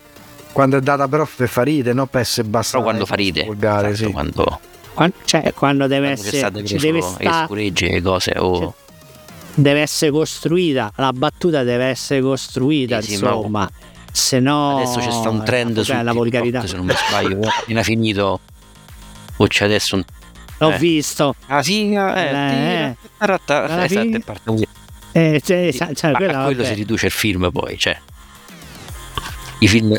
Quando 0.52 0.78
è 0.78 0.82
data 0.82 1.08
però 1.08 1.28
per 1.36 1.48
farite, 1.50 1.94
no 1.94 2.06
per 2.06 2.22
essere 2.22 2.48
basta. 2.48 2.78
Però 2.78 2.84
quando 2.84 3.06
fa 3.08 3.16
ride, 3.16 3.44
Volgare, 3.46 3.90
esatto, 3.90 4.08
sì. 4.08 4.14
quando 4.14 4.60
Quando, 4.94 5.16
cioè, 5.26 5.52
quando 5.56 5.88
deve 5.88 6.14
Quando 6.14 6.22
essere, 6.22 6.38
stato 6.38 6.64
ci 6.64 6.76
deve, 6.78 7.00
le 7.00 7.02
sta- 7.02 7.46
scuregge 7.46 7.88
e 7.90 8.02
cose 8.02 8.34
o 8.38 8.58
Cioè, 8.58 8.70
deve 9.56 9.82
essere 9.82 10.12
costruita, 10.12 10.92
la 10.98 11.12
battuta 11.12 11.64
deve 11.64 11.86
essere 11.86 12.22
costruita, 12.22 13.02
Sì, 13.02 13.16
sì, 13.16 13.24
ma- 13.24 13.30
insomma. 13.34 13.72
Se 14.12 14.40
no, 14.40 14.78
adesso 14.78 15.00
c'è 15.00 15.10
sta 15.10 15.30
un 15.30 15.44
trend 15.44 15.74
cioè, 15.78 15.86
su 15.86 15.92
la 15.92 15.98
TikTok, 15.98 16.16
volgarità. 16.16 16.68
se 16.68 16.76
non 16.76 16.86
mi 16.86 16.94
sbaglio 17.08 17.42
è 17.42 17.48
appena 17.62 17.82
finito 17.82 18.42
o 19.38 19.48
c'è 19.48 19.66
adesso 19.66 19.96
un 19.96 20.04
L'ho 20.60 20.72
eh. 20.72 20.78
visto. 20.78 21.36
ah 21.48 21.62
sì 21.64 21.92
eh, 21.94 21.98
Eh, 21.98 22.96
tiratta, 23.20 23.64
alla 23.66 23.86
esatto, 23.86 24.20
parte 24.24 24.42
così. 24.46 24.68
Eh, 25.12 25.42
cioè, 25.44 25.70
cioè, 25.94 26.12
a- 26.12 26.16
quello 26.16 26.32
vabbè. 26.34 26.64
si 26.66 26.74
riduce 26.74 27.06
il 27.08 27.12
film 27.12 27.50
poi 27.52 27.78
cioè 27.78 27.98
i 29.60 29.68
film 29.68 29.98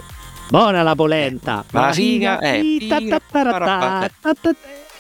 Buona 0.49 0.83
la 0.83 0.95
polenta. 0.95 1.65
Ma 1.73 1.87
la 1.87 1.93
figa, 1.93 2.39
eh, 2.39 2.61
Sì, 2.61 2.79
figa, 2.81 4.07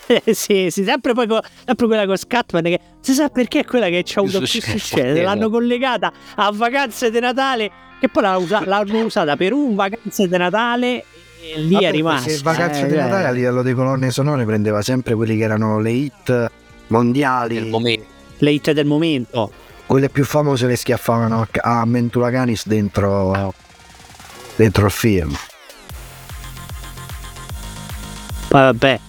eh, 0.06 0.34
Sì, 0.34 0.68
sì, 0.70 0.84
sempre 0.84 1.12
poi 1.14 1.26
co- 1.26 1.42
sempre 1.64 1.86
quella 1.86 2.06
con 2.06 2.16
Scatman 2.16 2.62
che 2.62 2.80
si 3.00 3.12
sa 3.12 3.28
perché 3.28 3.60
è 3.60 3.64
quella 3.64 3.88
che 3.88 4.02
ci 4.04 4.18
ha 4.18 4.22
avuto 4.22 4.38
più 4.38 4.46
successo, 4.48 4.96
L'hanno 4.96 5.42
no. 5.42 5.50
collegata 5.50 6.12
a 6.36 6.50
vacanze 6.52 7.10
di 7.10 7.20
Natale 7.20 7.70
che 8.00 8.08
poi 8.08 8.22
l'hanno, 8.22 8.38
usa- 8.40 8.64
l'hanno 8.64 8.98
usata 9.04 9.36
per 9.36 9.52
un 9.52 9.74
vacanze 9.74 10.28
di 10.28 10.36
Natale 10.36 11.04
e 11.54 11.60
lì 11.60 11.74
Vabbè, 11.74 11.86
è 11.86 11.90
rimasta. 11.90 12.26
perché 12.26 12.42
Vacanze 12.42 12.80
eh, 12.84 12.86
di. 12.88 12.96
Natale 12.96 13.26
a 13.26 13.30
livello 13.30 13.62
di 13.62 13.72
colonne 13.74 14.10
sonore 14.10 14.44
prendeva 14.44 14.82
sempre 14.82 15.14
quelli 15.14 15.36
che 15.36 15.42
erano 15.44 15.78
le 15.80 15.90
hit 15.90 16.50
mondiali, 16.88 17.70
Le 18.38 18.50
hit 18.50 18.70
del 18.72 18.86
momento. 18.86 19.50
quelle 19.86 20.08
più 20.08 20.24
famose 20.24 20.66
le 20.66 20.76
schiaffavano 20.76 21.40
a- 21.40 21.80
a 21.80 21.84
Mentula 21.84 22.30
Canis 22.30 22.66
dentro, 22.66 23.52
dentro 24.56 24.86
il 24.86 24.90
film. 24.92 25.34
Poi 28.48 28.60
vabbè, 28.60 29.00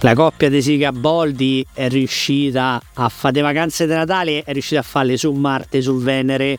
la 0.00 0.14
coppia 0.14 0.48
di 0.50 0.60
Siga 0.60 0.90
Boldi 0.92 1.64
è 1.72 1.88
riuscita 1.88 2.80
a 2.94 3.08
fare 3.08 3.34
le 3.36 3.40
vacanze 3.42 3.86
di 3.86 3.92
Natale, 3.92 4.42
è 4.44 4.52
riuscita 4.52 4.80
a 4.80 4.82
farle 4.82 5.16
su 5.16 5.32
Marte, 5.32 5.80
su 5.80 5.96
Venere, 5.98 6.58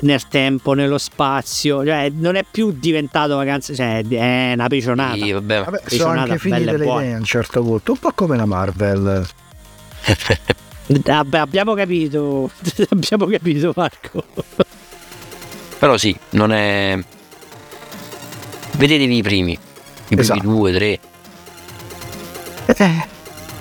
nel 0.00 0.26
tempo, 0.28 0.72
nello 0.74 0.98
spazio. 0.98 1.84
Cioè, 1.84 2.10
non 2.14 2.36
è 2.36 2.44
più 2.48 2.72
diventato 2.72 3.36
vacanze, 3.36 3.74
cioè, 3.74 4.04
è 4.06 4.52
una 4.54 4.66
pecionata. 4.68 5.14
sì, 5.16 5.32
vabbè, 5.32 5.64
Vabbè, 5.64 5.80
sono 5.86 6.20
anche 6.20 6.38
finite 6.38 6.76
le 6.76 6.84
buone. 6.84 7.04
idee 7.04 7.14
a 7.14 7.18
un 7.18 7.24
certo 7.24 7.62
punto, 7.62 7.92
un 7.92 7.98
po' 7.98 8.12
come 8.14 8.36
la 8.36 8.46
Marvel. 8.46 9.26
Vabbè, 10.88 11.38
abbiamo 11.38 11.74
capito, 11.74 12.48
abbiamo 12.90 13.26
capito 13.26 13.72
Marco. 13.74 14.24
però 15.80 15.96
sì 15.96 16.16
non 16.30 16.52
è 16.52 16.96
vedetevi 18.76 19.16
i 19.16 19.22
primi 19.22 19.52
i 20.08 20.18
Esatto. 20.18 20.38
primi 20.38 20.54
due 20.54 20.72
tre 20.72 20.98
Eh, 22.66 23.06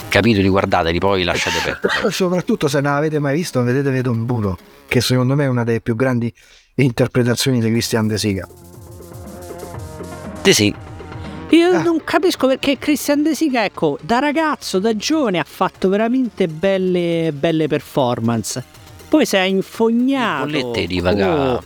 capitoli 0.10 0.48
guardateli 0.48 1.00
poi 1.00 1.24
lasciate 1.24 1.58
perdere 1.82 2.12
soprattutto 2.12 2.68
se 2.68 2.80
non 2.82 2.94
avete 2.94 3.18
mai 3.18 3.36
visto, 3.36 3.64
vedetevi 3.64 4.02
Don 4.02 4.24
Bulo, 4.26 4.58
che 4.96 5.02
secondo 5.02 5.36
me 5.36 5.44
è 5.44 5.48
una 5.48 5.66
delle 5.66 5.82
più 5.82 5.94
grandi 5.94 6.34
interpretazioni 6.76 7.60
di 7.60 7.70
Christian 7.70 8.08
De 8.08 8.18
Sica. 8.18 8.48
sì 10.44 10.54
sì 10.54 10.74
Io 11.50 11.70
Ah. 11.72 11.82
non 11.82 12.02
capisco 12.04 12.48
perché 12.48 12.78
Christian 12.78 13.22
De 13.22 13.36
Sica, 13.36 13.66
ecco, 13.66 13.98
da 14.02 14.20
ragazzo, 14.20 14.80
da 14.80 14.96
giovane 14.96 15.38
ha 15.40 15.44
fatto 15.46 15.90
veramente 15.90 16.48
belle, 16.48 17.32
belle 17.34 17.68
performance. 17.68 18.64
Poi 19.10 19.26
si 19.26 19.36
è 19.36 19.42
infognato. 19.42 20.46
bollette 20.46 20.88
di 20.88 21.02
pagà. 21.02 21.54
Oh. 21.56 21.64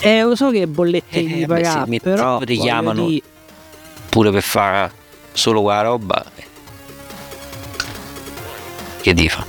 Eh, 0.00 0.22
lo 0.22 0.36
so 0.36 0.50
che 0.50 0.66
bollette 0.66 1.18
Eh, 1.18 1.24
di 1.26 1.46
pagà, 1.46 1.84
sì, 1.88 2.00
però 2.00 2.38
ti 2.40 2.56
chiamano. 2.58 3.06
dire- 3.06 3.22
pure 4.10 4.30
per 4.30 4.42
fare 4.42 4.92
solo 5.32 5.62
quella 5.62 5.80
roba 5.82 6.24
che 9.00 9.14
difa 9.14 9.44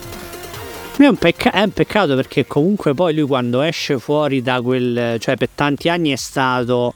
È 1.01 1.07
un, 1.07 1.17
pecca- 1.17 1.51
è 1.51 1.61
un 1.63 1.71
peccato 1.71 2.15
perché 2.15 2.45
comunque 2.45 2.93
poi 2.93 3.15
lui 3.15 3.25
quando 3.27 3.61
esce 3.61 3.97
fuori 3.97 4.41
da 4.41 4.61
quel... 4.61 5.17
cioè 5.19 5.35
per 5.35 5.49
tanti 5.55 5.89
anni 5.89 6.11
è 6.11 6.15
stato 6.15 6.93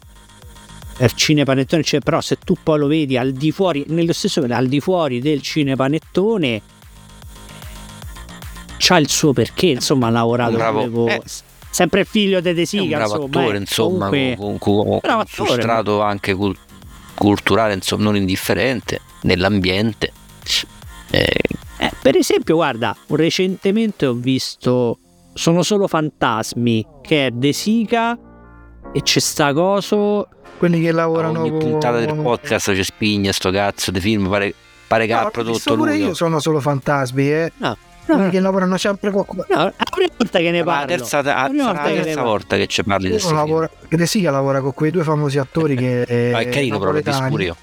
il 0.99 1.11
cinepanettone, 1.11 1.83
cioè, 1.83 1.99
però 1.99 2.21
se 2.21 2.37
tu 2.37 2.55
poi 2.61 2.79
lo 2.79 2.87
vedi 2.87 3.17
al 3.17 3.31
di 3.33 3.51
fuori, 3.51 3.83
nello 3.87 4.13
stesso 4.13 4.45
al 4.47 4.67
di 4.67 4.79
fuori 4.79 5.19
del 5.19 5.41
cinepanettone 5.41 6.61
c'ha 8.77 8.97
il 8.97 9.09
suo 9.09 9.33
perché, 9.33 9.67
insomma 9.67 10.07
ha 10.07 10.11
lavorato 10.11 10.53
bravo- 10.53 10.87
con- 10.89 11.09
eh. 11.09 11.21
sempre 11.69 12.05
figlio 12.05 12.39
di 12.41 12.53
De 12.53 12.65
Sica, 12.65 12.97
bravo 12.97 13.13
insomma, 13.15 13.25
attore 13.25 13.57
eh, 13.57 13.59
insomma 13.59 14.09
comunque- 14.09 14.35
con, 14.37 14.57
con- 14.57 14.99
con 14.99 15.13
un 15.15 15.23
substrato 15.27 16.01
anche 16.01 16.33
cul- 16.33 16.57
culturale 17.15 17.73
insomma 17.73 18.03
non 18.03 18.15
indifferente 18.15 19.01
nell'ambiente 19.21 20.11
Eh, 21.11 21.27
Eh, 21.77 21.91
per 22.01 22.15
esempio, 22.15 22.55
guarda, 22.55 22.95
recentemente 23.09 24.05
ho 24.05 24.13
visto 24.13 24.99
Sono 25.33 25.61
solo 25.63 25.87
fantasmi, 25.87 26.85
che 27.01 27.27
è 27.27 27.31
De 27.31 27.51
Sica 27.53 28.17
e 28.93 29.01
c'è 29.01 29.19
sta 29.19 29.51
coso 29.53 30.27
Quelli 30.57 30.79
che 30.81 30.91
lavorano 30.93 31.41
ogni 31.41 31.49
con- 31.49 31.59
puntata 31.59 31.99
del 31.99 32.15
podcast 32.15 32.73
ci 32.73 32.83
spigna 32.83 33.31
sto 33.33 33.51
cazzo 33.51 33.91
di 33.91 33.99
film 33.99 34.29
pare, 34.29 34.53
pare 34.87 35.05
che 35.05 35.13
No, 35.13 35.19
ha 35.19 35.29
prodotto 35.29 35.75
pure 35.75 35.95
lui 35.97 36.05
io 36.05 36.13
sono 36.13 36.39
solo 36.39 36.61
fantasmi, 36.61 37.29
eh. 37.29 37.51
No, 37.57 37.75
Quelli 38.05 38.21
no, 38.23 38.29
che 38.29 38.39
lavorano 38.39 38.77
sempre 38.77 39.11
con 39.11 39.25
no, 39.27 39.43
è 39.45 39.55
la 39.55 39.73
prima 39.91 40.11
volta 40.15 40.39
che 40.39 40.51
ne 40.51 40.63
Ma 40.63 40.71
la 40.71 40.77
parlo. 40.79 40.95
terza, 40.95 41.21
La 41.23 41.35
ah, 41.43 41.47
prima 41.49 41.63
volta 41.65 41.81
la 41.81 41.89
terza 41.89 42.13
parlo. 42.13 42.29
volta 42.29 42.55
che 42.55 42.67
ci 42.67 42.83
parli 42.85 43.09
di 43.11 43.19
film. 43.19 43.33
lavora, 43.35 43.69
De 43.89 44.05
Sica 44.05 44.31
lavora 44.31 44.61
con 44.61 44.73
quei 44.73 44.91
due 44.91 45.03
famosi 45.03 45.37
attori 45.39 45.75
che, 45.75 46.29
No, 46.31 46.37
è 46.37 46.47
carino 46.49 46.79
però 46.79 46.91
l'ho 46.91 47.01
visto 47.01 47.25
pure 47.27 47.43
io 47.43 47.55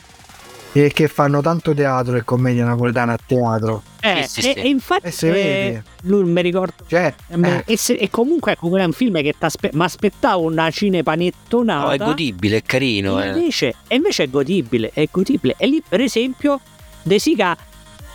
e 0.75 0.91
che 0.93 1.07
fanno 1.09 1.41
tanto 1.43 1.75
teatro 1.75 2.17
e 2.17 2.25
commedia 2.25 2.65
napoletana 2.65 3.13
a 3.13 3.19
teatro. 3.25 3.83
Eh, 4.01 4.25
Sì, 4.27 4.41
sì, 4.41 4.51
e, 4.51 4.53
sì. 4.55 4.59
e 4.61 4.69
infatti 4.69 5.07
E 5.07 5.29
eh, 5.29 5.31
vede. 5.31 5.85
lui 6.03 6.25
mi 6.25 6.43
ricordo 6.43 6.85
Cioè, 6.87 7.15
eh, 7.29 7.37
me- 7.37 7.63
eh, 7.67 7.73
e, 7.75 7.77
se- 7.77 7.93
e 7.93 8.11
comunque 8.11 8.53
ecco 8.53 8.69
quello 8.69 8.83
è 8.83 8.87
un 8.87 8.93
film 8.93 9.21
che 9.23 9.35
mi 9.73 9.85
aspettavo 9.85 10.43
una 10.43 10.71
cinepanettonata 10.71 11.85
no, 11.85 11.91
è 11.93 11.99
godibile 11.99 12.57
è 12.59 12.63
carino 12.63 13.23
e 13.23 13.27
eh. 13.27 13.29
invece, 13.29 13.75
e 13.87 13.95
invece 13.97 14.25
è 14.25 14.29
godibile 14.31 14.91
è 14.93 15.07
godibile 15.11 15.55
e 15.57 15.67
lì 15.69 15.83
per 15.87 16.01
esempio 16.01 16.59
De 17.03 17.19
Sica 17.21 17.57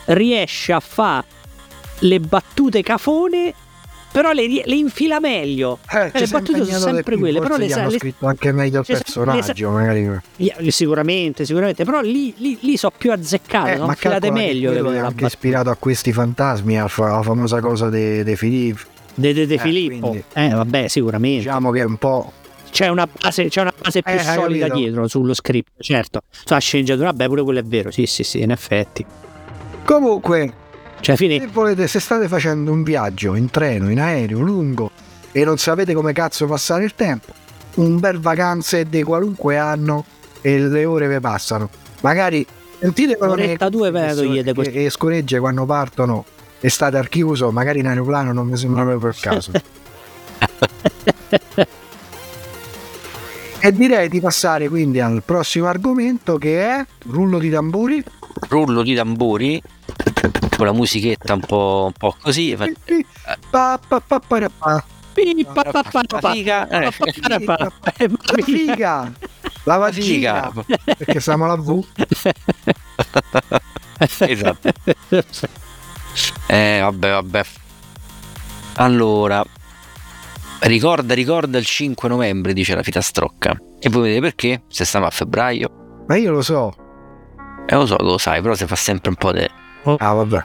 riesce 0.06 0.74
a 0.74 0.80
fare 0.82 1.26
le 2.00 2.20
battute 2.20 2.82
cafone 2.84 3.54
però 4.12 4.32
le, 4.32 4.48
le 4.48 4.76
infila 4.76 5.20
meglio. 5.20 5.80
Eh, 5.92 6.12
ci 6.14 6.20
le 6.22 6.28
battute 6.28 6.66
sono 6.66 6.80
sempre 6.94 7.18
quelle, 7.18 7.40
però 7.40 7.58
le 7.58 7.72
hanno 7.74 7.90
le- 7.90 7.98
scritto 7.98 8.26
anche 8.26 8.52
meglio 8.52 8.80
il 8.80 8.86
personaggio, 8.86 9.70
magari. 9.70 10.10
Sicuramente 10.70 11.46
sicuramente 11.46 11.84
però 11.86 12.02
lì, 12.02 12.34
lì, 12.38 12.58
lì 12.62 12.78
so 12.78 12.92
più 12.96 13.12
azzeccate 13.12 13.72
Eh, 13.72 13.74
sono 13.76 13.86
ma 13.88 13.92
infilate 13.94 14.28
che 14.28 14.34
meglio 14.34 14.72
quello 14.72 14.92
è 14.92 15.00
la 15.00 15.08
anche 15.08 15.26
ispirato 15.26 15.70
a 15.70 15.76
questi 15.76 16.12
fantasmi, 16.14 16.80
a 16.80 16.88
fa- 16.88 17.12
la 17.12 17.22
famosa 17.22 17.60
cosa 17.60 17.90
di 17.90 18.24
De 18.24 18.36
Filippo. 18.36 18.82
De, 19.14 19.34
de, 19.34 19.46
de 19.48 19.56
Eh, 19.56 19.58
Filippo. 19.60 20.08
quindi- 20.10 20.24
eh 20.34 20.50
vabbè 20.50 20.88
sicuramente. 20.88 21.38
Diciamo 21.44 21.72
che 21.72 21.80
è 21.82 21.86
un 21.86 21.98
po'. 21.98 22.32
c'è 22.72 22.88
una 22.90 23.08
base, 23.08 23.48
c'è 23.50 23.62
una 23.62 23.74
base 23.80 24.02
più 24.04 24.14
Eh, 24.14 24.20
solida 24.20 24.68
dietro 24.70 25.08
sullo 25.08 25.34
script 25.34 25.72
certo. 25.82 26.22
Sulla 26.46 26.60
sceneggiatura 26.60 27.08
vabbè 27.12 27.28
pure 27.28 27.44
quello 27.44 27.60
è 27.60 27.64
vero 27.64 27.92
sì 27.92 28.06
sì 28.06 28.24
sì 28.24 28.42
in 28.42 28.52
effetti. 28.52 29.06
Comunque, 29.86 30.54
cioè 31.00 31.16
fine 31.16 31.40
se 31.40 31.48
volete, 31.48 31.88
se 31.88 32.00
state 32.00 32.28
facendo 32.28 32.72
un 32.72 32.84
viaggio 32.84 33.36
in 33.36 33.50
treno, 33.50 33.90
in 33.90 34.00
aereo, 34.00 34.40
lungo 34.40 34.92
e 35.32 35.44
non 35.46 35.58
sapete 35.58 35.94
come 35.94 36.14
cazzo 36.14 36.48
passare 36.48 36.84
il 36.84 36.96
tempo, 36.96 37.34
un 37.76 38.00
bel 38.00 38.20
vacanze 38.20 38.86
di 38.86 39.04
qualunque 39.04 39.58
anno 39.58 40.06
e 40.42 40.60
le 40.60 40.86
ore 40.86 41.08
vi 41.08 41.20
passano. 41.20 41.70
Magari 42.02 42.46
sentite 42.80 43.18
Un'oretta, 43.20 43.70
due 43.70 43.92
ve 43.92 44.06
la 44.06 44.14
togliete 44.14 44.54
così. 44.54 44.70
e 44.72 44.90
scoregge 44.90 45.40
quando 45.40 45.66
partono 45.66 46.26
e 46.60 46.70
state 46.70 46.98
al 46.98 47.08
chiuso, 47.08 47.52
magari 47.52 47.80
in 47.80 47.88
aeroplano 47.88 48.34
non 48.34 48.48
mi 48.48 48.58
sembra 48.58 48.84
proprio 48.84 49.10
il 49.10 49.20
caso. 49.20 49.52
e 53.60 53.72
direi 53.74 54.10
di 54.10 54.20
passare 54.20 54.70
quindi 54.70 55.00
al 55.00 55.22
prossimo 55.24 55.68
argomento 55.68 56.38
che 56.38 56.62
è 56.62 56.86
rullo 57.08 57.38
di 57.38 57.50
tamburi. 57.50 58.04
rullo 58.50 58.82
di 58.82 58.96
tamburi 58.96 59.62
con 60.58 60.66
la 60.66 60.74
musichetta 60.74 61.34
un 61.34 61.40
po', 61.42 61.84
un 61.86 61.94
po' 61.94 62.16
così. 62.20 62.58
Figa, 66.34 66.68
eh. 66.68 66.86
Eh, 67.98 68.10
La 68.10 68.44
figa, 68.44 69.12
la 69.64 69.78
vagina, 69.78 70.50
Figa. 70.52 70.52
perché 70.98 71.20
siamo 71.20 71.46
alla 71.46 71.56
V. 71.56 71.86
esatto. 74.20 74.72
Eh 76.48 76.80
vabbè 76.82 77.10
vabbè. 77.12 77.44
Allora 78.76 79.44
ricorda 80.62 81.14
ricorda 81.14 81.58
il 81.58 81.66
5 81.66 82.10
novembre 82.10 82.54
dice 82.54 82.76
la 82.76 82.84
filastrocca. 82.84 83.56
E 83.80 83.90
voi 83.90 84.04
vedete 84.04 84.22
perché? 84.22 84.64
Se 84.68 84.86
stiamo 84.86 85.06
a 85.06 85.10
febbraio. 85.12 86.04
Ma 86.08 86.16
io 86.18 86.32
lo 86.32 86.42
so. 86.42 86.74
e 87.66 87.76
lo 87.76 87.86
so 87.86 87.98
lo 87.98 88.18
sai 88.18 88.42
però 88.42 88.54
si 88.56 88.66
fa 88.66 88.76
sempre 88.76 89.10
un 89.10 89.16
po' 89.18 89.32
di 89.34 89.46
Ah, 89.98 90.14
vabbè. 90.14 90.44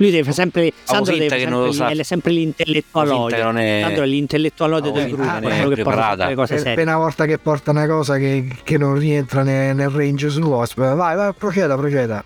Lui 0.00 0.10
deve 0.10 0.32
sempre. 0.32 0.72
Sandro 0.84 1.12
finta 1.12 1.34
deve 1.34 1.50
non 1.50 1.72
sempre, 1.72 1.94
sa. 1.94 2.00
è 2.00 2.04
sempre 2.04 2.30
l'intellettualoide. 2.32 3.42
non 3.42 3.58
è 3.58 3.80
Sandro 3.82 4.02
è 4.04 4.06
l'intellettualoide 4.06 4.88
Famo 4.88 5.00
del 5.00 5.10
gruppo, 5.10 5.32
non 5.32 5.50
è 5.50 5.56
quello 5.60 5.74
che 5.74 5.82
porta 5.82 6.28
le 6.28 6.34
cose 6.36 6.48
Per 6.54 6.58
serie. 6.58 6.72
appena 6.72 6.94
una 6.96 7.04
volta 7.04 7.26
che 7.26 7.38
porta 7.38 7.70
una 7.72 7.86
cosa 7.86 8.16
che, 8.16 8.48
che 8.62 8.78
non 8.78 8.96
rientra 8.96 9.42
ne- 9.42 9.72
nel 9.72 9.88
range 9.90 10.30
suo, 10.30 10.64
vai, 10.76 10.94
vai, 11.16 11.32
proceda, 11.36 11.76
proceda. 11.76 12.24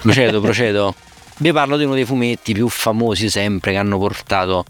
Procedo, 0.00 0.40
procedo. 0.40 0.94
Vi 1.38 1.52
parlo 1.52 1.76
di 1.76 1.84
uno 1.84 1.94
dei 1.94 2.04
fumetti 2.04 2.52
più 2.52 2.68
famosi 2.68 3.28
sempre 3.28 3.72
che 3.72 3.76
hanno 3.76 3.98
portato 3.98 4.64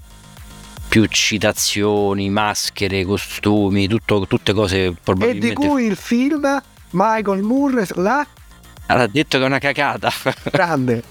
più 0.88 1.04
citazioni, 1.06 2.28
maschere, 2.28 3.04
costumi, 3.04 3.86
tutto, 3.86 4.26
tutte 4.26 4.52
cose 4.52 4.86
E 4.86 4.94
probabilmente... 5.02 5.48
di 5.48 5.54
cui 5.54 5.84
il 5.84 5.96
film 5.96 6.60
Michael 6.90 7.42
Moore 7.42 7.86
la 7.94 8.26
Ha 8.91 9.07
detto 9.07 9.36
che 9.39 9.45
è 9.45 9.47
una 9.47 9.59
cacata. 9.59 10.11
grande. 10.51 11.03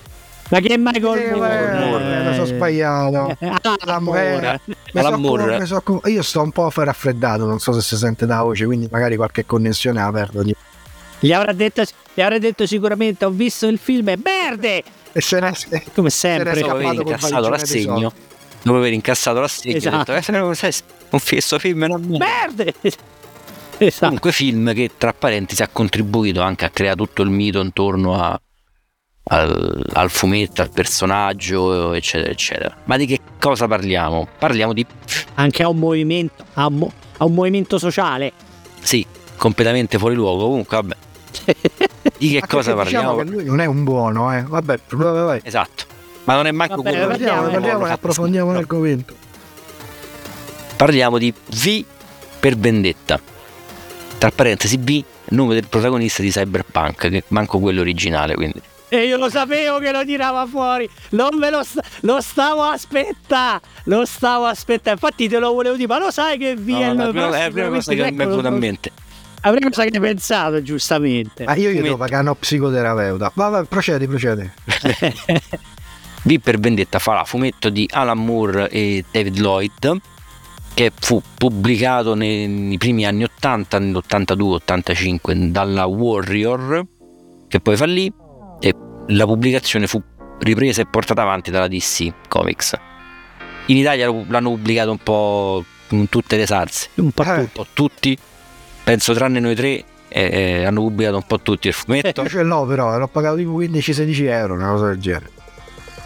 Ma 0.49 0.59
che 0.61 0.67
è 0.69 0.77
Michael 0.77 1.19
Eh, 1.19 1.35
Moore? 1.35 2.19
eh, 2.21 2.23
mi 2.29 2.33
sono 2.33 2.45
sbagliato. 2.45 3.37
Ah, 3.41 3.77
L'amore. 3.85 4.59
Mi 4.93 4.99
Alan 5.01 5.65
so- 5.65 5.83
so- 5.85 6.01
io 6.07 6.21
sto 6.23 6.41
un 6.41 6.51
po' 6.51 6.71
raffreddato, 6.73 7.45
non 7.45 7.59
so 7.59 7.73
se 7.73 7.81
si 7.81 7.97
sente 7.97 8.25
da 8.25 8.41
voce, 8.41 8.65
quindi 8.65 8.87
magari 8.89 9.15
qualche 9.17 9.45
connessione 9.45 10.01
la 10.01 10.11
perdo. 10.11 10.43
di- 10.43 10.55
Gli 11.19 11.33
avrà, 11.33 11.51
detto, 11.51 11.83
gli 12.13 12.21
avrà 12.21 12.37
detto 12.39 12.65
sicuramente 12.65 13.25
ho 13.25 13.29
visto 13.29 13.67
il 13.67 13.77
film 13.77 14.07
e 14.09 14.17
merde! 14.23 14.83
E 15.11 15.21
se 15.21 15.39
ne 15.39 15.49
è 15.69 15.83
Come 15.93 16.09
Se 16.09 16.27
ne 16.29 16.35
sempre. 16.35 16.51
è 16.51 16.61
dopo 16.61 16.75
aver 16.75 16.93
incassato 16.93 17.49
l'assegno, 17.49 18.13
dopo 18.61 18.77
aver 18.77 18.93
incassato 18.93 19.39
l'assegno, 19.41 19.75
Esatto. 19.77 20.11
ho 20.11 20.15
detto, 20.15 20.49
eh, 20.51 20.55
sai, 20.55 20.73
un 21.09 21.19
questo 21.19 21.59
film 21.59 21.83
è 21.83 21.87
una 21.87 21.97
merda. 21.97 22.63
Esatto. 23.79 24.05
Comunque 24.05 24.31
film 24.31 24.73
che 24.73 24.91
tra 24.97 25.13
parentesi 25.13 25.61
ha 25.61 25.69
contribuito 25.71 26.41
anche 26.41 26.65
a 26.65 26.69
creare 26.69 26.95
tutto 26.95 27.21
il 27.21 27.29
mito 27.29 27.59
intorno 27.61 28.15
a- 28.21 28.39
al, 29.29 29.83
al 29.93 30.09
fumetto, 30.09 30.61
al 30.61 30.69
personaggio, 30.71 31.93
eccetera, 31.93 32.31
eccetera. 32.31 32.75
Ma 32.85 32.97
di 32.97 33.05
che 33.05 33.19
cosa 33.39 33.67
parliamo? 33.67 34.27
Parliamo 34.39 34.73
di... 34.73 34.85
Anche 35.35 35.63
a 35.63 35.67
un 35.69 35.77
movimento, 35.77 36.45
a 36.53 36.67
un, 36.67 36.75
mo- 36.75 36.91
a 37.17 37.25
un 37.25 37.33
movimento 37.33 37.77
sociale. 37.77 38.31
Sì, 38.79 39.05
completamente 39.35 39.97
fuori 39.97 40.15
luogo. 40.15 40.45
Comunque, 40.45 40.77
vabbè. 40.77 40.95
Di 42.17 42.29
che 42.31 42.39
cosa 42.47 42.73
diciamo 42.73 42.75
parliamo? 42.83 43.15
che 43.17 43.23
lui 43.25 43.43
non 43.43 43.59
è 43.59 43.65
un 43.65 43.83
buono, 43.83 44.33
eh. 44.35 44.41
Vabbè, 44.43 44.79
vai, 44.91 45.23
vai. 45.23 45.39
Esatto. 45.43 45.83
Ma 46.23 46.35
non 46.35 46.47
è 46.47 46.51
manco 46.51 46.77
Vabbè, 46.77 46.89
quello 46.89 47.07
parliamo, 47.07 47.41
Parliamo, 47.41 47.59
parliamo 47.59 47.85
e 47.85 47.87
No, 47.89 47.93
approfondiamo 47.93 48.47
no. 48.47 48.53
l'argomento. 48.55 49.15
Parliamo 50.75 51.17
di 51.17 51.31
V 51.33 51.85
per 52.39 52.57
vendetta. 52.57 53.19
Tra 54.17 54.31
parentesi, 54.31 54.77
V, 54.77 55.03
nome 55.29 55.53
del 55.53 55.67
protagonista 55.67 56.21
di 56.21 56.29
Cyberpunk, 56.29 57.09
che 57.09 57.23
manco 57.27 57.59
quello 57.59 57.81
originale, 57.81 58.33
quindi. 58.33 58.61
E 58.89 59.05
io 59.05 59.17
lo 59.17 59.29
sapevo 59.29 59.79
che 59.79 59.91
lo 59.91 60.03
tirava 60.05 60.45
fuori. 60.47 60.89
Non 61.09 61.37
me 61.37 61.49
lo, 61.49 61.63
sta- 61.63 61.83
lo 62.01 62.21
stavo 62.21 62.63
aspettando. 62.63 63.61
Lo 63.83 64.05
stavo 64.05 64.45
aspettando. 64.45 64.99
Infatti 65.01 65.27
te 65.27 65.39
lo 65.39 65.53
volevo 65.53 65.75
dire, 65.75 65.87
ma 65.87 65.99
lo 65.99 66.09
sai 66.09 66.37
che 66.37 66.55
via 66.55 66.93
No, 66.93 66.93
il 66.93 66.97
la 66.97 67.09
prima, 67.09 67.37
è 67.37 67.43
la 67.43 67.51
prima 67.51 67.69
cosa 67.69 67.93
che 67.93 68.01
mi 68.01 68.07
è 68.07 68.13
venuta 68.13 68.47
in 68.47 68.57
mente. 68.57 68.91
La 69.41 69.51
prima 69.51 69.69
cosa 69.69 69.83
che 69.83 69.89
hai 69.93 69.99
pensato, 69.99 70.61
giustamente. 70.61 71.43
Ma 71.43 71.55
io 71.55 71.69
gli 71.69 71.81
devo 71.81 71.97
pagare 71.97 72.23
uno 72.23 72.35
psicoterapeuta. 72.35 73.31
Vai, 73.35 73.65
procedi, 73.65 74.07
procedi. 74.07 74.49
V 76.23 76.39
per 76.39 76.59
vendetta 76.59 76.99
fa 76.99 77.13
la 77.13 77.23
fumetto 77.23 77.69
di 77.69 77.87
Alan 77.91 78.17
Moore 78.17 78.69
e 78.69 79.03
David 79.11 79.37
Lloyd 79.37 79.99
che 80.77 80.91
fu 80.93 81.19
pubblicato 81.35 82.13
nei, 82.13 82.47
nei 82.47 82.77
primi 82.77 83.03
anni 83.03 83.23
80, 83.23 83.79
nell'82-85 83.79 85.33
dalla 85.47 85.87
Warrior 85.87 86.85
che 87.47 87.59
poi 87.59 87.75
fallì 87.75 88.13
e 88.59 88.75
la 89.07 89.25
pubblicazione 89.25 89.87
fu 89.87 89.99
ripresa 90.37 90.83
e 90.83 90.85
portata 90.85 91.23
avanti 91.23 91.49
dalla 91.49 91.67
DC 91.67 92.27
Comics. 92.27 92.75
In 93.67 93.77
Italia 93.77 94.05
l'hanno 94.27 94.49
pubblicato 94.51 94.91
un 94.91 94.99
po' 94.99 95.65
in 95.89 96.09
tutte 96.09 96.37
le 96.37 96.45
salse, 96.45 96.89
Un 96.97 97.09
po' 97.09 97.23
Eh. 97.23 97.49
po' 97.51 97.65
tutti, 97.73 98.15
penso 98.83 99.15
tranne 99.15 99.39
noi 99.39 99.55
tre, 99.55 99.83
eh, 100.09 100.29
eh, 100.59 100.63
hanno 100.63 100.81
pubblicato 100.81 101.15
un 101.15 101.25
po' 101.25 101.39
tutti 101.39 101.69
il 101.69 101.73
fumetto. 101.73 102.21
Io 102.21 102.29
ce 102.29 102.43
l'ho 102.43 102.67
però, 102.67 102.95
l'ho 102.99 103.07
pagato 103.07 103.35
tipo 103.37 103.59
15-16 103.59 104.25
euro, 104.27 104.53
una 104.53 104.69
cosa 104.69 104.89
del 104.89 104.99
genere. 104.99 105.31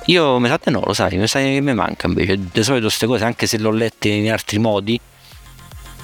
Io 0.06 0.40
mi 0.40 0.48
sa 0.48 0.58
te 0.58 0.72
no, 0.72 0.82
lo 0.84 0.94
sai, 0.94 1.18
mi 1.18 1.28
sa 1.28 1.40
che 1.40 1.62
mi 1.62 1.74
manca 1.74 2.08
invece. 2.08 2.38
Di 2.38 2.64
solito 2.64 2.86
queste 2.86 3.06
cose, 3.06 3.24
anche 3.24 3.46
se 3.46 3.58
le 3.58 3.68
ho 3.68 3.72
lette 3.72 4.10
in 4.10 4.32
altri 4.32 4.58
modi, 4.58 5.00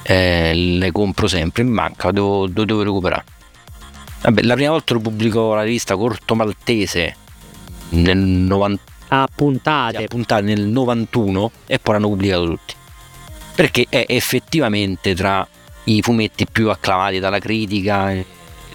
eh, 0.03 0.53
le 0.53 0.91
compro 0.91 1.27
sempre, 1.27 1.63
mi 1.63 1.71
manca, 1.71 2.11
devo, 2.11 2.45
lo 2.45 2.65
devo 2.65 2.83
recuperare. 2.83 3.23
Vabbè, 4.21 4.41
la 4.43 4.53
prima 4.53 4.71
volta 4.71 4.93
lo 4.93 4.99
pubblicò 4.99 5.55
la 5.55 5.63
rivista 5.63 5.95
Corto 5.95 6.35
Maltese 6.35 7.15
nel 7.89 8.17
90, 8.17 8.81
a 9.09 9.27
puntate. 9.33 10.07
puntata 10.07 10.41
nel 10.41 10.61
91 10.61 11.51
e 11.65 11.79
poi 11.79 11.93
l'hanno 11.93 12.09
pubblicato 12.09 12.45
tutti. 12.45 12.73
Perché 13.55 13.87
è 13.89 14.05
effettivamente 14.07 15.15
tra 15.15 15.47
i 15.85 16.01
fumetti 16.01 16.45
più 16.45 16.69
acclamati 16.69 17.19
dalla 17.19 17.39
critica 17.39 18.11
e 18.11 18.25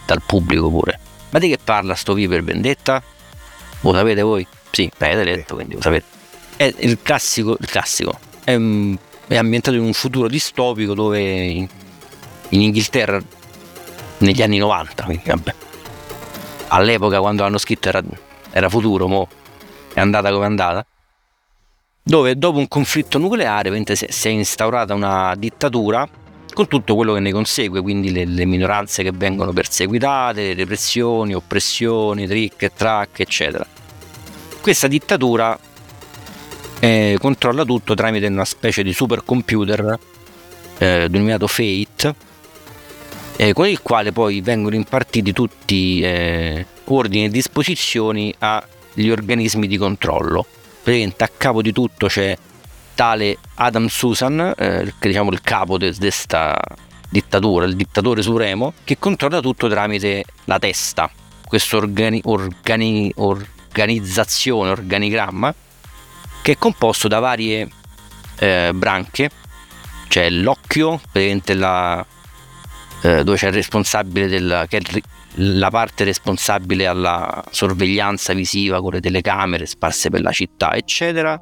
dal 0.04 0.22
pubblico 0.24 0.70
pure. 0.70 0.98
Ma 1.30 1.38
di 1.38 1.48
che 1.48 1.58
parla 1.62 1.94
sto 1.94 2.14
V 2.14 2.26
per 2.26 2.42
vendetta? 2.42 3.02
Lo 3.80 3.92
sapete 3.92 4.22
voi? 4.22 4.46
Sì, 4.72 4.90
l'avete 4.96 5.24
letto, 5.24 5.54
quindi 5.54 5.74
lo 5.74 5.82
sapete. 5.82 6.04
È 6.56 6.74
il 6.78 6.98
classico, 7.02 7.56
il 7.60 7.66
classico. 7.66 8.18
È, 8.42 8.52
è 8.52 9.36
ambientato 9.36 9.76
in 9.76 9.82
un 9.82 9.92
futuro 9.92 10.28
distopico 10.28 10.94
dove 10.94 11.20
in, 11.20 11.68
in 12.48 12.60
Inghilterra 12.62 13.22
negli 14.18 14.40
anni 14.40 14.56
90, 14.56 15.04
quindi 15.04 15.24
vabbè. 15.26 15.54
All'epoca 16.68 17.20
quando 17.20 17.42
l'hanno 17.42 17.58
scritto 17.58 17.88
era, 17.88 18.02
era 18.50 18.70
futuro, 18.70 19.06
mo 19.08 19.28
è 19.92 20.00
andata 20.00 20.30
come 20.30 20.44
è 20.44 20.46
andata. 20.46 20.86
Dove 22.02 22.36
dopo 22.38 22.58
un 22.58 22.66
conflitto 22.66 23.18
nucleare 23.18 23.70
si 23.94 24.28
è 24.28 24.30
instaurata 24.30 24.94
una 24.94 25.34
dittatura 25.36 26.08
con 26.54 26.66
tutto 26.66 26.94
quello 26.94 27.12
che 27.12 27.20
ne 27.20 27.30
consegue, 27.30 27.82
quindi 27.82 28.10
le, 28.10 28.24
le 28.24 28.46
minoranze 28.46 29.02
che 29.02 29.12
vengono 29.12 29.52
perseguitate, 29.52 30.54
repressioni, 30.54 31.34
oppressioni, 31.34 32.26
trick 32.26 32.62
e 32.62 32.72
track, 32.74 33.20
eccetera. 33.20 33.66
Questa 34.62 34.86
dittatura 34.86 35.58
eh, 36.78 37.16
controlla 37.18 37.64
tutto 37.64 37.94
tramite 37.94 38.28
una 38.28 38.44
specie 38.44 38.84
di 38.84 38.92
supercomputer 38.92 39.98
eh, 40.78 41.08
denominato 41.10 41.48
Fate, 41.48 42.14
eh, 43.38 43.52
con 43.54 43.66
il 43.66 43.82
quale 43.82 44.12
poi 44.12 44.40
vengono 44.40 44.76
impartiti 44.76 45.32
tutti 45.32 46.00
eh, 46.00 46.64
ordini 46.84 47.24
e 47.24 47.28
disposizioni 47.30 48.32
agli 48.38 49.10
organismi 49.10 49.66
di 49.66 49.76
controllo. 49.76 50.46
Praticamente 50.80 51.24
a 51.24 51.30
capo 51.36 51.60
di 51.60 51.72
tutto 51.72 52.06
c'è 52.06 52.38
tale 52.94 53.38
Adam 53.54 53.88
Susan, 53.88 54.54
eh, 54.56 54.94
che 54.96 55.08
diciamo 55.08 55.32
il 55.32 55.40
capo 55.40 55.76
di 55.76 55.92
questa 55.98 56.56
dittatura, 57.10 57.64
il 57.64 57.74
dittatore 57.74 58.22
supremo, 58.22 58.74
che 58.84 58.96
controlla 58.96 59.40
tutto 59.40 59.68
tramite 59.68 60.22
la 60.44 60.60
testa, 60.60 61.10
questa 61.48 61.78
organi- 61.78 62.22
organi- 62.26 63.12
organizzazione, 63.72 64.70
organigramma, 64.70 65.54
che 66.42 66.52
è 66.52 66.58
composto 66.58 67.08
da 67.08 67.20
varie 67.20 67.68
eh, 68.38 68.70
branche, 68.74 69.30
c'è 70.08 70.28
l'occhio, 70.28 71.00
praticamente 71.00 71.54
la, 71.54 72.04
eh, 73.02 73.24
dove 73.24 73.36
c'è 73.38 73.46
il 73.48 73.54
responsabile 73.54 74.28
della, 74.28 74.66
che 74.66 74.76
è 74.76 75.00
la 75.36 75.70
parte 75.70 76.04
responsabile 76.04 76.86
alla 76.86 77.42
sorveglianza 77.50 78.34
visiva 78.34 78.82
con 78.82 78.92
le 78.92 79.00
telecamere 79.00 79.64
sparse 79.64 80.10
per 80.10 80.20
la 80.20 80.32
città, 80.32 80.74
eccetera. 80.74 81.40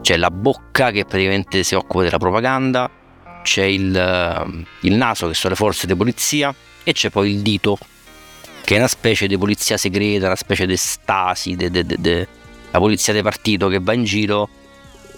C'è 0.00 0.16
la 0.16 0.30
bocca 0.30 0.90
che 0.90 1.04
praticamente 1.04 1.62
si 1.62 1.74
occupa 1.74 2.02
della 2.02 2.18
propaganda, 2.18 2.90
c'è 3.42 3.64
il, 3.64 3.94
eh, 3.94 4.66
il 4.80 4.94
naso 4.94 5.28
che 5.28 5.34
sono 5.34 5.52
le 5.52 5.58
forze 5.58 5.86
di 5.86 5.94
polizia. 5.94 6.54
E 6.84 6.92
c'è 6.92 7.10
poi 7.10 7.30
il 7.30 7.42
dito 7.42 7.78
che 8.72 8.78
è 8.78 8.80
una 8.80 8.88
specie 8.88 9.26
di 9.26 9.36
polizia 9.36 9.76
segreta, 9.76 10.24
una 10.26 10.34
specie 10.34 10.64
di 10.64 10.78
stasi, 10.78 11.56
de- 11.56 11.70
de- 11.70 11.84
de- 11.84 12.28
la 12.70 12.78
polizia 12.78 13.12
di 13.12 13.20
partito 13.20 13.68
che 13.68 13.80
va 13.80 13.92
in 13.92 14.04
giro 14.04 14.48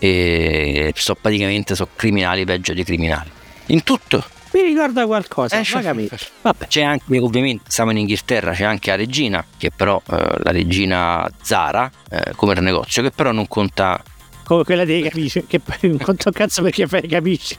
e 0.00 0.92
so 0.96 1.14
praticamente 1.14 1.76
sono 1.76 1.88
criminali 1.94 2.44
peggio 2.44 2.74
dei 2.74 2.82
criminali. 2.82 3.30
In 3.66 3.84
tutto 3.84 4.24
Mi 4.50 4.60
ricorda 4.62 5.06
qualcosa, 5.06 5.60
Eh, 5.60 5.64
capito. 5.64 6.16
Vabbè. 6.42 6.66
c'è 6.66 6.82
anche, 6.82 7.16
ovviamente, 7.18 7.70
siamo 7.70 7.92
in 7.92 7.98
Inghilterra, 7.98 8.52
c'è 8.52 8.64
anche 8.64 8.90
la 8.90 8.96
regina, 8.96 9.44
che 9.56 9.70
però, 9.70 10.02
eh, 10.10 10.16
la 10.42 10.50
regina 10.50 11.30
Zara, 11.40 11.88
eh, 12.10 12.32
come 12.34 12.54
il 12.54 12.60
negozio, 12.62 13.02
che 13.02 13.12
però 13.12 13.30
non 13.30 13.46
conta, 13.46 14.02
Come 14.42 14.64
quella 14.64 14.84
dei 14.84 15.00
capisci. 15.02 15.44
Che 15.46 15.60
poi 15.60 15.76
non 15.82 15.98
conto 15.98 16.24
un 16.28 16.32
cazzo 16.34 16.60
perché 16.62 16.86
fai 16.88 17.06
capisci. 17.08 17.56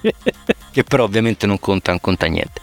che 0.71 0.83
però 0.83 1.05
ovviamente 1.05 1.45
non 1.47 1.57
conta, 1.59 1.91
non 1.91 2.01
conta 2.01 2.25
niente. 2.27 2.61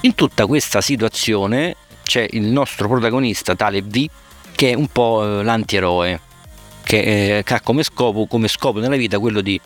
In 0.00 0.14
tutta 0.14 0.46
questa 0.46 0.80
situazione 0.80 1.76
c'è 2.02 2.26
il 2.30 2.42
nostro 2.42 2.88
protagonista, 2.88 3.54
tale 3.54 3.82
V, 3.82 4.06
che 4.54 4.70
è 4.70 4.74
un 4.74 4.88
po' 4.88 5.22
eh, 5.40 5.42
l'antieroe, 5.42 6.20
che, 6.82 7.38
eh, 7.38 7.42
che 7.42 7.54
ha 7.54 7.60
come 7.60 7.82
scopo, 7.82 8.26
come 8.26 8.48
scopo 8.48 8.78
nella 8.78 8.96
vita 8.96 9.18
quello 9.18 9.40
di 9.40 9.60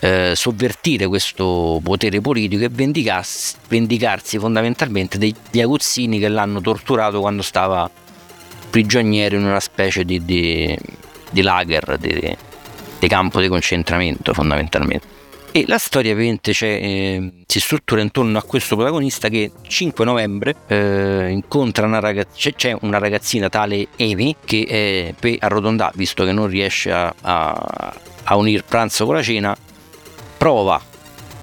eh, 0.00 0.32
sovvertire 0.34 1.06
questo 1.06 1.80
potere 1.82 2.20
politico 2.20 2.64
e 2.64 2.68
vendicarsi, 2.68 3.54
vendicarsi 3.68 4.38
fondamentalmente 4.38 5.16
degli 5.16 5.60
aguzzini 5.60 6.18
che 6.18 6.28
l'hanno 6.28 6.60
torturato 6.60 7.20
quando 7.20 7.42
stava 7.42 7.88
prigioniero 8.68 9.36
in 9.36 9.44
una 9.44 9.60
specie 9.60 10.04
di, 10.04 10.24
di, 10.24 10.76
di 11.30 11.42
lager, 11.42 11.98
di, 11.98 12.36
di 12.98 13.08
campo 13.08 13.40
di 13.40 13.48
concentramento 13.48 14.32
fondamentalmente. 14.34 15.20
E 15.54 15.64
la 15.66 15.76
storia 15.76 16.12
ovviamente 16.12 16.52
eh, 16.52 17.30
si 17.46 17.60
struttura 17.60 18.00
intorno 18.00 18.38
a 18.38 18.42
questo 18.42 18.74
protagonista 18.74 19.28
che 19.28 19.52
il 19.52 19.68
5 19.68 20.02
novembre 20.02 20.54
eh, 20.66 21.28
incontra 21.28 21.84
una 21.84 22.00
ragazzina, 22.00 22.56
c'è 22.56 22.76
una 22.80 22.96
ragazzina 22.96 23.50
tale 23.50 23.88
Amy 23.98 24.34
che 24.42 24.64
eh, 24.66 25.14
per 25.20 25.36
arrotondare, 25.40 25.92
visto 25.94 26.24
che 26.24 26.32
non 26.32 26.46
riesce 26.46 26.90
a, 26.90 27.14
a, 27.20 27.94
a 28.24 28.36
unire 28.36 28.62
pranzo 28.66 29.04
con 29.04 29.16
la 29.16 29.22
cena, 29.22 29.54
prova 30.38 30.80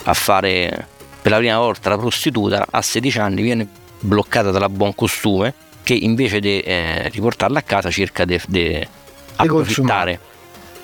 a 0.03 0.13
fare 0.15 0.87
per 1.21 1.31
la 1.31 1.37
prima 1.37 1.59
volta 1.59 1.89
la 1.89 1.97
prostituta, 1.99 2.65
a 2.67 2.81
16 2.81 3.19
anni 3.19 3.43
viene 3.43 3.67
bloccata 3.99 4.49
dalla 4.49 4.69
buon 4.69 4.95
costume 4.95 5.53
che 5.83 5.93
invece 5.93 6.39
di 6.39 6.59
eh, 6.61 7.09
riportarla 7.09 7.59
a 7.59 7.61
casa 7.61 7.91
cerca 7.91 8.25
di 8.25 8.87
approfittare 9.35 10.19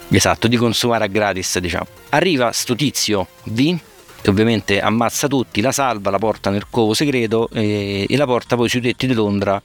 esatto 0.09 0.47
di 0.47 0.57
consumare 0.57 1.05
a 1.05 1.07
gratis 1.07 1.59
diciamo 1.59 1.87
arriva 2.09 2.51
sto 2.51 2.75
tizio 2.75 3.27
V 3.43 3.77
che 4.21 4.29
ovviamente 4.29 4.79
ammazza 4.79 5.27
tutti 5.27 5.61
la 5.61 5.71
salva 5.71 6.09
la 6.09 6.17
porta 6.17 6.49
nel 6.49 6.67
covo 6.69 6.93
segreto 6.93 7.49
e, 7.51 8.05
e 8.07 8.17
la 8.17 8.25
porta 8.25 8.55
poi 8.55 8.69
sui 8.69 8.81
tetti 8.81 9.07
di 9.07 9.13
Londra 9.13 9.61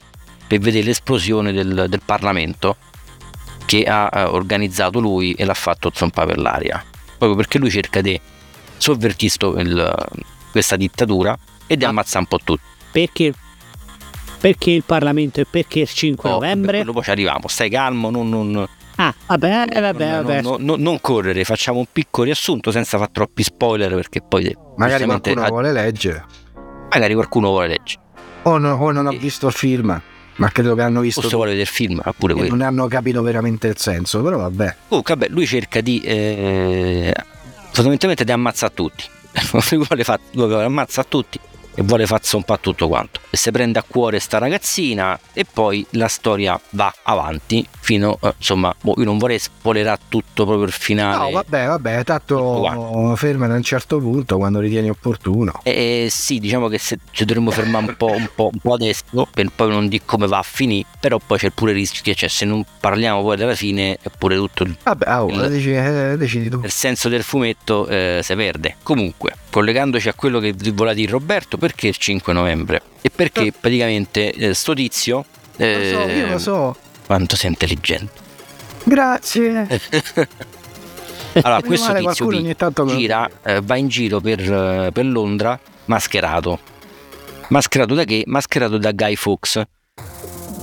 per 0.47 0.59
vedere 0.59 0.86
l'esplosione 0.86 1.53
del, 1.53 1.86
del 1.88 2.03
Parlamento 2.05 2.76
che 3.66 3.84
ha 3.84 4.28
organizzato 4.32 4.99
lui 4.99 5.32
e 5.32 5.45
l'ha 5.45 5.55
fatto 5.55 5.91
zompare 5.95 6.28
per 6.28 6.38
l'aria 6.38 6.84
proprio 7.18 7.36
perché 7.36 7.59
lui 7.59 7.70
cerca 7.70 8.01
di 8.01 8.18
sovvertire 8.76 9.95
questa 10.51 10.76
dittatura 10.76 11.38
e 11.66 11.76
di 11.76 11.84
ah. 11.84 11.88
ammazzare 11.88 12.18
un 12.18 12.26
po' 12.26 12.38
tutti 12.43 12.62
perché 12.91 13.32
perché 14.41 14.70
il 14.70 14.82
Parlamento 14.84 15.41
e 15.41 15.45
perché 15.45 15.80
il 15.80 15.88
5 15.88 16.28
oh, 16.28 16.32
novembre? 16.32 16.82
Poi 16.82 17.03
ci 17.03 17.11
arriviamo, 17.11 17.47
stai 17.47 17.68
calmo, 17.68 18.09
non, 18.09 18.30
non, 18.30 18.66
Ah, 19.03 19.14
vabbè, 19.28 19.64
eh, 19.70 19.80
vabbè, 19.80 20.11
vabbè. 20.11 20.42
No, 20.42 20.57
no, 20.59 20.76
non 20.76 21.01
correre, 21.01 21.42
facciamo 21.44 21.78
un 21.78 21.86
piccolo 21.90 22.26
riassunto 22.26 22.70
senza 22.70 22.98
fare 22.98 23.11
troppi 23.11 23.42
spoiler 23.42 23.94
perché 23.94 24.20
poi... 24.20 24.55
Magari 24.76 25.05
qualcuno 25.07 25.46
vuole 25.46 25.72
leggere. 25.72 26.24
Magari 26.90 27.14
qualcuno 27.14 27.48
vuole 27.48 27.68
leggere. 27.68 28.01
O, 28.42 28.59
no, 28.59 28.74
o 28.74 28.90
non 28.90 29.07
ha 29.07 29.11
visto 29.12 29.46
il 29.46 29.55
film. 29.55 30.03
Ma 30.36 30.48
credo 30.51 30.74
che 30.74 30.82
hanno 30.82 31.01
visto. 31.01 31.22
Forse 31.22 31.36
vuole 31.36 31.53
vedere 31.53 31.68
il 31.68 31.74
film, 31.74 32.03
pure 32.18 32.34
quello. 32.34 32.51
Non 32.51 32.61
hanno 32.61 32.86
capito 32.88 33.22
veramente 33.22 33.68
il 33.68 33.78
senso, 33.78 34.22
però 34.22 34.36
vabbè. 34.36 34.76
Comunque, 34.88 35.14
vabbè, 35.14 35.32
lui 35.32 35.46
cerca 35.46 35.80
di. 35.80 36.01
Eh, 36.01 37.14
fondamentalmente 37.72 38.24
di 38.24 38.32
ammazzare 38.32 38.74
tutti. 38.74 39.05
vuole, 39.76 40.05
fare, 40.05 40.20
vuole 40.32 40.64
ammazzare 40.64 41.09
tutti 41.09 41.40
e 41.75 41.83
vuole 41.83 42.07
far 42.07 42.25
zompare 42.25 42.61
tutto 42.61 42.89
quanto. 42.89 43.21
E 43.31 43.37
si 43.37 43.51
prende 43.51 43.79
a 43.79 43.85
cuore 43.87 44.18
sta 44.18 44.39
ragazzina 44.39 45.18
e 45.33 45.45
poi 45.51 45.87
la 45.91 46.09
storia 46.09 46.61
va 46.71 46.93
avanti 47.03 47.66
fino, 47.81 48.18
eh, 48.23 48.35
insomma, 48.37 48.75
boh, 48.81 48.95
io 48.99 49.05
non 49.05 49.18
vorrei 49.18 49.39
spoilerare 49.39 50.01
tutto 50.09 50.45
proprio 50.45 50.66
il 50.66 50.73
finale. 50.73 51.25
No, 51.25 51.31
vabbè, 51.31 51.66
vabbè, 51.66 52.05
tanto 52.05 53.14
ferma 53.16 53.47
a 53.47 53.55
un 53.55 53.62
certo 53.62 53.99
punto 53.99 54.37
quando 54.37 54.61
ritieni 54.61 54.91
opportuno. 54.91 55.61
Eh, 55.64 56.09
sì, 56.11 56.39
diciamo 56.39 56.68
che 56.68 56.79
se, 56.79 56.99
ci 57.11 57.25
dovremmo 57.25 57.51
fermare 57.51 57.87
un 57.87 57.97
po', 57.97 58.12
un, 58.12 58.29
po', 58.35 58.51
un 58.53 58.59
po' 58.61 58.75
adesso 58.75 59.27
per 59.33 59.51
poi 59.55 59.71
non 59.71 59.89
dire 59.89 60.03
come 60.05 60.27
va 60.27 60.39
a 60.39 60.43
finire, 60.43 60.87
però 61.01 61.18
poi 61.25 61.39
c'è 61.39 61.51
pure 61.51 61.73
il 61.73 61.79
rischio 61.79 62.03
che 62.03 62.14
cioè, 62.14 62.29
se 62.29 62.45
non 62.45 62.64
parliamo 62.79 63.23
poi 63.23 63.37
della 63.37 63.55
fine 63.55 63.99
è 64.01 64.11
pure 64.16 64.37
tutto 64.37 64.62
il... 64.62 64.77
Vabbè, 64.83 65.18
oh, 65.18 65.29
il, 65.29 65.49
decidi, 65.49 65.77
eh, 65.77 66.16
decidi 66.16 66.49
tu. 66.49 66.61
Il 66.62 66.71
senso 66.71 67.09
del 67.09 67.23
fumetto 67.23 67.87
eh, 67.89 68.21
si 68.23 68.35
perde. 68.35 68.77
Comunque, 68.83 69.35
collegandoci 69.51 70.09
a 70.09 70.14
quello 70.14 70.39
che 70.39 70.55
voleva 70.73 70.95
dire 70.95 71.11
Roberto, 71.11 71.59
perché 71.61 71.86
il 71.86 71.96
5 71.96 72.32
novembre? 72.32 72.82
E 73.00 73.11
perché 73.11 73.46
eh. 73.46 73.52
praticamente 73.52 74.32
eh, 74.32 74.54
sto 74.54 74.74
tizio... 74.74 75.24
Eh, 75.56 75.92
lo 75.92 76.00
so, 76.00 76.08
io 76.11 76.26
lo 76.26 76.38
so. 76.38 76.76
Quanto 77.06 77.36
sei 77.36 77.50
intelligente. 77.50 78.12
Grazie. 78.82 79.66
allora, 81.42 81.62
questo 81.62 81.94
tizio 81.94 82.26
qui 82.26 82.56
gira, 82.86 83.30
eh, 83.44 83.61
va 83.61 83.76
in 83.76 83.86
giro 83.88 84.20
per, 84.20 84.40
eh, 84.40 84.90
per 84.92 85.06
Londra 85.06 85.61
mascherato. 85.84 86.58
Mascherato 87.48 87.94
da 87.94 88.04
che? 88.04 88.24
Mascherato 88.26 88.78
da 88.78 88.92
Guy 88.92 89.14
Fawkes 89.14 89.62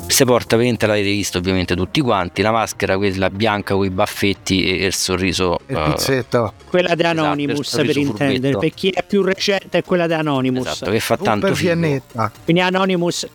se 0.08 0.26
porta 0.26 0.56
ovviamente 0.56 0.88
l'avete 0.88 1.10
visto 1.10 1.38
ovviamente 1.38 1.76
tutti 1.76 2.02
quanti 2.02 2.42
la 2.42 2.52
maschera 2.52 2.98
quella 2.98 3.30
bianca 3.30 3.76
con 3.76 3.86
i 3.86 3.90
baffetti 3.90 4.80
e 4.80 4.86
il 4.86 4.94
sorriso 4.94 5.60
il 5.68 5.76
uh, 5.76 5.92
pizzetto. 5.92 6.54
Quella 6.70 6.96
di 6.96 7.02
esatto, 7.02 7.20
Anonymous 7.20 7.68
esatto, 7.68 7.86
per 7.86 7.98
intendere 7.98 8.58
per 8.58 8.74
chi 8.74 8.90
è 8.90 9.04
più 9.04 9.22
recente 9.22 9.80
è 9.80 9.84
quella 9.84 10.08
di 10.08 10.14
Anonymous. 10.14 10.68
Esatto 10.68 10.92
che 10.92 11.00
fa 11.00 11.18
tanto 11.18 11.54
figo. 11.54 12.02
Quindi 12.44 12.62
Anonymous 12.62 13.28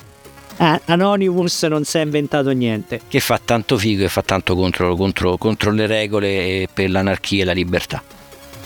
eh, 0.57 0.81
Anonymous 0.85 1.63
non 1.65 1.85
si 1.85 1.99
è 1.99 2.03
inventato 2.03 2.51
niente. 2.51 3.01
Che 3.09 3.21
fa 3.21 3.41
tanto 3.43 3.77
figo 3.79 4.05
e 4.05 4.09
fa 4.09 4.23
tanto 4.23 4.55
contro, 4.55 4.95
contro, 4.97 5.37
contro 5.37 5.71
le 5.71 5.87
regole 5.87 6.69
per 6.73 6.91
l'anarchia 6.91 7.43
e 7.43 7.47
la 7.47 7.53
libertà. 7.53 8.03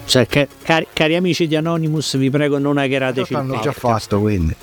Cioè, 0.05 0.27
cari, 0.27 0.87
cari, 0.93 1.17
amici 1.17 1.49
di 1.49 1.57
Anonymous, 1.57 2.17
vi 2.17 2.31
prego 2.31 2.59
non 2.59 2.79
agherateci 2.79 3.33
il 3.33 3.39
L'hanno 3.39 3.61
già 3.61 3.73
fatto, 3.73 4.21
quindi. 4.21 4.55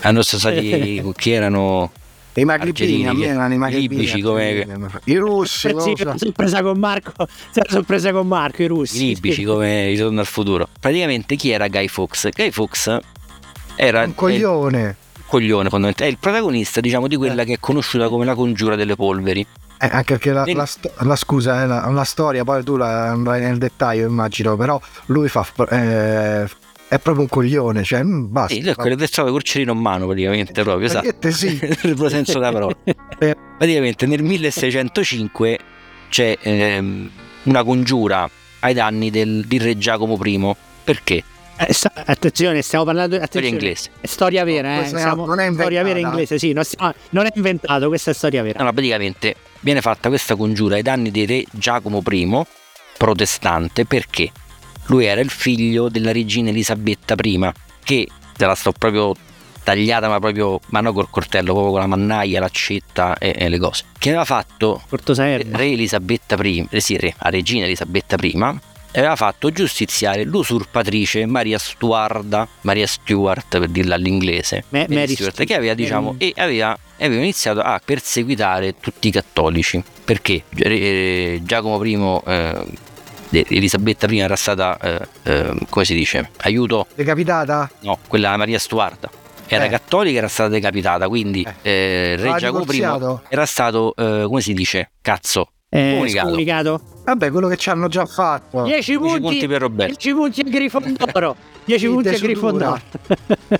Hanno 0.00 0.22
stati 0.22 1.02
chi 1.16 1.30
erano 1.30 1.92
i 2.34 2.44
magribini, 2.44 3.06
a 3.06 3.12
me 3.12 3.26
erano 3.26 3.54
i 3.54 3.58
magribini. 3.58 4.20
come... 4.20 4.66
I 5.04 5.16
russi. 5.16 5.68
Eh 5.68 5.80
sì, 5.80 5.94
sorpresa 6.16 6.62
con 6.62 6.78
Marco, 6.78 7.12
sorpresa 7.68 8.12
con 8.12 8.26
Marco, 8.26 8.62
i 8.62 8.66
russi. 8.66 9.04
I 9.04 9.14
libici 9.14 9.44
come 9.44 9.86
Ritorno 9.86 10.20
al 10.20 10.26
futuro. 10.26 10.68
Praticamente 10.78 11.36
chi 11.36 11.50
era 11.50 11.68
Guy 11.68 11.88
Fox? 11.88 12.28
Guy 12.30 12.50
Fox 12.50 12.98
era... 13.74 14.04
Un 14.04 14.14
coglione. 14.14 14.96
Il, 15.16 15.22
coglione 15.26 15.68
fondamentalmente. 15.68 16.04
È 16.04 16.08
il 16.08 16.18
protagonista, 16.18 16.80
diciamo, 16.80 17.08
di 17.08 17.16
quella 17.16 17.42
eh. 17.42 17.44
che 17.46 17.52
è 17.54 17.58
conosciuta 17.58 18.08
come 18.08 18.24
la 18.24 18.34
congiura 18.34 18.76
delle 18.76 18.94
polveri. 18.94 19.46
Eh, 19.82 19.88
anche 19.90 20.18
perché 20.18 20.32
la, 20.32 20.44
la, 20.46 20.68
la 20.98 21.16
scusa 21.16 21.62
è 21.62 21.66
la, 21.66 21.86
una 21.86 22.04
storia, 22.04 22.44
poi 22.44 22.62
tu 22.62 22.76
la 22.76 23.08
andrai 23.08 23.40
nel 23.40 23.56
dettaglio, 23.56 24.06
immagino, 24.06 24.54
però 24.54 24.78
lui 25.06 25.28
fa, 25.30 25.46
eh, 25.70 26.46
è 26.90 26.98
proprio 26.98 27.22
un 27.22 27.28
coglione, 27.28 27.84
cioè 27.84 28.02
mm, 28.02 28.32
basta. 28.32 28.52
Sì, 28.52 28.74
quello 28.74 28.96
del 28.96 29.08
trova 29.08 29.30
col 29.30 29.44
cerino 29.44 29.70
in 29.70 29.78
mano 29.78 30.06
praticamente 30.06 30.64
proprio, 30.64 30.86
esatto. 30.86 31.30
sì. 31.30 31.56
Nel 31.82 32.06
senso 32.08 32.32
della 32.32 32.50
parola. 32.50 32.76
praticamente 33.16 34.06
nel 34.06 34.24
1605 34.24 35.58
c'è 36.08 36.36
ehm, 36.40 37.08
una 37.44 37.62
congiura 37.62 38.28
ai 38.58 38.74
danni 38.74 39.10
del, 39.10 39.44
di 39.46 39.58
re 39.58 39.78
Giacomo 39.78 40.18
I. 40.20 40.56
Perché? 40.82 41.22
Eh, 41.58 41.72
sta, 41.72 41.92
attenzione, 41.94 42.60
stiamo 42.60 42.84
parlando 42.84 43.16
di 43.16 43.24
storia 43.24 43.48
inglese. 43.48 43.90
È 44.00 44.06
storia 44.08 44.42
vera, 44.42 44.80
eh? 44.80 44.86
Stiamo, 44.86 45.26
non 45.26 45.38
è 45.38 45.52
storia 45.52 45.84
vera 45.84 46.00
inglese, 46.00 46.40
sì, 46.40 46.52
non, 46.52 46.64
stiamo, 46.64 46.92
non, 47.10 47.26
è 47.26 47.30
inventato, 47.36 47.86
questa 47.86 48.10
è 48.10 48.14
storia 48.14 48.42
vera. 48.42 48.58
No, 48.58 48.64
no, 48.64 48.72
praticamente 48.72 49.36
viene 49.60 49.80
fatta 49.80 50.08
questa 50.08 50.34
congiura 50.34 50.74
ai 50.74 50.82
danni 50.82 51.12
di 51.12 51.24
re 51.24 51.44
Giacomo 51.52 52.02
I, 52.04 52.42
protestante, 52.96 53.84
perché? 53.84 54.32
Lui 54.90 55.04
era 55.04 55.20
il 55.20 55.30
figlio 55.30 55.88
della 55.88 56.10
regina 56.10 56.50
Elisabetta 56.50 57.14
I, 57.22 57.50
che 57.84 58.08
te 58.36 58.44
la 58.44 58.56
sto 58.56 58.72
proprio 58.72 59.14
tagliata, 59.62 60.08
ma 60.08 60.18
proprio, 60.18 60.58
ma 60.70 60.80
non 60.80 60.92
col 60.92 61.08
coltello, 61.08 61.52
proprio 61.52 61.70
con 61.70 61.80
la 61.80 61.86
mannaia, 61.86 62.40
l'accetta 62.40 63.16
e, 63.16 63.32
e 63.36 63.48
le 63.48 63.58
cose. 63.58 63.84
Che 63.96 64.08
aveva 64.08 64.24
fatto 64.24 64.82
re 64.90 65.64
Elisabetta 65.64 66.36
I, 66.42 66.66
eh 66.68 66.80
sì, 66.80 66.96
re, 66.96 67.14
la 67.20 67.30
regina 67.30 67.66
Elisabetta 67.66 68.16
I, 68.20 68.58
aveva 68.92 69.14
fatto 69.14 69.52
giustiziare 69.52 70.24
l'usurpatrice 70.24 71.24
Maria 71.24 71.58
Stuarda, 71.60 72.48
Maria 72.62 72.88
Stuart 72.88 73.60
per 73.60 73.68
dirla 73.68 73.94
all'inglese, 73.94 74.64
Ma- 74.70 74.86
Mary 74.88 75.14
Stuart, 75.14 75.44
che 75.44 75.54
aveva, 75.54 75.74
diciamo, 75.74 76.16
e 76.18 76.32
aveva, 76.36 76.76
aveva, 76.98 77.20
iniziato 77.22 77.60
a 77.60 77.80
perseguitare 77.84 78.74
tutti 78.80 79.06
i 79.06 79.10
cattolici, 79.12 79.80
perché 80.04 80.42
eh, 80.56 81.40
Giacomo 81.44 81.80
I 81.84 82.20
eh, 82.26 82.66
Elisabetta 83.30 84.06
I 84.06 84.18
era 84.18 84.36
stata, 84.36 84.78
eh, 84.78 85.06
eh, 85.22 85.56
come 85.68 85.84
si 85.84 85.94
dice, 85.94 86.30
aiuto? 86.38 86.86
Decapitata? 86.94 87.70
No, 87.80 87.98
quella 88.08 88.36
Maria 88.36 88.58
Stuarda. 88.58 89.10
Era 89.46 89.64
eh. 89.64 89.68
cattolica, 89.68 90.18
era 90.18 90.28
stata 90.28 90.48
decapitata, 90.48 91.08
quindi 91.08 91.46
eh. 91.62 91.70
eh 91.70 92.16
Re 92.16 92.34
Giacomo 92.38 92.64
I 92.72 93.18
era 93.28 93.46
stato, 93.46 93.94
eh, 93.96 94.24
come 94.26 94.40
si 94.40 94.52
dice, 94.54 94.90
cazzo, 95.00 95.50
eh, 95.68 95.92
comunicato. 95.92 96.26
comunicato. 96.26 96.80
Vabbè, 97.04 97.30
quello 97.30 97.48
che 97.48 97.56
ci 97.56 97.70
hanno 97.70 97.88
già 97.88 98.04
fatto. 98.04 98.64
10 98.64 98.98
punti, 98.98 99.20
punti, 99.20 99.46
per 99.46 99.60
Roberto. 99.60 99.94
10 99.94 100.12
punti 100.14 100.40
a 100.40 100.44
Grifondoro. 100.44 101.36
10 101.64 101.86
punti 101.88 102.08
a 102.08 102.18
Grifondoro. 102.18 102.80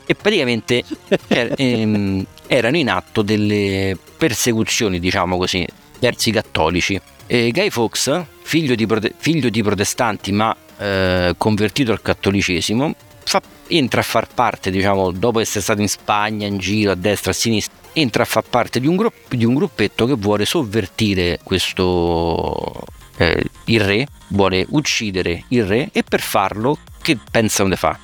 e 0.06 0.14
praticamente 0.14 0.82
er, 1.28 1.54
ehm, 1.56 2.26
erano 2.48 2.76
in 2.76 2.90
atto 2.90 3.22
delle 3.22 3.96
persecuzioni, 4.16 4.98
diciamo 4.98 5.36
così, 5.36 5.64
verso 6.00 6.28
i 6.28 6.32
cattolici 6.32 7.00
e 7.32 7.52
Guy 7.52 7.70
Fawkes, 7.70 8.24
figlio 8.42 8.74
di, 8.74 8.86
prote- 8.86 9.14
figlio 9.16 9.50
di 9.50 9.62
protestanti 9.62 10.32
ma 10.32 10.54
eh, 10.78 11.32
convertito 11.38 11.92
al 11.92 12.02
cattolicesimo, 12.02 12.92
fa- 13.22 13.40
entra 13.68 14.00
a 14.00 14.02
far 14.02 14.26
parte, 14.34 14.72
diciamo, 14.72 15.12
dopo 15.12 15.38
essere 15.38 15.60
stato 15.60 15.80
in 15.80 15.88
Spagna, 15.88 16.48
in 16.48 16.58
giro, 16.58 16.90
a 16.90 16.96
destra, 16.96 17.30
a 17.30 17.34
sinistra, 17.34 17.72
entra 17.92 18.24
a 18.24 18.26
far 18.26 18.42
parte 18.42 18.80
di 18.80 18.88
un, 18.88 18.96
gru- 18.96 19.12
di 19.28 19.44
un 19.44 19.54
gruppetto 19.54 20.06
che 20.06 20.14
vuole 20.14 20.44
sovvertire 20.44 21.38
questo, 21.44 22.82
eh, 23.18 23.44
il 23.66 23.80
re, 23.80 24.08
vuole 24.30 24.66
uccidere 24.70 25.44
il 25.50 25.64
re 25.64 25.90
e 25.92 26.02
per 26.02 26.22
farlo 26.22 26.78
che 27.00 27.16
pensano 27.30 27.68
di 27.68 27.76
fare? 27.76 28.00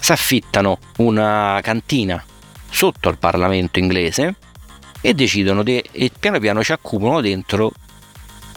Si 0.00 0.10
affittano 0.10 0.80
una 0.96 1.60
cantina 1.62 2.20
sotto 2.68 3.08
al 3.08 3.18
Parlamento 3.18 3.78
inglese 3.78 4.34
e 5.00 5.14
decidono 5.14 5.62
di, 5.62 5.80
e 5.92 6.10
piano 6.18 6.40
piano 6.40 6.64
ci 6.64 6.72
accumulano 6.72 7.20
dentro 7.20 7.70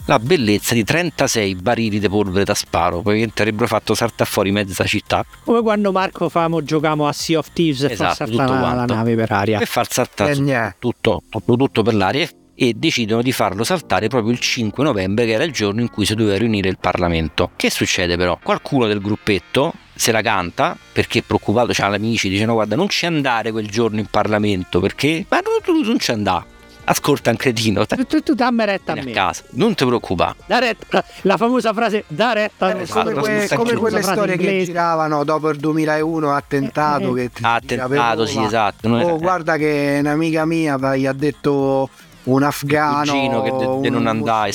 la 0.06 0.18
bellezza 0.18 0.74
di 0.74 0.84
36 0.84 1.54
barili 1.56 1.98
di 1.98 2.08
polvere 2.08 2.44
da 2.44 2.54
sparo. 2.54 2.96
Probabilmente 3.00 3.42
avrebbero 3.42 3.66
fatto 3.66 3.94
saltare 3.94 4.28
fuori 4.28 4.50
mezza 4.50 4.84
città 4.84 5.24
Come 5.44 5.62
quando 5.62 5.92
Marco 5.92 6.28
famo 6.28 6.62
giocamo 6.62 7.06
a 7.06 7.12
Sea 7.12 7.38
of 7.38 7.48
Thieves 7.52 7.82
e 7.82 7.92
Esatto, 7.92 8.14
fa 8.14 8.24
tutto 8.24 8.36
saltare 8.38 8.76
la, 8.76 8.84
nave 8.86 9.14
per 9.14 9.30
aria. 9.32 9.58
per 9.58 9.66
far 9.68 9.90
saltare 9.90 10.32
E 10.32 10.40
niente. 10.40 10.76
tutto, 10.78 11.22
tutto, 11.28 11.56
tutto 11.56 11.82
per 11.82 11.94
l'aria 11.94 12.28
e 12.54 12.74
decidono 12.74 13.22
di 13.22 13.32
farlo 13.32 13.64
saltare 13.64 14.08
proprio 14.08 14.32
il 14.32 14.38
5 14.38 14.84
novembre 14.84 15.24
che 15.24 15.32
era 15.32 15.44
il 15.44 15.52
giorno 15.52 15.80
in 15.80 15.90
cui 15.90 16.04
si 16.04 16.14
doveva 16.14 16.36
riunire 16.36 16.68
il 16.68 16.78
Parlamento. 16.78 17.50
Che 17.56 17.70
succede 17.70 18.16
però? 18.16 18.38
Qualcuno 18.42 18.86
del 18.86 19.00
gruppetto 19.00 19.72
se 19.94 20.10
la 20.12 20.20
canta 20.22 20.76
perché 20.92 21.20
è 21.20 21.22
preoccupato, 21.22 21.70
c'ha 21.72 21.88
gli 21.90 21.94
amici, 21.94 22.28
dice 22.28 22.44
no 22.44 22.54
guarda 22.54 22.76
non 22.76 22.88
ci 22.88 23.06
andare 23.06 23.50
quel 23.52 23.68
giorno 23.68 24.00
in 24.00 24.06
Parlamento 24.06 24.80
perché 24.80 25.24
ma 25.28 25.38
tu, 25.40 25.50
tu 25.62 25.82
non 25.82 25.98
ci 25.98 26.10
andare. 26.10 26.51
Ascolta 26.84 27.30
un 27.30 27.36
cretino, 27.36 27.86
Tu, 27.86 28.04
tu, 28.06 28.20
tu 28.22 28.34
dammi 28.34 28.64
retta 28.64 28.92
a 28.92 28.96
stai 28.96 28.98
a 28.98 29.04
me. 29.08 29.12
casa, 29.12 29.44
non 29.50 29.74
ti 29.74 29.84
preoccupare. 29.86 30.34
Da 30.46 30.58
retta, 30.58 31.04
la 31.22 31.36
famosa 31.36 31.72
frase 31.72 32.04
da 32.08 32.32
retta 32.32 32.74
me. 32.74 32.82
Esatto, 32.82 33.10
come, 33.12 33.46
que- 33.46 33.56
come 33.56 33.74
quelle 33.74 34.02
storie 34.02 34.36
che 34.36 34.64
giravano 34.64 35.22
dopo 35.22 35.48
il 35.50 35.58
2001 35.58 36.34
attentato 36.34 37.16
Eh, 37.16 37.20
che 37.20 37.30
ti 37.32 37.42
Ha 37.44 37.58
girava 37.60 37.86
attentato, 37.94 38.26
sì 38.26 38.42
esatto. 38.42 38.88
non 38.88 39.00
Oh, 39.02 39.16
guarda 39.18 39.56
che 39.56 39.98
un'amica 40.00 40.44
mia 40.44 40.76
gli 40.96 41.06
ha 41.06 41.12
detto 41.12 41.88
un 42.24 42.42
afgano 42.42 43.42
che 43.42 43.50
de- 43.50 43.80
de 43.80 43.90
non 43.90 44.06
e 44.46 44.50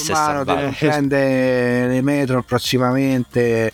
che 0.46 0.62
non 0.62 0.76
prende 0.78 1.88
le 1.88 2.02
metro 2.02 2.44
prossimamente 2.44 3.72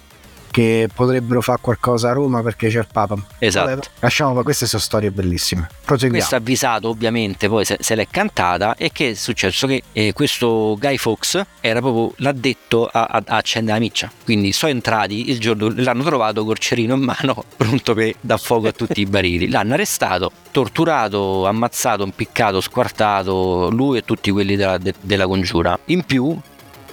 che 0.53 0.87
potrebbero 0.93 1.41
fare 1.41 1.57
qualcosa 1.61 2.11
a 2.11 2.13
Roma 2.13 2.43
perché 2.43 2.69
c'è 2.69 2.77
il 2.77 2.87
Papa. 2.91 3.15
Esatto. 3.39 3.69
Vabbè, 3.69 3.81
lasciamo, 4.01 4.43
queste 4.43 4.67
sono 4.67 4.83
storie 4.83 5.09
bellissime. 5.09 5.67
Proseguiamo. 5.83 6.19
Questo 6.19 6.35
avvisato 6.35 6.89
ovviamente 6.89 7.47
poi 7.47 7.65
se, 7.65 7.77
se 7.79 7.95
l'è 7.95 8.07
cantata 8.07 8.75
e 8.75 8.91
che 8.91 9.09
è 9.09 9.13
successo 9.15 9.65
che 9.65 9.81
eh, 9.93 10.13
questo 10.13 10.77
Guy 10.79 10.97
Fawkes 10.97 11.41
era 11.59 11.79
proprio 11.79 12.13
l'addetto 12.17 12.85
a, 12.85 13.05
a, 13.05 13.23
a 13.25 13.35
accendere 13.37 13.79
la 13.79 13.83
miccia 13.83 14.11
quindi 14.23 14.51
sono 14.51 14.71
entrati 14.71 15.31
il 15.31 15.39
giorno 15.39 15.73
l'hanno 15.75 16.03
trovato 16.03 16.45
col 16.45 16.59
cerino 16.59 16.93
in 16.93 17.01
mano 17.01 17.45
pronto 17.57 17.95
per 17.95 18.13
dar 18.21 18.39
fuoco 18.39 18.67
a 18.67 18.71
tutti 18.71 19.01
i 19.01 19.05
barili 19.05 19.49
l'hanno 19.49 19.73
arrestato 19.73 20.31
torturato 20.51 21.47
ammazzato 21.47 22.03
impiccato 22.03 22.61
squartato 22.61 23.69
lui 23.71 23.97
e 23.97 24.03
tutti 24.03 24.29
quelli 24.29 24.55
della, 24.55 24.77
de- 24.77 24.93
della 25.01 25.25
congiura 25.25 25.77
in 25.85 26.03
più 26.03 26.37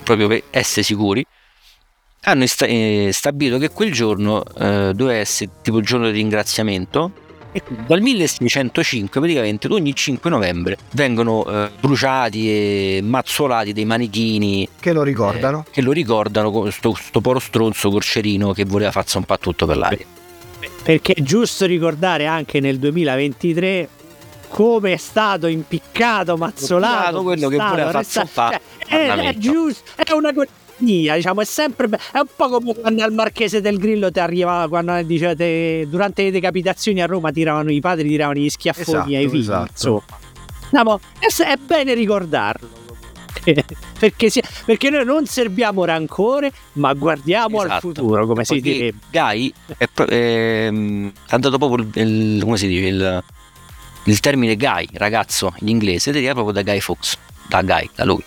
proprio 0.02 0.28
per 0.28 0.44
essere 0.50 0.82
sicuri 0.82 1.26
hanno 2.22 2.46
sta- 2.46 2.66
eh, 2.66 3.10
stabilito 3.12 3.58
che 3.58 3.70
quel 3.70 3.92
giorno 3.92 4.44
eh, 4.58 4.92
doveva 4.94 5.18
essere 5.18 5.50
tipo 5.62 5.78
il 5.78 5.84
giorno 5.86 6.06
di 6.06 6.12
ringraziamento 6.12 7.12
e 7.52 7.62
quindi 7.62 7.84
dal 7.86 8.00
1605 8.00 9.20
praticamente 9.20 9.66
ogni 9.72 9.94
5 9.94 10.30
novembre 10.30 10.76
vengono 10.92 11.44
eh, 11.46 11.70
bruciati 11.80 12.48
e 12.48 13.00
mazzolati 13.02 13.72
dei 13.72 13.84
manichini 13.86 14.68
Che 14.78 14.92
lo 14.92 15.02
ricordano? 15.02 15.64
eh, 15.66 15.70
che 15.72 15.80
lo 15.80 15.92
ricordano 15.92 16.50
con 16.50 16.70
sto, 16.70 16.94
sto 16.94 17.20
poro 17.20 17.38
stronzo 17.38 17.90
corcerino 17.90 18.52
che 18.52 18.64
voleva 18.64 18.90
farsi 18.92 19.16
un 19.16 19.24
po' 19.24 19.38
tutto 19.38 19.66
per 19.66 19.78
l'aria 19.78 20.04
Perché 20.82 21.14
è 21.14 21.22
giusto 21.22 21.64
ricordare 21.66 22.26
anche 22.26 22.60
nel 22.60 22.78
2023 22.78 23.88
come 24.48 24.92
è 24.92 24.96
stato 24.96 25.46
impiccato, 25.46 26.36
mazzolato, 26.36 27.22
quello 27.22 27.48
che 27.48 27.56
voleva 27.56 27.90
farsi 27.90 28.18
un 28.18 28.26
Cioè, 28.26 28.60
è, 28.88 29.08
è 29.14 29.34
giusto, 29.36 29.90
è 29.94 30.10
una 30.12 30.32
cortesia, 30.80 31.14
diciamo, 31.16 31.40
è 31.40 31.44
sempre 31.44 31.88
be- 31.88 31.98
è 32.12 32.18
un 32.18 32.26
po' 32.34 32.48
come 32.48 32.74
quando 32.74 33.02
al 33.02 33.12
Marchese 33.12 33.60
del 33.60 33.78
Grillo 33.78 34.10
ti 34.10 34.18
arrivava 34.20 34.68
quando 34.68 35.00
dicevate 35.02 35.86
durante 35.88 36.22
le 36.24 36.30
decapitazioni 36.30 37.00
a 37.02 37.06
Roma 37.06 37.30
tiravano 37.30 37.70
i 37.70 37.80
padri 37.80 38.08
tiravano 38.08 38.38
gli 38.40 38.48
schiaffoni 38.48 39.14
Esatto, 39.14 39.14
ai 39.16 39.28
figli, 39.28 39.40
esatto. 39.40 39.68
insomma. 39.70 40.02
Diciamo, 40.70 41.00
è, 41.18 41.42
è 41.52 41.56
bene 41.56 41.94
ricordarlo. 41.94 42.78
perché, 43.98 44.28
si- 44.28 44.42
perché 44.66 44.90
noi 44.90 45.04
non 45.04 45.24
serbiamo 45.26 45.84
rancore, 45.84 46.52
ma 46.74 46.92
guardiamo 46.94 47.60
al 47.60 47.66
Esatto. 47.66 47.80
futuro, 47.88 48.26
come 48.26 48.44
si 48.44 48.60
direbbe. 48.60 48.98
Guy 49.10 49.52
è, 49.78 49.86
pro- 49.92 50.06
ehm, 50.06 51.12
ha 51.28 51.38
dato 51.38 51.56
proprio 51.58 51.86
il, 51.94 52.08
il- 52.36 52.42
come 52.42 52.56
si 52.58 52.66
dice 52.66 52.86
il, 52.86 53.24
il 54.04 54.20
termine 54.20 54.56
Guy 54.56 54.88
ragazzo 54.92 55.54
in 55.60 55.68
inglese 55.68 56.10
deriva 56.12 56.32
proprio 56.32 56.52
da 56.52 56.62
Guy 56.62 56.80
Fawkes 56.80 57.16
da 57.48 57.62
Guy 57.62 57.88
da 57.94 58.04
lui 58.04 58.22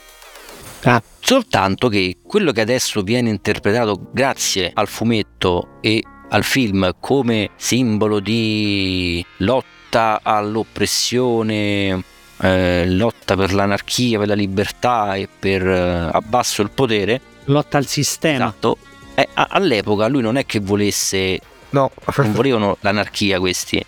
Ah. 0.86 1.02
soltanto 1.20 1.88
che 1.88 2.18
quello 2.26 2.52
che 2.52 2.60
adesso 2.62 3.02
viene 3.04 3.30
interpretato 3.30 4.10
grazie 4.12 4.72
al 4.74 4.88
fumetto 4.90 5.78
e 5.82 6.04
al 6.30 6.44
film 6.44 6.96
come 7.00 7.52
simbolo 7.56 8.20
di 8.20 9.26
lotta 9.38 10.20
all'oppressione 10.24 12.04
eh, 12.42 12.84
lotta 12.90 13.36
per 13.36 13.54
l'anarchia 13.54 14.20
per 14.20 14.28
la 14.28 14.34
libertà 14.34 15.16
e 15.16 15.30
per 15.40 15.66
eh, 15.66 16.10
abbasso 16.12 16.62
il 16.62 16.72
potere 16.72 17.22
Lotta 17.46 17.78
al 17.78 17.86
sistema. 17.86 18.36
esatto 18.48 18.78
eh, 19.16 19.28
a- 19.34 19.48
all'epoca 19.52 20.08
lui 20.08 20.22
non 20.22 20.36
è 20.38 20.46
che 20.46 20.60
volesse 20.60 21.40
No, 21.70 21.92
non 22.18 22.34
volevano 22.34 22.78
l'anarchia 22.82 23.40
questi 23.40 23.82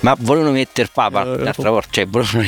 ma 0.00 0.14
volevano 0.18 0.52
mettere 0.52 0.88
Papa 0.92 1.24
l'altra 1.24 1.70
volta 1.70 1.88
cioè 1.90 2.06
volevano 2.06 2.44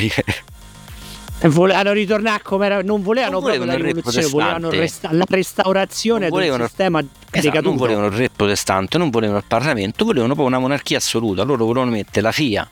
volevano 1.47 1.93
ritornare 1.93 2.41
come 2.43 2.65
era, 2.65 2.81
non 2.81 3.01
volevano 3.01 3.39
Non 3.39 3.41
proprio 3.41 3.59
volevano 3.65 3.85
la 3.87 3.93
rivoluzione, 3.93 4.27
volevano 4.27 4.69
resta- 4.69 5.09
la 5.13 5.25
restaurazione 5.27 6.19
Non 6.19 6.29
del 6.29 6.37
volevano- 6.39 6.65
sistema 6.67 7.03
Esatto, 7.31 7.61
non 7.61 7.75
volevano 7.77 8.07
il 8.07 8.11
re 8.13 8.29
protestante, 8.35 8.97
non 8.97 9.09
volevano 9.09 9.37
il 9.37 9.45
Parlamento, 9.47 10.03
volevano 10.03 10.33
proprio 10.33 10.47
una 10.55 10.59
monarchia 10.59 10.97
assoluta. 10.97 11.43
Loro 11.43 11.63
volevano 11.65 11.91
mettere 11.91 12.21
la 12.21 12.31
figlia 12.31 12.67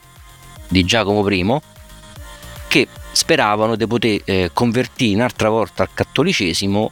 di 0.68 0.84
Giacomo 0.84 1.26
I 1.30 1.59
che 2.68 2.88
speravano 3.11 3.76
di 3.76 3.88
poter 3.88 4.22
eh, 4.26 4.49
convertire 4.51 5.15
un'altra 5.15 5.49
volta 5.49 5.84
al 5.84 5.89
cattolicesimo 5.93 6.91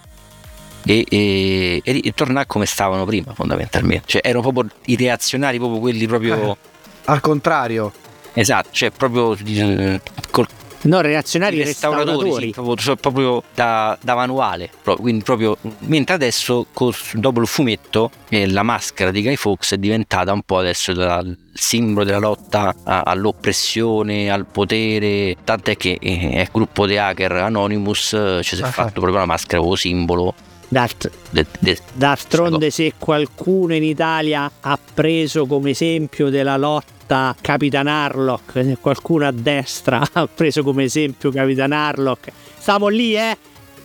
e, 0.85 1.05
e- 1.09 1.81
e 1.83 2.01
e 2.03 2.11
tornare 2.13 2.45
come 2.47 2.65
stavano 2.65 3.03
prima 3.05 3.33
fondamentalmente. 3.33 4.03
Cioè 4.07 4.21
erano 4.23 4.49
proprio 4.49 4.71
i 4.85 4.95
reazionari, 4.95 5.57
proprio 5.57 5.79
quelli 5.79 6.05
proprio... 6.07 6.51
Eh. 6.53 6.57
al 7.05 7.19
contrario. 7.19 7.91
Esatto, 8.33 8.69
cioè 8.71 8.91
proprio 8.91 9.35
eh, 9.43 10.01
col 10.29 10.47
No, 10.85 11.01
reazionari 11.01 11.57
i 11.57 11.63
restauratori, 11.63 12.31
sì, 12.31 12.49
proprio, 12.51 12.75
cioè, 12.75 12.95
proprio 12.95 13.43
da, 13.53 13.97
da 14.01 14.13
manuale. 14.15 14.69
pro- 14.83 14.95
quindi 14.97 15.23
proprio, 15.23 15.57
mentre 15.79 16.13
adesso, 16.15 16.67
dopo 17.13 17.41
il 17.41 17.47
fumetto, 17.47 18.11
eh, 18.29 18.47
la 18.49 18.61
maschera 18.63 19.09
di 19.11 19.21
Guy 19.23 19.35
Fawkes 19.35 19.73
è 19.73 19.77
diventata 19.77 20.31
un 20.31 20.41
po' 20.43 20.57
adesso 20.59 20.93
la- 20.93 21.19
il 21.19 21.35
simbolo 21.53 22.05
della 22.05 22.19
lotta 22.19 22.75
a- 22.83 23.01
all'oppressione, 23.01 24.29
al 24.29 24.45
potere. 24.45 25.35
Tant'è 25.43 25.75
che 25.77 25.97
eh, 25.99 26.41
il 26.41 26.49
gruppo 26.51 26.85
di 26.85 26.97
hacker 26.97 27.31
Anonymous 27.31 28.13
eh, 28.13 28.39
ci 28.43 28.55
si 28.55 28.61
è 28.61 28.65
Ah, 28.65 28.71
fatto 28.71 28.99
proprio 28.99 29.17
la 29.19 29.25
maschera 29.25 29.61
come 29.61 29.75
simbolo. 29.77 30.33
D'alt- 30.67 31.11
de- 31.29 31.45
de- 31.59 31.77
d'altronde, 31.93 32.69
se 32.71 32.93
qualcuno 32.97 33.75
in 33.75 33.83
Italia 33.83 34.49
ha 34.61 34.79
preso 34.93 35.45
come 35.45 35.69
esempio 35.71 36.29
della 36.29 36.57
lotta 36.57 36.93
Capitan 37.05 37.87
Harlock, 37.87 38.51
se 38.53 38.77
qualcuno 38.79 39.27
a 39.27 39.31
destra 39.31 40.01
ha 40.13 40.27
preso 40.27 40.63
come 40.63 40.83
esempio 40.83 41.31
Capitan 41.31 41.71
Harlock, 41.71 42.31
stiamo 42.57 42.87
lì, 42.87 43.15
eh? 43.15 43.37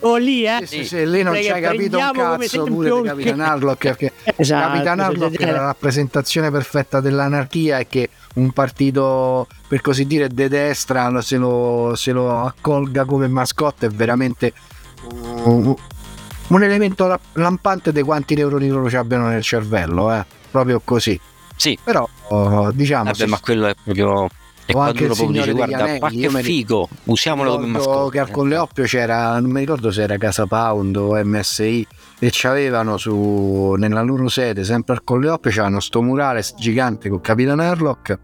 O 0.03 0.17
lì, 0.17 0.47
eh? 0.47 0.61
Sì, 0.61 0.79
sì, 0.79 0.85
sì, 0.87 1.11
lì 1.11 1.23
non 1.23 1.35
ci 1.37 1.51
hai 1.51 1.61
capito 1.61 1.99
un 1.99 2.11
cazzo 2.13 2.65
pure 2.65 2.91
di 2.91 3.03
Capitan 3.03 3.41
Harlock 3.41 3.83
perché 3.83 4.13
Esatto, 4.37 4.73
Capitan 4.73 5.01
Harlock 5.01 5.39
è 5.39 5.51
la 5.51 5.61
rappresentazione 5.67 6.51
perfetta 6.51 7.01
dell'anarchia 7.01 7.79
e 7.81 7.87
che 7.87 8.09
un 8.37 8.51
partito 8.53 9.47
per 9.69 9.83
così 9.83 10.07
dire 10.07 10.29
de 10.29 10.49
destra 10.49 11.21
se 11.21 11.37
lo, 11.37 11.93
se 11.97 12.13
lo 12.13 12.45
accolga 12.45 13.05
come 13.05 13.29
mascotte 13.29 13.87
è 13.87 13.91
veramente 13.91 14.55
un, 15.45 15.75
un 16.47 16.63
elemento 16.63 17.07
la- 17.07 17.21
lampante 17.35 17.93
di 17.93 18.03
quanti 18.03 18.35
neuroni 18.35 18.69
loro 18.69 18.89
ci 18.89 18.97
abbiano 18.97 19.29
nel 19.29 19.43
cervello 19.43 20.13
eh? 20.13 20.25
proprio 20.51 20.81
così 20.83 21.21
Sì, 21.61 21.79
però 21.85 22.09
oh, 22.29 22.73
diciamo 22.73 23.05
vabbè, 23.05 23.27
ma 23.27 23.39
quello 23.39 23.67
è 23.67 23.75
proprio. 23.75 24.31
E 24.65 24.73
O 24.73 24.73
quando 24.73 24.91
anche 24.93 25.05
il 25.05 25.11
dice, 25.11 25.25
Signore 25.27 25.47
degli 25.47 25.57
guarda, 25.57 25.77
Anelli, 25.83 25.99
ma 26.01 26.09
che 26.09 26.43
figo, 26.43 26.89
usiamolo 27.05 27.51
come 27.51 27.67
ricordo 27.67 27.89
mascotte. 27.89 28.11
che 28.13 28.19
al 28.19 28.31
Colleoppio 28.31 28.85
c'era 28.85 29.39
non 29.39 29.51
mi 29.51 29.61
ricordo 29.61 29.91
se 29.91 30.03
era 30.03 30.17
Casa 30.17 30.47
Pound 30.47 30.97
o 30.97 31.23
MSI 31.23 31.87
e 32.19 32.29
c'avevano 32.33 32.97
su 32.97 33.75
nella 33.77 34.01
loro 34.01 34.29
sede 34.29 34.65
sempre 34.65 34.95
al 34.95 35.05
Colleoppio 35.05 35.51
c'avevano 35.51 35.81
sto 35.81 36.01
murale 36.01 36.43
gigante 36.57 37.11
con 37.11 37.21
Capitan 37.21 37.61
Harlock 37.61 38.19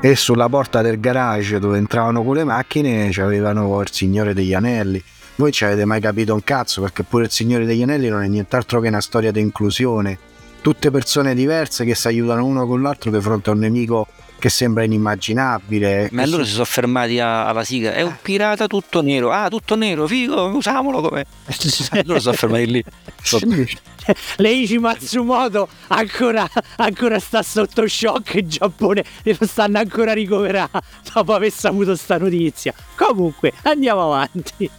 e 0.00 0.16
sulla 0.16 0.48
porta 0.48 0.80
del 0.80 1.00
garage 1.00 1.58
dove 1.58 1.76
entravano 1.76 2.22
con 2.24 2.36
le 2.36 2.44
macchine 2.44 3.10
c'avevano 3.10 3.82
il 3.82 3.90
Signore 3.90 4.32
degli 4.32 4.54
Anelli 4.54 5.02
voi 5.34 5.52
ci 5.52 5.64
avete 5.66 5.84
mai 5.84 6.00
capito 6.00 6.32
un 6.32 6.42
cazzo 6.42 6.80
perché 6.80 7.02
pure 7.02 7.24
il 7.24 7.30
Signore 7.30 7.66
degli 7.66 7.82
Anelli 7.82 8.08
non 8.08 8.22
è 8.22 8.28
nient'altro 8.28 8.80
che 8.80 8.88
una 8.88 9.02
storia 9.02 9.30
di 9.30 9.40
inclusione 9.40 10.36
tutte 10.68 10.90
persone 10.90 11.34
diverse 11.34 11.86
che 11.86 11.94
si 11.94 12.08
aiutano 12.08 12.44
uno 12.44 12.66
con 12.66 12.82
l'altro 12.82 13.10
di 13.10 13.18
fronte 13.22 13.48
a 13.48 13.54
un 13.54 13.60
nemico 13.60 14.06
che 14.38 14.50
sembra 14.50 14.84
inimmaginabile 14.84 16.10
Ma 16.12 16.26
loro 16.26 16.44
si- 16.44 16.52
sono 16.52 16.66
fermati 16.66 17.18
a- 17.18 17.46
alla 17.46 17.64
sigla. 17.64 17.94
È 17.94 18.02
un 18.02 18.14
pirata 18.20 18.66
tutto 18.66 19.00
nero. 19.00 19.30
Ah, 19.32 19.48
tutto 19.48 19.76
nero, 19.76 20.06
figo, 20.06 20.48
usiamolo 20.48 21.00
come. 21.00 21.24
loro 22.04 22.20
sono 22.20 22.36
fermati 22.36 22.66
lì. 22.70 22.84
Leichi 24.36 24.78
Matsumoto 24.78 25.68
ancora, 25.88 26.46
ancora 26.76 27.18
sta 27.18 27.42
sotto 27.42 27.88
shock 27.88 28.34
in 28.34 28.48
Giappone 28.48 29.02
e 29.22 29.34
lo 29.38 29.46
stanno 29.46 29.78
ancora 29.78 30.12
ricoverando 30.12 30.80
dopo 31.14 31.32
aver 31.32 31.50
saputo 31.50 31.96
sta 31.96 32.18
notizia. 32.18 32.74
Comunque, 32.94 33.54
andiamo 33.62 34.02
avanti. 34.12 34.70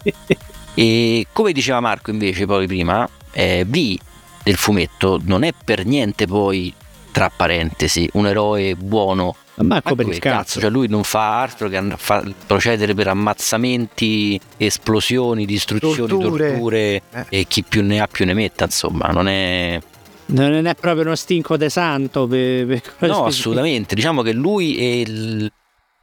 E 0.74 1.26
come 1.32 1.52
diceva 1.52 1.80
Marco 1.80 2.10
invece 2.12 2.46
poi 2.46 2.68
prima, 2.68 3.08
eh, 3.32 3.64
V 3.66 3.98
del 4.42 4.56
fumetto 4.56 5.20
non 5.24 5.42
è 5.42 5.52
per 5.64 5.84
niente 5.86 6.26
poi, 6.26 6.72
tra 7.12 7.30
parentesi, 7.34 8.08
un 8.14 8.26
eroe 8.26 8.74
buono. 8.76 9.36
Manco 9.56 9.94
per 9.94 10.08
il 10.08 10.18
cazzo. 10.18 10.58
Cioè 10.58 10.70
lui 10.70 10.88
non 10.88 11.04
fa 11.04 11.40
altro 11.42 11.68
che 11.68 11.82
fa- 11.96 12.24
procedere 12.46 12.94
per 12.94 13.08
ammazzamenti, 13.08 14.40
esplosioni, 14.56 15.44
distruzioni, 15.44 16.08
Torture. 16.08 16.50
torture, 16.52 17.02
Eh. 17.12 17.26
e 17.40 17.44
chi 17.46 17.62
più 17.62 17.82
ne 17.82 18.00
ha 18.00 18.06
più 18.06 18.24
ne 18.24 18.32
metta, 18.34 18.64
insomma, 18.64 19.08
non 19.08 19.28
è... 19.28 19.78
Non 20.26 20.64
è 20.66 20.74
proprio 20.76 21.04
uno 21.04 21.16
stinco 21.16 21.56
de 21.56 21.68
santo. 21.68 22.26
Per, 22.28 22.66
per 22.66 23.08
No, 23.10 23.24
assolutamente. 23.24 23.94
Diciamo 23.96 24.22
che 24.22 24.32
lui 24.32 24.76
è 24.78 24.82
il- 25.08 25.52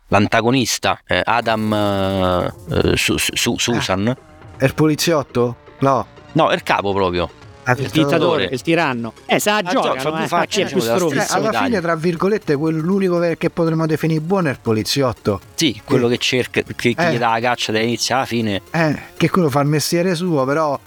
l'antagonista, 0.10 1.00
eh, 1.08 1.22
Adam 1.24 1.74
eh, 1.74 2.54
eh, 2.92 2.98
Su- 2.98 3.18
Su- 3.18 3.58
Susan. 3.58 4.16
È 4.58 4.66
il 4.66 4.74
poliziotto? 4.74 5.56
No. 5.80 6.06
No, 6.34 6.50
è 6.50 6.56
il 6.56 6.64
capo 6.64 6.94
proprio. 6.94 7.30
Ah, 7.70 7.76
Il 7.78 7.89
dittatore, 7.89 8.45
il 8.51 8.61
tiranno. 8.61 9.11
Eh, 9.26 9.39
sa 9.39 9.57
Ah, 9.57 9.61
giocano, 9.61 9.95
gioca, 9.97 10.09
fa 10.11 10.24
eh, 10.24 10.28
faccia, 10.28 10.65
più 10.65 10.76
diciamo. 10.80 10.99
Cioè, 10.99 11.09
stessa 11.09 11.34
alla 11.36 11.45
medaglia. 11.47 11.65
fine, 11.65 11.82
tra 11.82 11.95
virgolette, 11.95 12.53
l'unico 12.53 13.20
che- 13.38 13.49
potremmo 13.49 13.86
definire 13.86 14.22
buono 14.22 14.47
è 14.47 14.51
il 14.51 14.59
poliziotto. 14.61 15.41
Sì, 15.55 15.82
quello 15.84 16.07
che 16.07 16.18
cerca, 16.18 16.61
che, 16.61 16.95
Eh. 16.97 17.11
gli 17.13 17.18
dà 17.18 17.32
la 17.32 17.39
caccia 17.41 17.72
dall'inizio 17.74 18.15
alla 18.15 18.26
fine. 18.26 18.61
Eh, 18.72 18.97
che 19.18 19.30
quello 19.30 19.49
fa 19.49 19.59
il 19.61 19.68
mestiere 19.68 20.15
suo, 20.15 20.45
però 20.45 20.80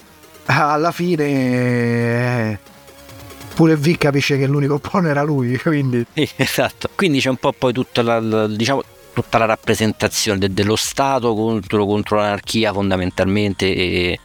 ah, 0.45 0.71
alla 0.73 0.91
fine 0.91 1.23
eh, 1.25 2.57
pure 3.53 3.75
V 3.75 3.97
capisce 3.97 4.37
che 4.37 4.47
l'unico 4.47 4.79
buono 4.79 5.07
era 5.07 5.21
lui, 5.21 5.57
quindi 5.61 6.03
Sì, 6.13 6.27
esatto. 6.35 6.89
Quindi 6.95 7.19
c'è 7.19 7.29
un 7.29 7.37
po' 7.37 7.51
poi 7.51 7.73
tutta 7.73 8.01
la, 8.01 8.19
la- 8.19 8.47
diciamo, 8.47 8.81
tutta 9.13 9.37
la 9.37 9.45
rappresentazione 9.45 10.39
de- 10.39 10.53
dello 10.53 10.75
Stato 10.75 11.33
contro, 11.35 11.85
contro 11.85 12.17
l'anarchia 12.17 12.71
fondamentalmente 12.73 13.65
e, 13.73 14.19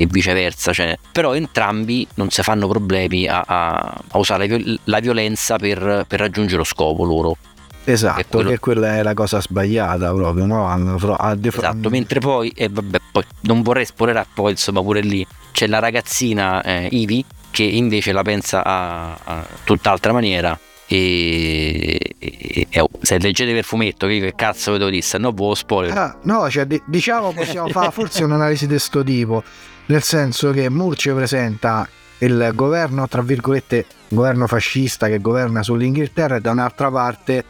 e 0.00 0.06
viceversa. 0.06 0.72
Cioè, 0.72 0.96
però 1.10 1.34
entrambi 1.34 2.06
non 2.14 2.30
si 2.30 2.40
fanno 2.42 2.68
problemi 2.68 3.26
a, 3.26 3.42
a- 3.44 4.00
a 4.10 4.18
usare 4.18 4.46
la 4.46 4.56
viol- 4.56 4.78
la 4.84 5.00
violenza 5.00 5.56
per, 5.56 6.04
per 6.06 6.20
raggiungere 6.20 6.58
lo 6.58 6.64
scopo 6.64 7.04
loro. 7.04 7.36
esatto, 7.84 8.22
quello- 8.28 8.50
che 8.50 8.58
quella 8.60 8.96
è 8.96 9.02
la 9.02 9.14
cosa 9.14 9.40
sbagliata 9.40 10.12
proprio, 10.12 10.46
no? 10.46 11.34
Def- 11.36 11.56
Esatto, 11.58 11.88
mentre 11.90 12.20
poi, 12.20 12.50
e 12.54 12.68
vabbè, 12.70 12.98
poi 13.10 13.24
non 13.42 13.62
vorrei 13.62 13.84
spoilerare, 13.86 14.26
poi 14.34 14.52
insomma 14.52 14.82
pure 14.82 15.00
lì 15.00 15.26
c'è 15.52 15.66
la 15.66 15.78
ragazzina 15.80 16.62
eh, 16.62 16.88
Ivi 16.92 17.24
che 17.50 17.62
invece 17.64 18.12
la 18.12 18.22
pensa 18.22 18.62
a, 18.62 19.18
a 19.24 19.46
tutt'altra 19.64 20.12
maniera. 20.12 20.56
E, 20.90 21.98
e- 22.18 22.66
e- 22.70 22.80
oh, 22.80 22.88
se 23.00 23.18
leggete 23.18 23.52
per 23.52 23.64
fumetto, 23.64 24.06
che, 24.06 24.20
che 24.20 24.34
cazzo 24.34 24.72
vedo 24.72 24.88
dire? 24.88 25.02
Se 25.02 25.18
no, 25.18 25.32
può 25.32 25.54
spoiler. 25.54 25.96
Ah, 25.96 26.18
no, 26.22 26.48
cioè, 26.50 26.66
di- 26.66 26.80
diciamo 26.86 27.32
possiamo 27.32 27.68
fare 27.72 27.90
forse 27.90 28.24
un'analisi 28.24 28.64
di 28.66 28.72
questo 28.72 29.02
tipo, 29.04 29.42
nel 29.88 30.02
senso 30.02 30.50
che 30.52 30.68
Moore 30.70 30.96
ci 30.96 31.10
presenta 31.10 31.86
il 32.18 32.52
governo, 32.54 33.06
tra 33.08 33.22
virgolette, 33.22 33.84
governo 34.08 34.46
fascista 34.46 35.06
che 35.08 35.20
governa 35.20 35.62
sull'Inghilterra 35.62 36.36
e 36.36 36.40
da 36.40 36.50
un'altra 36.50 36.90
parte 36.90 37.44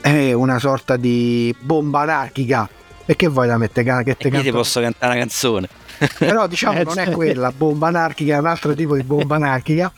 è 0.00 0.32
una 0.32 0.58
sorta 0.58 0.96
di 0.96 1.54
bomba 1.60 2.00
anarchica. 2.00 2.68
E 3.06 3.16
che 3.16 3.28
vuoi 3.28 3.46
da 3.46 3.56
mettere 3.56 4.02
che 4.04 4.16
te 4.16 4.28
qui 4.28 4.38
ti 4.38 4.44
canto- 4.44 4.58
posso 4.58 4.80
cantare 4.80 5.12
una 5.12 5.20
canzone. 5.20 5.68
Però 6.18 6.46
diciamo 6.46 6.78
Eh, 6.80 6.84
non 6.84 6.98
è 6.98 7.06
sì. 7.06 7.10
quella, 7.12 7.50
bomba 7.52 7.88
anarchica 7.88 8.36
è 8.36 8.38
un 8.38 8.46
altro 8.46 8.74
tipo 8.74 8.94
di 8.94 9.02
bomba 9.02 9.36
anarchica 9.36 9.90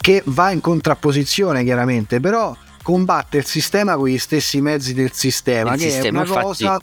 che 0.00 0.22
va 0.26 0.50
in 0.50 0.60
contrapposizione 0.60 1.62
chiaramente, 1.64 2.18
però 2.20 2.56
combatte 2.82 3.36
il 3.38 3.44
sistema 3.44 3.94
con 3.96 4.08
gli 4.08 4.18
stessi 4.18 4.60
mezzi 4.60 4.94
del 4.94 5.12
sistema, 5.12 5.74
Il 5.74 5.80
che 5.80 5.90
sistema, 5.90 6.20
è 6.22 6.22
una 6.22 6.40
infatti- 6.40 6.42
cosa 6.64 6.80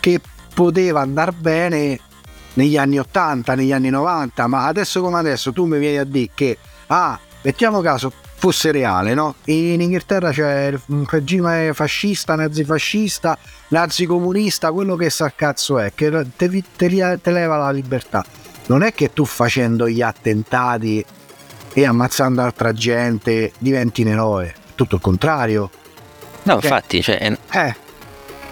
che 0.00 0.20
poteva 0.54 1.00
andare 1.00 1.32
bene 1.32 2.00
negli 2.54 2.76
anni 2.76 2.98
80, 2.98 3.54
negli 3.54 3.72
anni 3.72 3.90
90, 3.90 4.46
ma 4.46 4.66
adesso 4.66 5.00
come 5.00 5.18
adesso 5.18 5.52
tu 5.52 5.64
mi 5.66 5.78
vieni 5.78 5.98
a 5.98 6.04
dire 6.04 6.30
che, 6.34 6.58
ah, 6.88 7.18
mettiamo 7.42 7.80
caso 7.80 8.12
fosse 8.34 8.72
reale, 8.72 9.14
no? 9.14 9.36
In 9.44 9.80
Inghilterra 9.80 10.30
c'è 10.32 10.74
un 10.86 11.06
regime 11.08 11.70
fascista, 11.74 12.34
nazifascista, 12.34 13.38
nazicomunista, 13.68 14.72
quello 14.72 14.96
che 14.96 15.10
sa 15.10 15.32
cazzo 15.34 15.78
è, 15.78 15.92
che 15.94 16.10
te, 16.36 16.48
te 16.76 17.18
te 17.22 17.30
leva 17.30 17.56
la 17.56 17.70
libertà. 17.70 18.24
Non 18.66 18.82
è 18.82 18.92
che 18.92 19.12
tu 19.12 19.24
facendo 19.24 19.88
gli 19.88 20.02
attentati 20.02 21.04
e 21.72 21.86
ammazzando 21.86 22.42
altra 22.42 22.72
gente 22.72 23.52
diventi 23.58 24.02
un 24.02 24.08
eroe, 24.08 24.54
tutto 24.74 24.96
il 24.96 25.00
contrario. 25.00 25.70
No, 26.44 26.54
infatti, 26.54 27.00
cioè, 27.00 27.18
è- 27.18 27.38
Eh, 27.52 27.76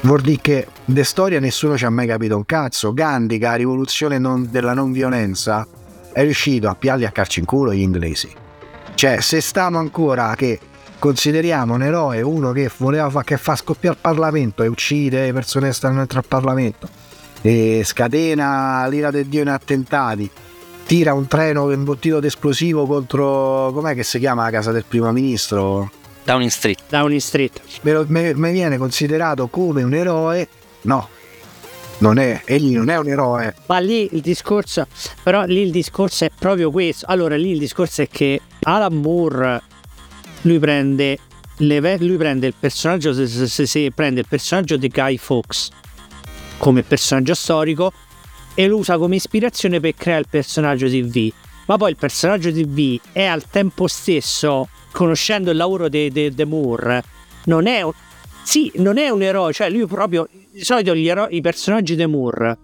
vuol 0.02 0.20
dire 0.20 0.38
che 0.40 0.66
de 0.92 1.04
storia 1.04 1.40
nessuno 1.40 1.76
ci 1.76 1.84
ha 1.84 1.90
mai 1.90 2.06
capito 2.06 2.36
un 2.36 2.46
cazzo. 2.46 2.92
Gandhi, 2.92 3.38
che 3.38 3.44
la 3.44 3.54
rivoluzione 3.54 4.18
non- 4.18 4.48
della 4.50 4.74
non 4.74 4.92
violenza, 4.92 5.66
è 6.12 6.22
riuscito 6.22 6.68
a 6.68 6.74
piarli 6.74 7.04
a 7.04 7.10
calci 7.10 7.40
in 7.40 7.46
culo 7.46 7.72
gli 7.72 7.80
inglesi. 7.80 8.30
Cioè, 8.94 9.20
se 9.20 9.40
stiamo 9.40 9.78
ancora 9.78 10.34
che 10.34 10.58
consideriamo 10.98 11.74
un 11.74 11.82
eroe 11.82 12.20
uno 12.22 12.52
che 12.52 12.70
voleva 12.78 13.08
fa, 13.08 13.22
che 13.22 13.36
fa 13.36 13.56
scoppiare 13.56 13.94
il 13.96 14.00
Parlamento 14.02 14.62
e 14.62 14.66
uccide 14.66 15.26
le 15.26 15.32
persone 15.32 15.68
che 15.68 15.74
stanno 15.74 15.98
dentro 15.98 16.18
al 16.18 16.26
Parlamento, 16.26 16.88
e 17.42 17.82
scatena 17.84 18.86
l'ira 18.88 19.10
del 19.10 19.26
Dio 19.26 19.40
in 19.40 19.48
attentati, 19.48 20.28
tira 20.84 21.14
un 21.14 21.26
treno 21.26 21.70
imbottito 21.70 22.20
d'esplosivo 22.20 22.86
contro. 22.86 23.70
com'è 23.72 23.94
che 23.94 24.02
si 24.02 24.18
chiama 24.18 24.42
la 24.44 24.50
casa 24.50 24.72
del 24.72 24.84
primo 24.86 25.10
ministro? 25.12 25.90
Downing 26.24 26.50
Street. 26.50 26.80
Downing 26.88 27.20
Street. 27.20 27.60
me, 27.82 27.92
lo- 27.92 28.04
me- 28.08 28.34
me 28.34 28.50
viene 28.52 28.76
considerato 28.76 29.46
come 29.48 29.82
un 29.82 29.94
eroe, 29.94 30.46
no, 30.82 31.08
non 31.98 32.18
è, 32.18 32.42
egli 32.44 32.74
non 32.74 32.88
è 32.88 32.98
un 32.98 33.08
eroe. 33.08 33.54
Ma 33.66 33.78
lì 33.78 34.08
il 34.12 34.20
discorso, 34.20 34.86
però 35.22 35.44
lì 35.44 35.60
il 35.60 35.70
discorso 35.70 36.24
è 36.24 36.30
proprio 36.36 36.70
questo. 36.70 37.06
Allora, 37.06 37.36
lì 37.36 37.52
il 37.52 37.58
discorso 37.58 38.02
è 38.02 38.08
che 38.08 38.40
Alan 38.62 38.94
Moore 38.94 39.62
lui 40.42 40.58
prende, 40.58 41.18
le 41.58 41.98
lui 41.98 42.16
prende 42.16 42.46
il 42.46 42.54
personaggio, 42.58 43.12
se, 43.12 43.26
se- 43.26 43.46
se- 43.46 43.66
se 43.66 43.90
prende 43.94 44.20
il 44.20 44.26
personaggio 44.28 44.76
di 44.76 44.88
Guy 44.88 45.16
Fawkes 45.16 45.70
come 46.58 46.82
personaggio 46.82 47.34
storico 47.34 47.92
e 48.54 48.66
lo 48.66 48.76
usa 48.76 48.98
come 48.98 49.16
ispirazione 49.16 49.80
per 49.80 49.94
creare 49.94 50.20
il 50.20 50.26
personaggio 50.28 50.88
di 50.88 51.02
V. 51.02 51.32
Ma 51.66 51.76
poi 51.76 51.90
il 51.90 51.96
personaggio 51.96 52.50
di 52.50 52.64
V 52.64 53.00
è 53.12 53.24
al 53.24 53.44
tempo 53.48 53.86
stesso, 53.86 54.68
conoscendo 54.90 55.50
il 55.50 55.56
lavoro 55.56 55.88
di 55.88 56.32
Moore, 56.46 57.02
non 57.44 57.66
è 57.66 57.82
un, 57.82 57.92
sì, 58.42 58.72
non 58.76 58.98
è 58.98 59.08
un 59.08 59.22
eroe, 59.22 59.52
cioè 59.52 59.70
lui 59.70 59.86
proprio 59.86 60.28
di 60.52 60.64
solito 60.64 60.94
gli 60.94 61.08
eroi, 61.08 61.36
i 61.36 61.40
personaggi 61.40 61.96
di 61.96 62.06
Moore 62.06 62.58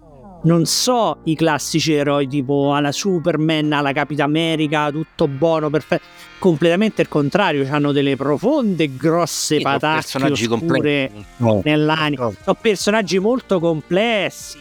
non 0.47 0.65
so 0.65 1.19
i 1.25 1.35
classici 1.35 1.93
eroi 1.93 2.29
tipo 2.29 2.75
alla 2.75 2.93
Superman, 2.93 3.73
alla 3.73 3.93
Capitan 3.93 4.29
America, 4.29 4.91
tutto 4.91 5.29
buono, 5.29 5.71
perfetto. 5.71 6.05
Completamente 6.39 7.03
il 7.03 7.09
contrario, 7.09 7.67
hanno 7.69 7.93
delle 7.93 8.17
profonde, 8.17 8.95
grosse 8.95 9.57
Sì, 9.57 9.61
sono 9.63 9.73
patacche 9.79 9.95
personaggi 9.95 10.45
oscure 10.45 11.11
completi. 11.37 11.69
nell'anima. 11.69 12.25
No. 12.25 12.35
Sono 12.43 12.59
personaggi 12.61 13.19
molto 13.19 13.59
complessi. 13.59 14.59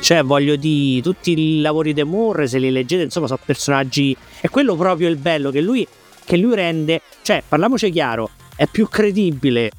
Cioè, 0.00 0.22
voglio 0.22 0.56
dire, 0.56 1.02
tutti 1.02 1.38
i 1.38 1.60
lavori 1.60 1.92
di 1.92 2.02
Moore, 2.02 2.48
se 2.48 2.58
li 2.58 2.70
leggete, 2.70 3.02
insomma, 3.02 3.26
sono 3.26 3.40
personaggi. 3.44 4.16
È 4.40 4.48
quello 4.48 4.74
proprio 4.74 5.08
il 5.08 5.16
bello 5.16 5.50
che 5.50 5.60
lui, 5.60 5.86
che 6.24 6.36
lui 6.36 6.54
rende. 6.54 7.02
Cioè, 7.22 7.42
parliamoci 7.46 7.90
chiaro, 7.90 8.30
è 8.56 8.66
più 8.66 8.88
credibile 8.88 9.70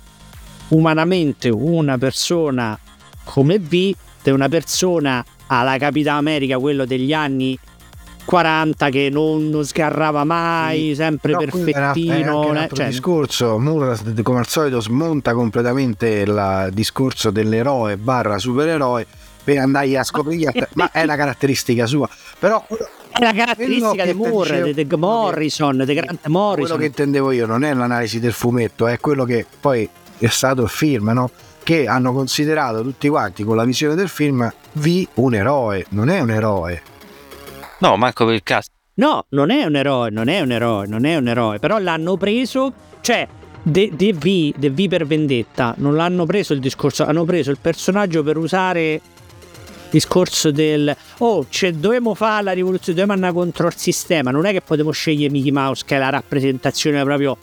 umanamente 0.69 1.49
una 1.49 1.97
persona 1.97 2.77
come 3.23 3.59
V 3.59 3.93
di 4.21 4.31
una 4.31 4.49
persona 4.49 5.23
alla 5.47 5.77
Capitan 5.77 6.17
America, 6.17 6.57
quello 6.57 6.85
degli 6.85 7.13
anni 7.13 7.57
40 8.25 8.89
che 8.89 9.09
non, 9.11 9.49
non 9.49 9.65
sgarrava 9.65 10.23
mai, 10.23 10.93
sempre 10.93 11.31
era- 11.31 11.41
è 11.41 11.43
anche 11.45 11.71
perfettino. 11.71 12.47
un 12.47 12.55
eh, 12.55 12.59
altro 12.59 12.75
cioè, 12.75 12.87
discorso, 12.87 13.57
Moore 13.57 13.97
come 14.21 14.39
al 14.39 14.47
solito 14.47 14.79
smonta 14.81 15.33
completamente 15.33 16.07
il 16.07 16.69
discorso 16.71 17.31
dell'eroe 17.31 17.97
barra 17.97 18.37
supereroe 18.37 19.07
per 19.43 19.57
andare 19.57 19.97
a 19.97 20.03
scoprire, 20.03 20.69
ma 20.73 20.91
è 20.93 21.01
una 21.01 21.15
caratteristica 21.15 21.87
sua. 21.87 22.07
Però 22.37 22.63
è 22.67 23.19
la 23.19 23.33
caratteristica 23.33 24.05
di 24.05 24.13
Moore, 24.13 24.73
di 24.73 24.87
Morrison, 24.95 25.83
di 25.83 25.93
Grant 25.95 26.27
Morrison. 26.27 26.67
quello 26.67 26.81
che 26.81 26.85
intendevo 26.85 27.31
io 27.31 27.47
non 27.47 27.63
è 27.63 27.73
l'analisi 27.73 28.19
del 28.19 28.33
fumetto, 28.33 28.85
è 28.85 28.99
quello 28.99 29.25
che 29.25 29.43
poi 29.59 29.89
è 30.25 30.27
stato 30.27 30.63
il 30.63 30.69
film, 30.69 31.09
no? 31.09 31.29
Che 31.63 31.87
hanno 31.87 32.13
considerato 32.13 32.81
tutti 32.81 33.07
quanti 33.09 33.43
con 33.43 33.55
la 33.55 33.63
visione 33.63 33.95
del 33.95 34.09
film 34.09 34.51
V 34.73 35.07
un 35.15 35.35
eroe, 35.35 35.85
non 35.89 36.09
è 36.09 36.19
un 36.19 36.31
eroe. 36.31 36.81
No, 37.79 37.95
manco 37.95 38.25
per 38.25 38.33
il 38.33 38.43
caso. 38.43 38.69
No, 38.95 39.25
non 39.29 39.49
è 39.49 39.63
un 39.63 39.75
eroe, 39.75 40.09
non 40.09 40.27
è 40.27 40.41
un 40.41 40.51
eroe, 40.51 40.87
non 40.87 41.05
è 41.05 41.15
un 41.15 41.27
eroe. 41.27 41.59
Però 41.59 41.77
l'hanno 41.77 42.17
preso, 42.17 42.73
cioè, 43.01 43.27
De, 43.61 43.91
De 43.93 44.13
V, 44.13 44.53
De 44.57 44.69
V 44.69 44.87
per 44.87 45.05
vendetta, 45.05 45.73
non 45.77 45.95
l'hanno 45.95 46.25
preso 46.25 46.53
il 46.53 46.59
discorso, 46.59 47.05
hanno 47.05 47.23
preso 47.25 47.51
il 47.51 47.57
personaggio 47.61 48.23
per 48.23 48.37
usare 48.37 48.93
il 48.93 49.01
discorso 49.89 50.51
del 50.51 50.95
oh, 51.19 51.45
cioè, 51.49 51.73
dovevamo 51.73 52.13
fare 52.13 52.43
la 52.43 52.51
rivoluzione, 52.51 52.99
dovevamo 52.99 53.13
andare 53.13 53.33
contro 53.33 53.67
il 53.67 53.75
sistema. 53.75 54.31
Non 54.31 54.45
è 54.45 54.51
che 54.51 54.61
potevo 54.61 54.91
scegliere 54.91 55.31
Mickey 55.31 55.51
Mouse, 55.51 55.83
che 55.85 55.95
è 55.95 55.99
la 55.99 56.09
rappresentazione 56.09 57.03
proprio 57.03 57.37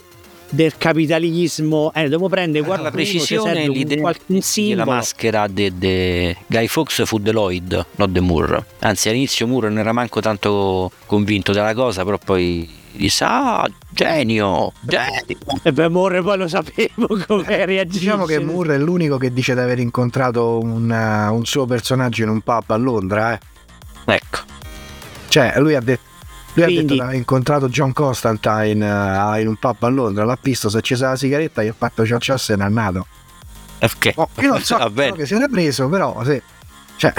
del 0.49 0.77
capitalismo. 0.79 1.93
Eh, 1.95 2.09
devo 2.09 2.29
prendere 2.29 2.65
Per 2.65 2.67
qualcuno 2.67 2.89
la 2.89 2.95
precisione, 2.95 3.69
l'idea 3.69 4.01
qual- 4.01 4.17
un 4.27 4.41
Sì, 4.41 4.61
la 4.71 4.77
simbolo. 4.77 4.91
maschera 4.97 5.47
di 5.49 6.37
Guy 6.47 6.67
Fawkes 6.67 7.05
fu 7.05 7.19
Lloyd, 7.19 7.87
non 7.97 8.13
The 8.13 8.21
Moore. 8.21 8.65
Anzi, 8.81 9.09
all'inizio 9.09 9.47
Moore 9.47 9.69
non 9.69 9.79
era 9.79 9.93
manco 9.93 10.21
tanto 10.21 10.91
convinto 11.07 11.53
della 11.53 11.75
cosa, 11.75 12.05
però 12.05 12.19
poi 12.23 12.69
disse: 12.93 13.25
Ah, 13.27 13.69
genio, 13.91 14.73
genio. 14.81 15.37
E 15.63 15.73
beh, 15.73 15.85
amore, 15.85 16.23
poi 16.23 16.39
lo 16.39 16.49
sapevo 16.49 17.19
come 17.27 17.65
reagisce. 17.67 18.01
Diciamo 18.01 18.25
che 18.25 18.39
Moore 18.39 18.77
è 18.77 18.79
l'unico 18.79 19.19
che 19.19 19.33
dice 19.33 19.55
di 19.55 19.61
aver 19.61 19.79
incontrato 19.79 20.59
un, 20.59 20.89
uh, 20.91 21.35
un 21.35 21.45
suo 21.45 21.67
personaggio 21.67 22.23
in 22.23 22.29
un 22.31 22.41
pub 22.41 22.65
a 22.67 22.77
Londra. 22.77 23.33
Eh. 23.35 23.39
Ecco, 24.09 24.39
Cioè, 25.29 25.55
lui 25.59 25.75
ha, 25.75 25.81
detto 25.81 26.03
lui 26.57 26.65
ha 26.65 26.67
Quindi- 26.69 26.83
detto 26.83 26.95
di 26.95 27.01
aver 27.01 27.15
incontrato 27.15 27.69
John 27.69 27.93
Constantine 27.93 28.85
uh, 28.85 29.39
in 29.39 29.47
un 29.49 29.57
pub 29.57 29.77
a 29.81 29.89
Londra. 29.89 30.25
L'ha 30.25 30.39
visto, 30.41 30.69
si 30.69 30.77
è 30.77 30.79
accesa 30.79 31.11
la 31.11 31.17
sigaretta, 31.17 31.63
gli 31.63 31.69
ha 31.69 31.75
fatto 31.77 32.05
ciao 32.07 32.19
ciao 32.19 32.37
e 32.37 32.39
se 32.39 32.57
n'è 32.57 32.65
andato. 32.65 33.07
ok. 33.81 34.13
Oh, 34.17 34.29
io 34.41 34.49
non 34.49 34.61
so 34.63 34.77
che 35.15 35.27
se 35.27 35.39
n'è 35.39 35.49
preso, 35.49 35.89
però 35.89 36.23
sì. 36.25 36.41
Cioè, 36.97 37.13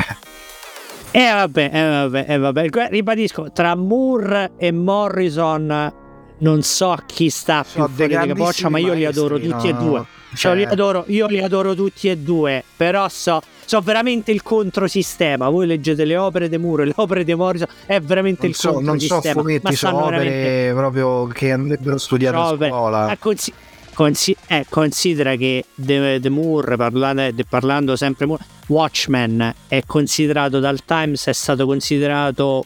E 1.11 1.21
eh, 1.21 1.31
vabbè, 1.31 1.69
eh, 1.71 1.89
vabbè, 1.89 2.25
eh, 2.27 2.37
vabbè. 2.37 2.69
Ribadisco, 2.89 3.51
tra 3.51 3.75
Moore 3.75 4.51
e 4.57 4.71
Morrison 4.71 5.93
non 6.39 6.61
so 6.61 6.95
chi 7.05 7.29
sta 7.29 7.63
più 7.63 7.87
fuori 7.87 8.17
di 8.17 8.27
capoccia, 8.27 8.69
ma 8.69 8.79
io 8.79 8.93
li 8.93 9.05
adoro 9.05 9.37
maestri, 9.37 9.51
tutti 9.51 9.67
e 9.69 9.71
no? 9.73 9.79
due. 9.79 10.05
Cioè, 10.35 10.55
li 10.55 10.63
adoro, 10.63 11.03
io 11.07 11.27
li 11.27 11.41
adoro 11.41 11.73
tutti 11.73 12.09
e 12.09 12.17
due, 12.17 12.63
però 12.75 13.07
so, 13.09 13.41
so 13.67 13.81
veramente 13.81 14.31
il 14.31 14.41
controsistema. 14.41 15.49
Voi 15.49 15.67
leggete 15.67 16.05
le 16.05 16.15
opere 16.15 16.47
di 16.47 16.57
Moore, 16.57 16.85
le 16.85 16.93
opere 16.95 17.25
di 17.25 17.33
Morrison, 17.35 17.67
è 17.85 17.99
veramente 17.99 18.43
non 18.43 18.49
il 18.51 18.55
so, 18.55 18.71
non 18.71 18.79
so 18.79 18.85
controsistema. 18.85 19.41
fumetti, 19.41 19.71
so 19.71 19.75
stanno 19.75 19.97
opere 20.05 20.17
veramente 20.17 20.73
proprio 20.73 21.27
che 21.27 21.51
andrebbero 21.51 21.97
studiate 21.97 22.37
a 22.37 22.69
scuola. 22.69 23.11
Eh, 23.11 23.19
consi- 23.19 23.53
consi- 23.93 24.37
eh, 24.47 24.65
considera 24.69 25.35
che 25.35 25.65
The, 25.75 26.19
The 26.21 26.29
Moore, 26.29 26.77
parlando, 26.77 27.29
de- 27.31 27.45
parlando 27.47 27.97
sempre 27.97 28.25
Moore, 28.25 28.45
Watchmen 28.67 29.53
è 29.67 29.83
considerato 29.85 30.59
dal 30.59 30.85
Times, 30.85 31.27
è 31.27 31.33
stato 31.33 31.65
considerato 31.65 32.65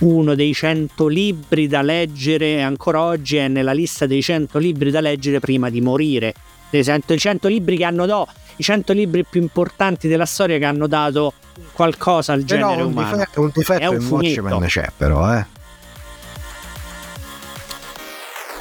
uno 0.00 0.34
dei 0.34 0.52
100 0.52 1.06
libri 1.06 1.66
da 1.66 1.80
leggere 1.80 2.56
e 2.56 2.60
ancora 2.60 3.02
oggi 3.02 3.36
è 3.36 3.48
nella 3.48 3.72
lista 3.72 4.06
dei 4.06 4.22
100 4.22 4.58
libri 4.58 4.90
da 4.90 5.00
leggere 5.00 5.40
prima 5.40 5.70
di 5.70 5.80
morire. 5.80 6.34
Nel 6.70 6.84
senso, 6.84 7.12
i 7.14 7.18
100 7.18 7.48
libri 7.48 7.76
che 7.76 7.84
hanno 7.84 8.06
dato, 8.06 8.28
i 8.60 8.62
100 8.62 8.92
libri 8.92 9.24
più 9.24 9.40
importanti 9.40 10.06
della 10.06 10.26
storia 10.26 10.58
che 10.58 10.64
hanno 10.66 10.86
dato 10.86 11.32
qualcosa 11.72 12.32
al 12.34 12.44
Però 12.44 12.68
genere 12.68 12.82
un 12.82 12.92
umano. 12.92 13.16
difetto, 13.16 13.40
un 13.40 13.50
difetto 13.54 13.80
È 13.82 13.86
un 13.86 13.94
in 13.94 14.00
fumetto. 14.00 14.40
Watchmen 14.42 14.68
c'è, 14.68 14.86
però, 14.96 15.34
eh. 15.34 15.46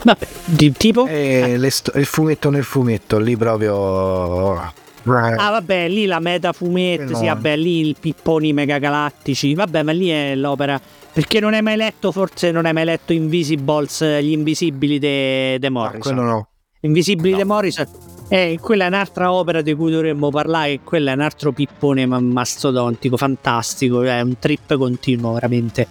Vabbè, 0.04 0.28
di 0.45 0.72
tipo? 0.72 1.06
E 1.08 1.58
le 1.58 1.70
sto- 1.70 1.91
il 1.95 2.06
fumetto 2.06 2.50
nel 2.50 2.64
fumetto, 2.64 3.20
lì 3.20 3.36
proprio. 3.36 4.56
Ah, 4.56 5.50
vabbè, 5.52 5.89
lì 5.89 6.06
la 6.06 6.20
meta 6.20 6.54
fumetto, 6.54 7.04
Quello- 7.04 7.18
sì, 7.18 7.26
vabbè, 7.26 7.58
lì 7.58 7.89
i 7.89 7.95
pipponi 8.00 8.54
megagalattici. 8.54 9.54
Vabbè, 9.56 9.84
ma 9.84 9.91
lì 9.91 10.08
è 10.10 10.36
l'opera. 10.36 10.80
Perché 11.12 11.39
non 11.41 11.54
hai 11.54 11.62
mai 11.62 11.76
letto, 11.76 12.12
forse 12.14 12.52
non 12.52 12.66
hai 12.66 12.72
mai 12.74 12.86
letto 12.86 13.12
Invisibles, 13.12 14.02
eh, 14.02 14.24
gli 14.24 14.32
invisibili 14.32 15.00
de, 15.00 15.58
de 15.60 15.68
No, 15.70 15.80
Morrison. 15.80 16.00
quello 16.02 16.22
no. 16.22 16.47
Invisibili 16.82 17.36
de 17.36 17.43
Morrison. 17.43 17.88
Eh, 18.32 18.59
quella 18.61 18.86
è 18.86 18.88
un'altra 18.88 19.32
opera 19.34 19.61
di 19.61 19.73
cui 19.73 19.91
dovremmo 19.91 20.30
parlare. 20.30 20.80
Quella 20.84 21.11
è 21.11 21.15
un 21.15 21.21
altro 21.21 21.51
pippone 21.51 22.05
ma- 22.05 22.19
mastodontico, 22.19 23.17
fantastico. 23.17 24.03
È 24.03 24.21
un 24.21 24.38
trip 24.38 24.77
continuo, 24.77 25.34
veramente. 25.34 25.88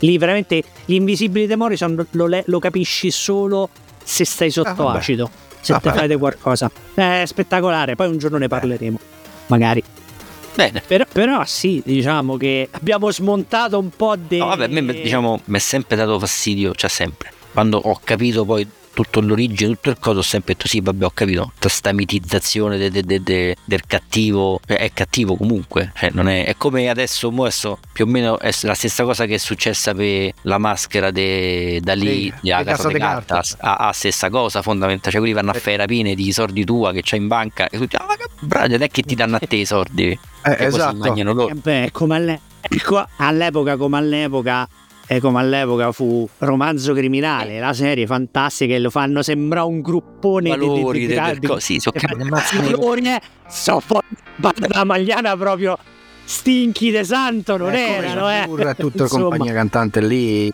Lì, 0.00 0.18
veramente, 0.18 0.62
gli 0.84 0.94
invisibili 0.94 1.46
de 1.46 1.54
Morrison 1.56 2.04
lo, 2.10 2.26
le- 2.26 2.42
lo 2.46 2.58
capisci 2.58 3.10
solo 3.10 3.68
se 4.02 4.24
stai 4.24 4.50
sotto 4.50 4.88
Ah, 4.88 4.94
acido. 4.94 5.30
Se 5.60 5.72
Ah, 5.72 5.78
te 5.78 5.88
vabbè. 5.88 5.98
fai 6.00 6.08
di 6.08 6.16
qualcosa. 6.16 6.70
È 6.94 7.22
spettacolare. 7.24 7.94
Poi 7.94 8.08
un 8.08 8.18
giorno 8.18 8.38
ne 8.38 8.48
parleremo. 8.48 8.98
Magari. 9.46 9.82
bene. 10.56 10.82
Però, 10.86 11.04
però 11.12 11.44
sì, 11.44 11.82
diciamo 11.84 12.36
che 12.36 12.68
abbiamo 12.72 13.10
smontato 13.12 13.78
un 13.78 13.90
po' 13.90 14.16
di... 14.16 14.38
No, 14.38 14.46
vabbè, 14.46 14.64
a 14.64 14.68
me 14.68 14.92
diciamo, 14.92 15.40
mi 15.44 15.56
è 15.56 15.60
sempre 15.60 15.96
dato 15.96 16.18
fastidio, 16.18 16.74
cioè 16.74 16.88
sempre. 16.90 17.30
Quando 17.52 17.76
ho 17.78 18.00
capito 18.02 18.44
poi 18.44 18.66
tutto 18.96 19.20
l'origine, 19.20 19.74
tutto 19.74 19.90
il 19.90 19.98
coso, 19.98 20.20
ho 20.20 20.22
sempre 20.22 20.54
detto 20.54 20.66
sì, 20.66 20.80
vabbè, 20.80 21.04
ho 21.04 21.10
capito. 21.12 21.50
Tutta 21.54 21.68
sta 21.68 21.92
mitizzazione 21.92 22.78
de- 22.78 22.90
de- 22.90 23.02
de- 23.02 23.22
de- 23.22 23.56
del 23.62 23.82
cattivo, 23.86 24.58
cioè, 24.66 24.78
è 24.78 24.90
cattivo 24.94 25.36
comunque. 25.36 25.92
Cioè, 25.94 26.10
non 26.14 26.28
è, 26.28 26.46
è 26.46 26.56
come 26.56 26.88
adesso, 26.88 27.30
mo 27.30 27.42
adesso, 27.42 27.78
più 27.92 28.06
o 28.06 28.08
meno 28.08 28.38
è 28.38 28.50
la 28.62 28.72
stessa 28.74 29.04
cosa 29.04 29.26
che 29.26 29.34
è 29.34 29.38
successa 29.38 29.92
per 29.94 30.32
la 30.42 30.56
maschera 30.56 31.10
de, 31.10 31.78
da 31.82 31.94
lì, 31.94 32.24
Sì, 32.24 32.34
di 32.40 32.52
a 32.52 32.64
casa 32.64 32.70
Casa 32.76 32.86
di 32.88 32.92
de 32.94 32.98
carta. 33.00 33.42
A, 33.58 33.74
a 33.88 33.92
stessa 33.92 34.30
cosa, 34.30 34.62
fondamentalmente. 34.62 35.10
Cioè, 35.10 35.18
quelli 35.20 35.34
vanno 35.34 35.50
a 35.50 35.56
Eh. 35.56 35.60
fare 35.60 35.76
rapine 35.76 36.14
di 36.14 36.32
soldi 36.32 36.64
tua 36.64 36.92
che 36.92 37.02
c'hai 37.04 37.18
in 37.18 37.26
banca 37.28 37.68
e 37.68 37.76
tutti, 37.76 37.96
ah, 37.96 38.04
ma 38.08 38.16
che 38.16 38.24
bravo, 38.40 38.68
non 38.68 38.80
è 38.82 38.88
che 38.88 39.02
ti 39.02 39.14
danno 39.14 39.36
a 39.36 39.40
te 39.46 39.56
i 39.56 39.66
soldi. 39.66 40.04
Eh, 40.10 40.18
che 40.42 40.56
poi 40.56 40.56
si 40.70 40.76
esatto. 40.78 40.96
mangiano 40.96 41.32
loro. 41.34 41.52
Eh 41.52 41.54
beh, 41.56 41.88
come 41.92 42.16
alle- 42.16 42.40
ecco, 42.62 43.06
all'epoca 43.16 43.76
come 43.76 43.98
all'epoca 43.98 44.66
e 45.08 45.20
come 45.20 45.38
all'epoca 45.40 45.92
fu 45.92 46.28
Romanzo 46.38 46.92
Criminale, 46.92 47.60
la 47.60 47.72
serie 47.72 48.06
fantastica 48.06 48.74
e 48.74 48.78
lo 48.80 48.90
fanno 48.90 49.22
sembrare 49.22 49.66
un 49.66 49.80
gruppone 49.80 50.50
di- 50.50 50.58
di- 50.58 50.66
valori 50.66 50.98
di, 51.00 51.06
del, 51.06 51.38
co- 51.40 51.58
sì, 51.60 51.78
so 51.78 51.90
di 51.94 52.30
valori, 52.60 53.08
eh, 53.08 53.20
so 53.48 53.80
la 54.68 54.84
magliana 54.84 55.36
proprio 55.36 55.78
stinchi 56.24 56.90
de 56.90 57.04
santo 57.04 57.56
non 57.56 57.72
Eh, 57.72 57.78
erano, 57.80 58.30
eh. 58.30 58.46
Moore 58.46 58.70
e 58.70 58.74
tutta 58.74 59.04
la 59.04 59.08
compagnia 59.08 59.52
cantante 59.52 60.00
lì. 60.00 60.52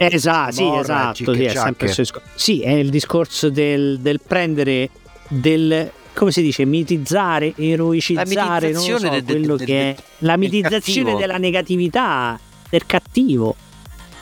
Esatto, 0.00 0.52
sì, 0.52 0.62
Morra, 0.62 0.80
esatto, 0.80 1.34
sì, 1.34 1.42
è 1.44 1.48
sempre 1.54 1.86
il 1.88 1.92
suo 1.92 2.02
discor- 2.04 2.22
Sì, 2.34 2.60
è 2.60 2.70
il 2.70 2.90
discorso 2.90 3.50
del, 3.50 3.98
del 4.00 4.20
prendere 4.24 4.90
del 5.28 5.90
come 6.14 6.30
si 6.32 6.42
dice, 6.42 6.64
mitizzare, 6.64 7.52
eroicizzare, 7.56 8.72
non 8.72 8.84
lo 8.88 8.98
so, 8.98 9.08
del- 9.08 9.24
quello 9.24 9.56
del- 9.56 9.66
che 9.66 9.80
è 9.90 9.96
la 10.18 10.36
mitizzazione 10.36 11.14
della 11.16 11.36
negatività 11.38 12.38
del 12.68 12.86
cattivo. 12.86 13.54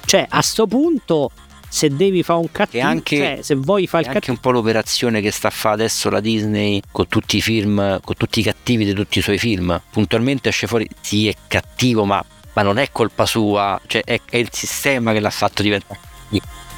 Cioè, 0.07 0.27
a 0.29 0.41
sto 0.41 0.67
punto 0.67 1.31
se 1.69 1.89
devi 1.95 2.23
fare 2.23 2.39
un 2.39 2.51
cattivo, 2.51 2.85
anche- 2.87 3.17
cioè, 3.17 3.39
se 3.43 3.55
vuoi 3.57 3.87
fare 3.87 4.05
È 4.05 4.09
il 4.09 4.15
anche 4.15 4.27
cattivo, 4.27 4.33
un 4.37 4.41
po' 4.41 4.51
l'operazione 4.51 5.21
che 5.21 5.31
sta 5.31 5.49
a 5.49 5.51
fare 5.51 5.75
adesso 5.75 6.09
la 6.09 6.21
Disney 6.21 6.81
con 6.91 7.07
tutti 7.09 7.37
i 7.37 7.41
film, 7.43 8.01
con 8.03 8.15
tutti 8.17 8.41
i 8.41 8.43
cattivi 8.43 8.85
di 8.85 8.95
tutti 8.95 9.19
i 9.19 9.23
suoi 9.23 9.39
film. 9.39 9.79
Puntualmente 9.91 10.49
esce 10.49 10.67
fuori, 10.67 10.89
sì, 11.01 11.29
è 11.29 11.35
cattivo, 11.49 12.05
ma, 12.05 12.25
ma 12.55 12.63
non 12.63 12.79
è 12.79 12.89
colpa 12.93 13.27
sua, 13.27 13.79
cioè 13.87 14.03
è, 14.05 14.21
è 14.31 14.37
il 14.37 14.49
sistema 14.53 15.13
che 15.13 15.21
l'ha 15.21 15.31
fatto 15.31 15.63
diventare. 15.63 15.99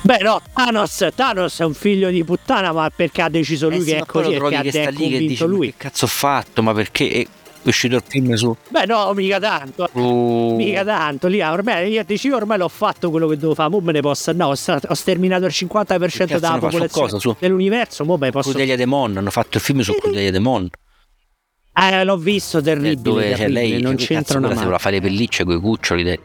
beh, 0.00 0.18
no, 0.18 0.40
Thanos, 0.52 1.08
Thanos 1.14 1.60
è 1.60 1.64
un 1.64 1.74
figlio 1.74 2.10
di 2.10 2.24
puttana, 2.24 2.72
ma 2.72 2.90
perché 2.90 3.22
ha 3.22 3.28
deciso 3.28 3.68
lui 3.68 3.78
Eh 3.78 3.82
sì, 3.82 3.90
che 3.90 3.98
è 3.98 4.06
così 4.06 4.32
e 4.32 4.38
che 4.40 4.56
ha 4.56 4.62
è 4.62 4.90
lì 4.90 5.10
che 5.10 5.18
dice, 5.18 5.44
"Ma 5.44 5.50
lui. 5.50 5.66
che 5.68 5.74
cazzo 5.76 6.06
ho 6.06 6.08
fatto? 6.08 6.62
Ma 6.62 6.72
perché 6.72 7.26
è 7.62 7.68
uscito 7.68 7.96
il 7.96 8.02
film 8.06 8.34
su... 8.34 8.56
Beh, 8.68 8.86
no, 8.86 9.12
mica 9.14 9.38
tanto. 9.38 9.84
eh. 9.86 9.90
su- 9.92 10.54
Mica 10.56 10.84
tanto, 10.84 11.26
lì 11.28 11.40
ormai 11.40 11.90
io 11.90 12.04
dicevo 12.04 12.36
ormai 12.36 12.58
l'ho 12.58 12.68
fatto 12.68 13.10
quello 13.10 13.26
che 13.26 13.34
dovevo 13.34 13.54
fare, 13.54 13.70
mo 13.70 13.80
me 13.80 13.92
ne 13.92 14.00
posso 14.00 14.32
no, 14.32 14.46
ho, 14.48 14.54
sterminato 14.94 15.44
il 15.44 15.52
50% 15.54 15.86
Che 15.86 16.26
cazzo 16.26 16.38
della 16.38 16.52
popolazione 16.54 16.88
cosa? 16.88 17.18
Su- 17.18 17.36
dell'universo, 17.38 18.04
mo 18.04 18.16
me 18.16 18.30
posso 18.30 18.50
Crudelia 18.50 18.76
Demon, 18.76 19.16
hanno 19.16 19.30
fatto 19.30 19.56
il 19.58 19.62
film 19.62 19.80
su 19.80 19.94
Crudelia 19.94 20.30
Demon. 20.30 20.68
Eh, 21.80 22.02
l'ho 22.04 22.16
visto, 22.16 22.60
terribile, 22.60 23.00
dove 23.00 23.30
c'è 23.30 23.36
terribile, 23.36 23.60
lei 23.60 23.80
non 23.80 23.94
c'entra 23.94 24.38
una 24.38 24.52
mano. 24.52 24.78
fare 24.78 24.96
le 24.96 25.00
pellicce 25.02 25.44
con 25.44 25.56
i 25.56 25.60
cuccioli 25.60 26.02
dei, 26.02 26.18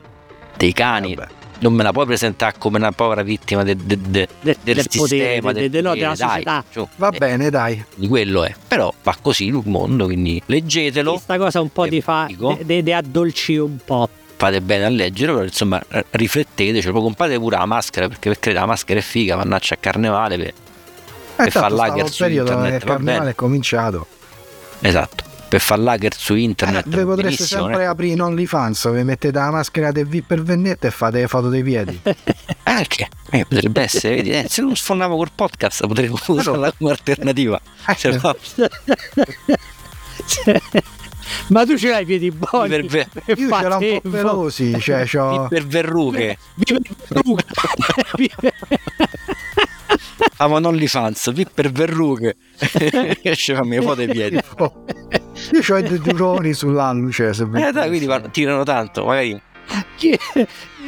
dei 0.57 0.73
cani. 0.73 1.13
Vabbè. 1.13 1.31
Non 1.64 1.72
me 1.74 1.84
la 1.84 1.93
puoi 1.93 2.05
presentare 2.05 2.55
come 2.57 2.78
una 2.78 2.91
povera 2.91 3.22
vittima 3.24 3.64
de- 3.64 3.78
de- 3.78 3.97
de- 3.97 4.28
De- 4.41 4.57
del, 4.61 4.76
del 4.76 4.88
potere, 4.93 5.07
sistema, 5.36 5.51
de- 5.54 5.59
del 5.62 5.70
de- 5.70 5.82
no, 5.82 5.89
potere, 5.92 6.01
della 6.01 6.16
dai, 6.16 6.28
società. 6.29 6.63
su, 6.70 6.87
Va 6.97 7.09
eh, 7.09 7.17
bene, 7.17 7.50
dai. 7.50 7.86
di 7.96 8.08
quello 8.09 8.43
è. 8.43 8.54
Però 8.67 8.93
va 9.01 9.16
così 9.21 9.46
il 9.46 9.62
mondo, 9.63 10.05
quindi 10.05 10.42
leggetelo, 10.47 11.12
Questa 11.13 11.37
cosa 11.37 11.62
un 11.62 11.70
po' 11.71 11.87
di 11.87 12.01
fa, 12.01 12.28
de, 12.62 12.93
addolci 12.93 13.55
un 13.55 13.78
po'. 13.83 14.09
fate 14.36 14.59
bene 14.59 14.83
a 14.86 14.89
leggere, 14.89 15.32
però 15.32 15.46
insomma 15.46 15.82
eh, 15.89 16.04
rifletteteci, 16.09 16.92
poi 16.92 17.01
comprate 17.01 17.39
pure 17.39 17.55
la 17.58 17.66
maschera, 17.66 18.09
perché 18.09 18.28
per 18.29 18.39
carità 18.39 18.59
la 18.62 18.67
maschera 18.67 19.00
è 19.00 19.04
figa, 19.04 19.37
mannaggia 19.37 19.75
a 19.75 19.78
carnevale, 19.79 20.36
per- 20.37 20.47
Eh, 20.47 20.54
Per 21.36 21.51
far 21.51 21.71
un 21.71 22.08
su 22.09 22.24
periodo 22.24 22.51
internet, 22.51 22.82
il 22.82 22.87
va 22.87 22.93
carnevale 22.96 23.29
è 23.32 23.36
cominciato. 23.36 24.05
esatto, 24.82 25.24
per 25.54 25.62
far 25.62 25.78
lager 25.78 26.16
su 26.16 26.34
internet. 26.34 26.88
Eh, 26.88 27.04
potreste 27.04 27.21
benissimo, 27.21 27.62
sempre 27.62 27.84
eh. 27.84 27.86
aprire 27.86 28.13
in 28.13 28.21
OnlyFans, 28.24 28.92
vi 28.92 29.04
mettete 29.04 29.38
la 29.38 29.51
maschera 29.51 29.92
del 29.92 30.08
V 30.08 30.24
per 30.25 30.42
Vennetta 30.42 30.88
e 30.88 30.89
fate 30.89 31.20
le 31.20 31.28
foto 31.28 31.50
dei 31.50 31.62
piedi. 31.62 32.01
Anche, 32.63 33.08
eh, 33.30 33.46
potrebbe 33.46 33.84
essere, 33.84 34.16
vedi, 34.16 34.32
eh, 34.32 34.47
se 34.50 34.63
non 34.63 34.75
sfondavo 34.75 35.16
col 35.16 35.30
podcast 35.36 35.86
potremmo 35.86 36.17
usarla 36.25 36.71
come 36.71 36.89
alternativa. 36.89 37.62
Eh, 37.88 37.96
Cioè, 37.96 38.17
va- 38.17 38.36
Ma 41.50 41.66
tu 41.67 41.78
ce 41.78 41.89
l'hai 41.89 42.01
i 42.01 42.05
piedi 42.05 42.32
buoni. 42.32 42.70
Per 42.70 42.86
ve- 42.86 43.08
per 43.13 43.38
Io 43.38 43.50
ce 43.55 43.67
l'ho 43.67 43.78
un 43.78 44.00
po' 44.01 44.09
pelosi, 44.09 44.80
cioè 44.80 45.05
c'ho... 45.05 45.46
per 45.50 45.67
verrughe, 45.67 46.36
Vive 46.55 46.82
Ruga. 47.09 47.43
Vive- 50.17 50.32
ah 50.37 50.59
non 50.59 50.75
li 50.75 50.87
fans, 50.87 51.32
vi 51.32 51.45
per 51.51 51.71
verrughe. 51.71 52.36
Esce 53.21 53.55
fammi 53.55 53.75
le 53.78 53.82
foto 53.82 54.01
ai 54.01 54.07
piedi. 54.07 54.36
Io 54.36 55.74
ho 55.75 55.78
i 55.78 55.83
due 55.83 55.99
duroni 55.99 56.53
sull'anno, 56.53 57.11
cioè 57.11 57.33
se 57.33 57.43
Eh 57.53 57.71
dai, 57.71 57.87
quindi 57.87 58.05
vanno- 58.05 58.29
tirano 58.29 58.63
tanto, 58.63 59.05
magari 59.05 59.39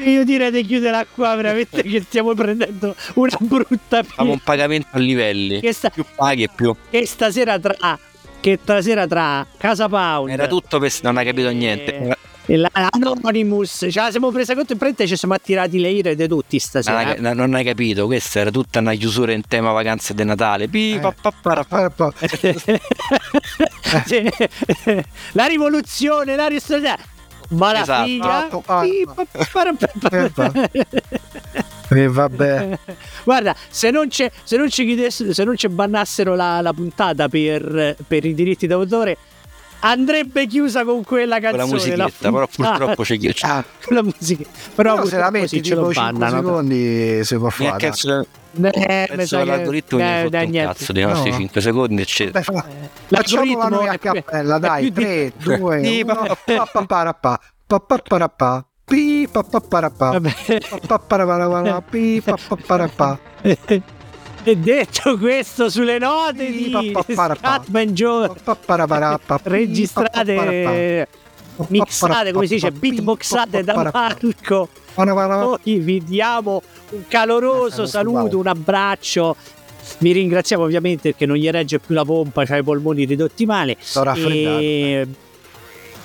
Io 0.04 0.24
direi 0.26 0.52
di 0.52 0.66
chiudere 0.66 1.08
qua 1.16 1.36
veramente 1.36 1.82
che 1.84 2.02
stiamo 2.02 2.34
prendendo 2.34 2.94
una 3.16 3.38
brutta 3.40 4.04
Famo 4.04 4.34
un 4.34 4.40
pagamento 4.40 4.88
a 4.92 5.00
livelli. 5.00 5.60
che, 5.62 5.72
sta- 5.74 5.90
Più 5.90 6.04
paghi 6.16 6.44
e 6.44 6.50
più. 6.54 6.76
che 6.90 7.06
stasera 7.06 7.58
tra 7.60 7.98
che 8.42 8.60
stasera 8.62 9.08
tra 9.08 9.48
Casa 9.58 9.88
Pound 9.90 10.30
Era 10.30 10.46
tutto 10.48 10.78
per... 10.78 10.92
Non 11.02 11.18
hai 11.18 11.26
capito 11.26 11.50
niente. 11.50 12.16
Eh, 12.48 12.54
e 12.54 12.58
la 12.58 12.70
Anonymous 12.72 13.88
ce 13.90 14.00
la 14.00 14.12
siamo 14.12 14.32
presa 14.32 14.54
conto 14.56 14.74
in 14.74 14.80
fretta 14.80 15.04
e 15.04 15.08
ci 15.08 15.16
siamo 15.16 15.34
attirati 15.34 15.80
le 15.80 15.90
ire 15.90 16.16
di 16.16 16.28
tutti 16.28 16.58
Non 16.58 16.60
stasera 16.60 16.98
hai, 16.98 17.16
no- 17.20 17.34
non 17.34 17.54
hai 17.56 17.64
capito, 17.64 18.06
questa 18.06 18.40
era 18.42 18.52
tutta 18.52 18.80
una 18.80 18.94
chiusura 18.94 19.32
in 19.34 19.42
tema 19.48 19.72
vacanze 19.72 20.14
di 20.14 20.24
Natale. 20.24 20.68
Pi, 20.68 20.94
Eh. 20.94 21.00
pa, 21.00 21.14
pa, 21.64 21.90
pa. 21.90 22.14
La 25.34 25.46
rivoluzione 25.46 26.36
la 26.36 26.48
ristorazione 26.48 27.14
ma 27.50 27.72
la 27.72 27.82
Esatto. 27.82 28.06
figa 28.06 28.26
Esatto, 28.48 28.64
ah, 28.66 28.82
Pi, 28.82 29.06
pa- 29.06 29.26
pa- 29.32 29.74
pa- 30.10 30.30
pa- 30.52 30.70
E 31.96 32.08
vabbè. 32.10 32.80
Guarda, 33.24 33.56
se 33.70 33.92
non, 33.92 34.08
c'è, 34.08 34.32
se 34.44 34.58
non 34.58 34.68
ci 34.72 34.84
chiudessero, 34.84 35.32
se 35.32 35.44
non 35.44 35.56
ci 35.56 35.68
bannassero 35.70 36.34
la, 36.36 36.60
la 36.62 36.74
puntata 36.74 37.30
per, 37.30 37.96
per 38.08 38.26
i 38.26 38.34
diritti 38.34 38.66
d'autore, 38.66 39.16
andrebbe 39.90 40.48
chiusa 40.48 40.84
con 40.84 41.04
quella 41.04 41.36
Con 41.40 41.44
la 41.52 41.58
canzone. 41.58 41.72
musichetta, 41.74 42.32
però 42.32 42.48
puntata. 42.48 42.78
purtroppo 42.78 43.04
c'è 43.04 43.18
chi. 43.18 43.36
Ah, 43.42 43.64
Con 43.86 43.96
la 43.96 44.04
musica. 44.04 44.44
Però, 44.76 44.96
però 44.96 45.06
se 45.08 45.18
la 45.18 45.30
metti 45.30 45.62
tipo 45.62 45.94
5 45.94 45.94
bannano. 45.94 46.36
secondi 46.38 47.24
si 47.24 47.38
può 47.38 47.50
fare. 47.50 47.78
chiesto 47.78 48.26
Eh, 48.62 49.10
penso 49.14 49.38
che- 49.40 49.44
l'algoritmo 49.46 49.98
mi 49.98 50.04
eh, 50.04 50.08
ha 50.08 50.16
fatto 50.18 50.30
dai, 50.30 50.46
un 50.46 50.52
niente. 50.52 50.74
cazzo 50.78 50.92
dei 50.94 51.04
nostri 51.04 51.30
No. 51.32 51.38
5 51.38 51.62
secondi 51.62 52.02
eccetera. 52.02 52.40
Dai, 52.40 52.44
fa- 52.44 52.66
L'algoritmo 53.10 53.68
noi 53.68 53.88
a 53.88 53.98
cappella, 53.98 54.58
dai. 54.60 54.92
più 54.92 55.04
di- 55.04 55.34
3, 55.38 55.58
2, 55.58 55.84
Sì, 55.84 56.02
1. 56.02 56.14
pa- 56.16 56.38
Pappaparapà. 56.56 57.40
Pappaparapà. 57.68 58.66
Pi, 58.86 59.28
pappaparapà. 59.32 60.12
Vabbè. 60.12 60.34
Pappaparapà. 60.88 61.82
Pi, 61.82 62.22
pappaparapà. 62.24 63.20
E 64.48 64.56
detto 64.58 65.18
questo 65.18 65.70
sulle 65.70 65.98
note 65.98 66.46
di. 66.52 66.72
Scatman 67.04 67.88
Joe 67.94 68.30
registrate 69.42 71.08
mixate 71.70 72.32
come 72.32 72.46
si 72.46 72.54
dice 72.54 72.72
beatboxate 72.72 73.64
da 73.64 73.90
Marco. 73.92 74.70
Noi 75.64 75.80
vi 75.80 76.04
diamo 76.04 76.62
un 76.92 77.08
caloroso 77.08 77.84
Eh, 77.84 77.88
saluto, 77.88 78.20
wow. 78.20 78.40
un 78.42 78.48
abbraccio. 78.48 79.36
Vi 79.98 80.12
ringraziamo 80.12 80.64
ovviamente 80.64 81.10
perché 81.10 81.26
non 81.26 81.38
gli 81.38 81.50
regge 81.50 81.80
più 81.80 81.96
la 81.96 82.06
pompa, 82.06 82.46
c'ha 82.46 82.58
i 82.58 82.64
polmoni 82.64 83.06
ridotti 83.06 83.48
male. 83.48 83.78
Sto 83.80 84.04
raffreddato. 84.04 84.60
E... 84.60 85.08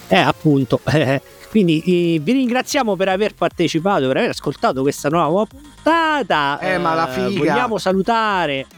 Eh, 0.09 0.17
appunto. 0.17 0.81
eh, 0.87 1.21
quindi 1.51 1.83
eh, 2.15 2.21
vi 2.21 2.33
ringraziamo 2.33 2.97
per 2.97 3.09
aver 3.11 3.35
partecipato, 3.35 4.07
per 4.07 4.17
aver 4.17 4.31
ascoltato 4.31 4.81
questa 4.81 5.11
nuova 5.11 5.47
puntata. 5.83 6.59
Eh, 6.61 6.79
ma 6.79 6.95
la 6.95 7.07
figa. 7.09 7.39
Vogliamo 7.39 7.79
salutare. 7.79 8.67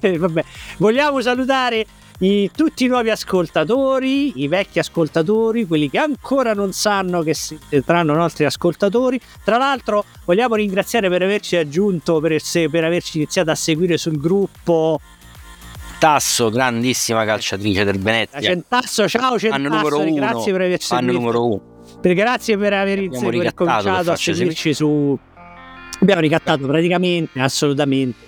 Eh, 0.00 0.18
vabbè, 0.18 0.44
vogliamo 0.76 1.22
salutare 1.22 1.86
i- 2.18 2.50
tutti 2.54 2.84
i 2.84 2.86
nuovi 2.86 3.08
ascoltatori, 3.08 4.42
i 4.42 4.48
vecchi 4.48 4.78
ascoltatori, 4.78 5.66
quelli 5.66 5.88
che 5.88 5.96
ancora 5.98 6.52
non 6.52 6.72
sanno 6.72 7.22
che 7.22 7.32
si- 7.32 7.58
saranno 7.84 8.12
nostri 8.14 8.44
ascoltatori. 8.44 9.18
Tra 9.42 9.56
l'altro, 9.56 10.04
vogliamo 10.26 10.54
ringraziare 10.56 11.08
per 11.08 11.22
averci 11.22 11.56
aggiunto, 11.56 12.20
per, 12.20 12.38
se- 12.42 12.68
per 12.68 12.84
averci 12.84 13.16
iniziato 13.16 13.50
a 13.50 13.54
seguire 13.54 13.96
sul 13.96 14.18
gruppo. 14.20 15.00
Tasso, 15.98 16.50
grandissima 16.50 17.24
calciatrice 17.24 17.84
del 17.84 17.98
Venezia. 17.98 18.40
Centasso, 18.40 19.08
ciao 19.08 19.36
Anno 19.48 19.68
numero 19.70 19.96
Centasso, 19.96 20.02
uno. 20.02 20.14
grazie 20.14 20.52
per 20.52 20.60
averci 20.60 20.92
Anno 20.92 21.00
seguito. 21.00 21.18
numero 21.20 21.46
uno. 21.46 21.62
Per- 22.02 22.14
grazie 22.14 22.58
per 22.58 22.72
aver 22.74 22.98
iniziato, 22.98 24.10
a 24.10 24.16
seguirci 24.16 24.74
su. 24.74 25.18
Abbiamo 26.04 26.20
ricattato 26.20 26.66
praticamente, 26.66 27.40
assolutamente, 27.40 28.18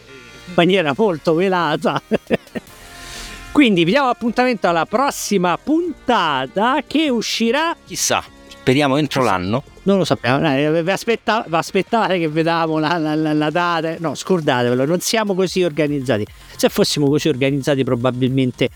in 0.46 0.52
maniera 0.54 0.94
molto 0.96 1.34
velata. 1.34 2.00
Quindi 3.52 3.84
vi 3.84 3.90
diamo 3.90 4.08
appuntamento 4.08 4.66
alla 4.66 4.86
prossima 4.86 5.58
puntata 5.62 6.82
che 6.86 7.10
uscirà. 7.10 7.76
Chissà, 7.84 8.24
speriamo 8.48 8.96
entro 8.96 9.22
l'anno. 9.22 9.62
Non 9.82 9.98
lo 9.98 10.04
sappiamo, 10.06 10.46
eh, 10.50 10.82
vi, 10.82 10.90
aspetta- 10.90 11.44
vi 11.46 11.54
aspettate 11.54 12.18
che 12.18 12.28
vediamo 12.28 12.78
la, 12.78 12.96
la- 12.96 13.14
la- 13.14 13.34
la 13.34 13.50
data. 13.50 13.94
No, 13.98 14.14
scordatevelo, 14.14 14.86
non 14.86 15.00
siamo 15.00 15.34
così 15.34 15.62
organizzati. 15.62 16.26
Se 16.56 16.70
fossimo 16.70 17.08
così 17.08 17.28
organizzati, 17.28 17.84
probabilmente 17.84 18.70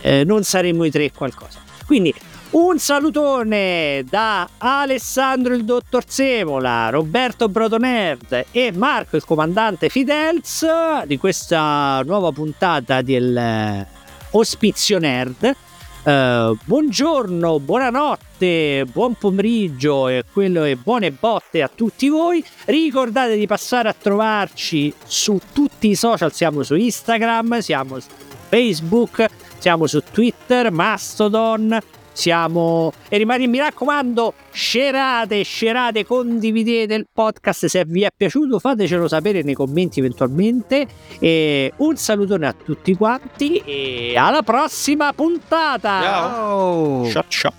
eh, 0.00 0.24
non 0.24 0.42
saremmo 0.42 0.82
i 0.84 0.90
tre 0.90 1.12
qualcosa. 1.12 1.60
Quindi 1.86 2.12
un 2.50 2.78
salutone 2.80 4.04
da 4.08 4.48
Alessandro 4.58 5.54
il 5.54 5.64
dottor 5.64 6.02
Semola, 6.06 6.88
Roberto 6.90 7.48
Brotonerd 7.48 8.46
e 8.50 8.72
Marco 8.72 9.14
il 9.14 9.24
comandante 9.24 9.88
Fidels 9.88 10.66
di 11.04 11.16
questa 11.16 12.02
nuova 12.04 12.32
puntata 12.32 13.02
del 13.02 13.36
eh, 13.36 13.86
Ospizio 14.32 14.98
Nerd. 14.98 15.54
Eh, 16.02 16.56
buongiorno, 16.64 17.60
buonanotte, 17.60 18.84
buon 18.90 19.14
pomeriggio 19.14 20.08
e, 20.08 20.24
quello, 20.32 20.64
e 20.64 20.74
buone 20.74 21.12
botte 21.12 21.62
a 21.62 21.70
tutti 21.72 22.08
voi. 22.08 22.44
Ricordate 22.64 23.36
di 23.36 23.46
passare 23.46 23.88
a 23.88 23.94
trovarci 23.96 24.92
su 25.04 25.38
tutti 25.52 25.88
i 25.90 25.94
social, 25.94 26.32
siamo 26.32 26.64
su 26.64 26.74
Instagram, 26.74 27.60
siamo 27.60 28.00
su 28.00 28.08
Facebook, 28.48 29.24
siamo 29.58 29.86
su 29.86 30.02
Twitter, 30.10 30.72
Mastodon, 30.72 31.78
siamo 32.20 32.92
e 33.08 33.16
rimane 33.16 33.46
mi 33.46 33.56
raccomando 33.58 34.34
scerate 34.52 35.42
scerate 35.42 36.04
condividete 36.04 36.92
il 36.92 37.06
podcast. 37.10 37.64
Se 37.66 37.84
vi 37.86 38.02
è 38.02 38.10
piaciuto 38.14 38.58
fatecelo 38.58 39.08
sapere 39.08 39.42
nei 39.42 39.54
commenti 39.54 40.00
eventualmente. 40.00 40.86
E 41.18 41.72
un 41.76 41.96
salutone 41.96 42.46
a 42.46 42.54
tutti 42.54 42.94
quanti 42.94 43.56
e 43.64 44.14
alla 44.16 44.42
prossima 44.42 45.14
puntata. 45.14 46.02
Ciao. 46.02 47.08
Ciao. 47.10 47.24
Ciao. 47.28 47.52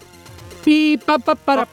Pi, 0.62 1.00
pa, 1.04 1.18
pa, 1.18 1.36
para, 1.36 1.66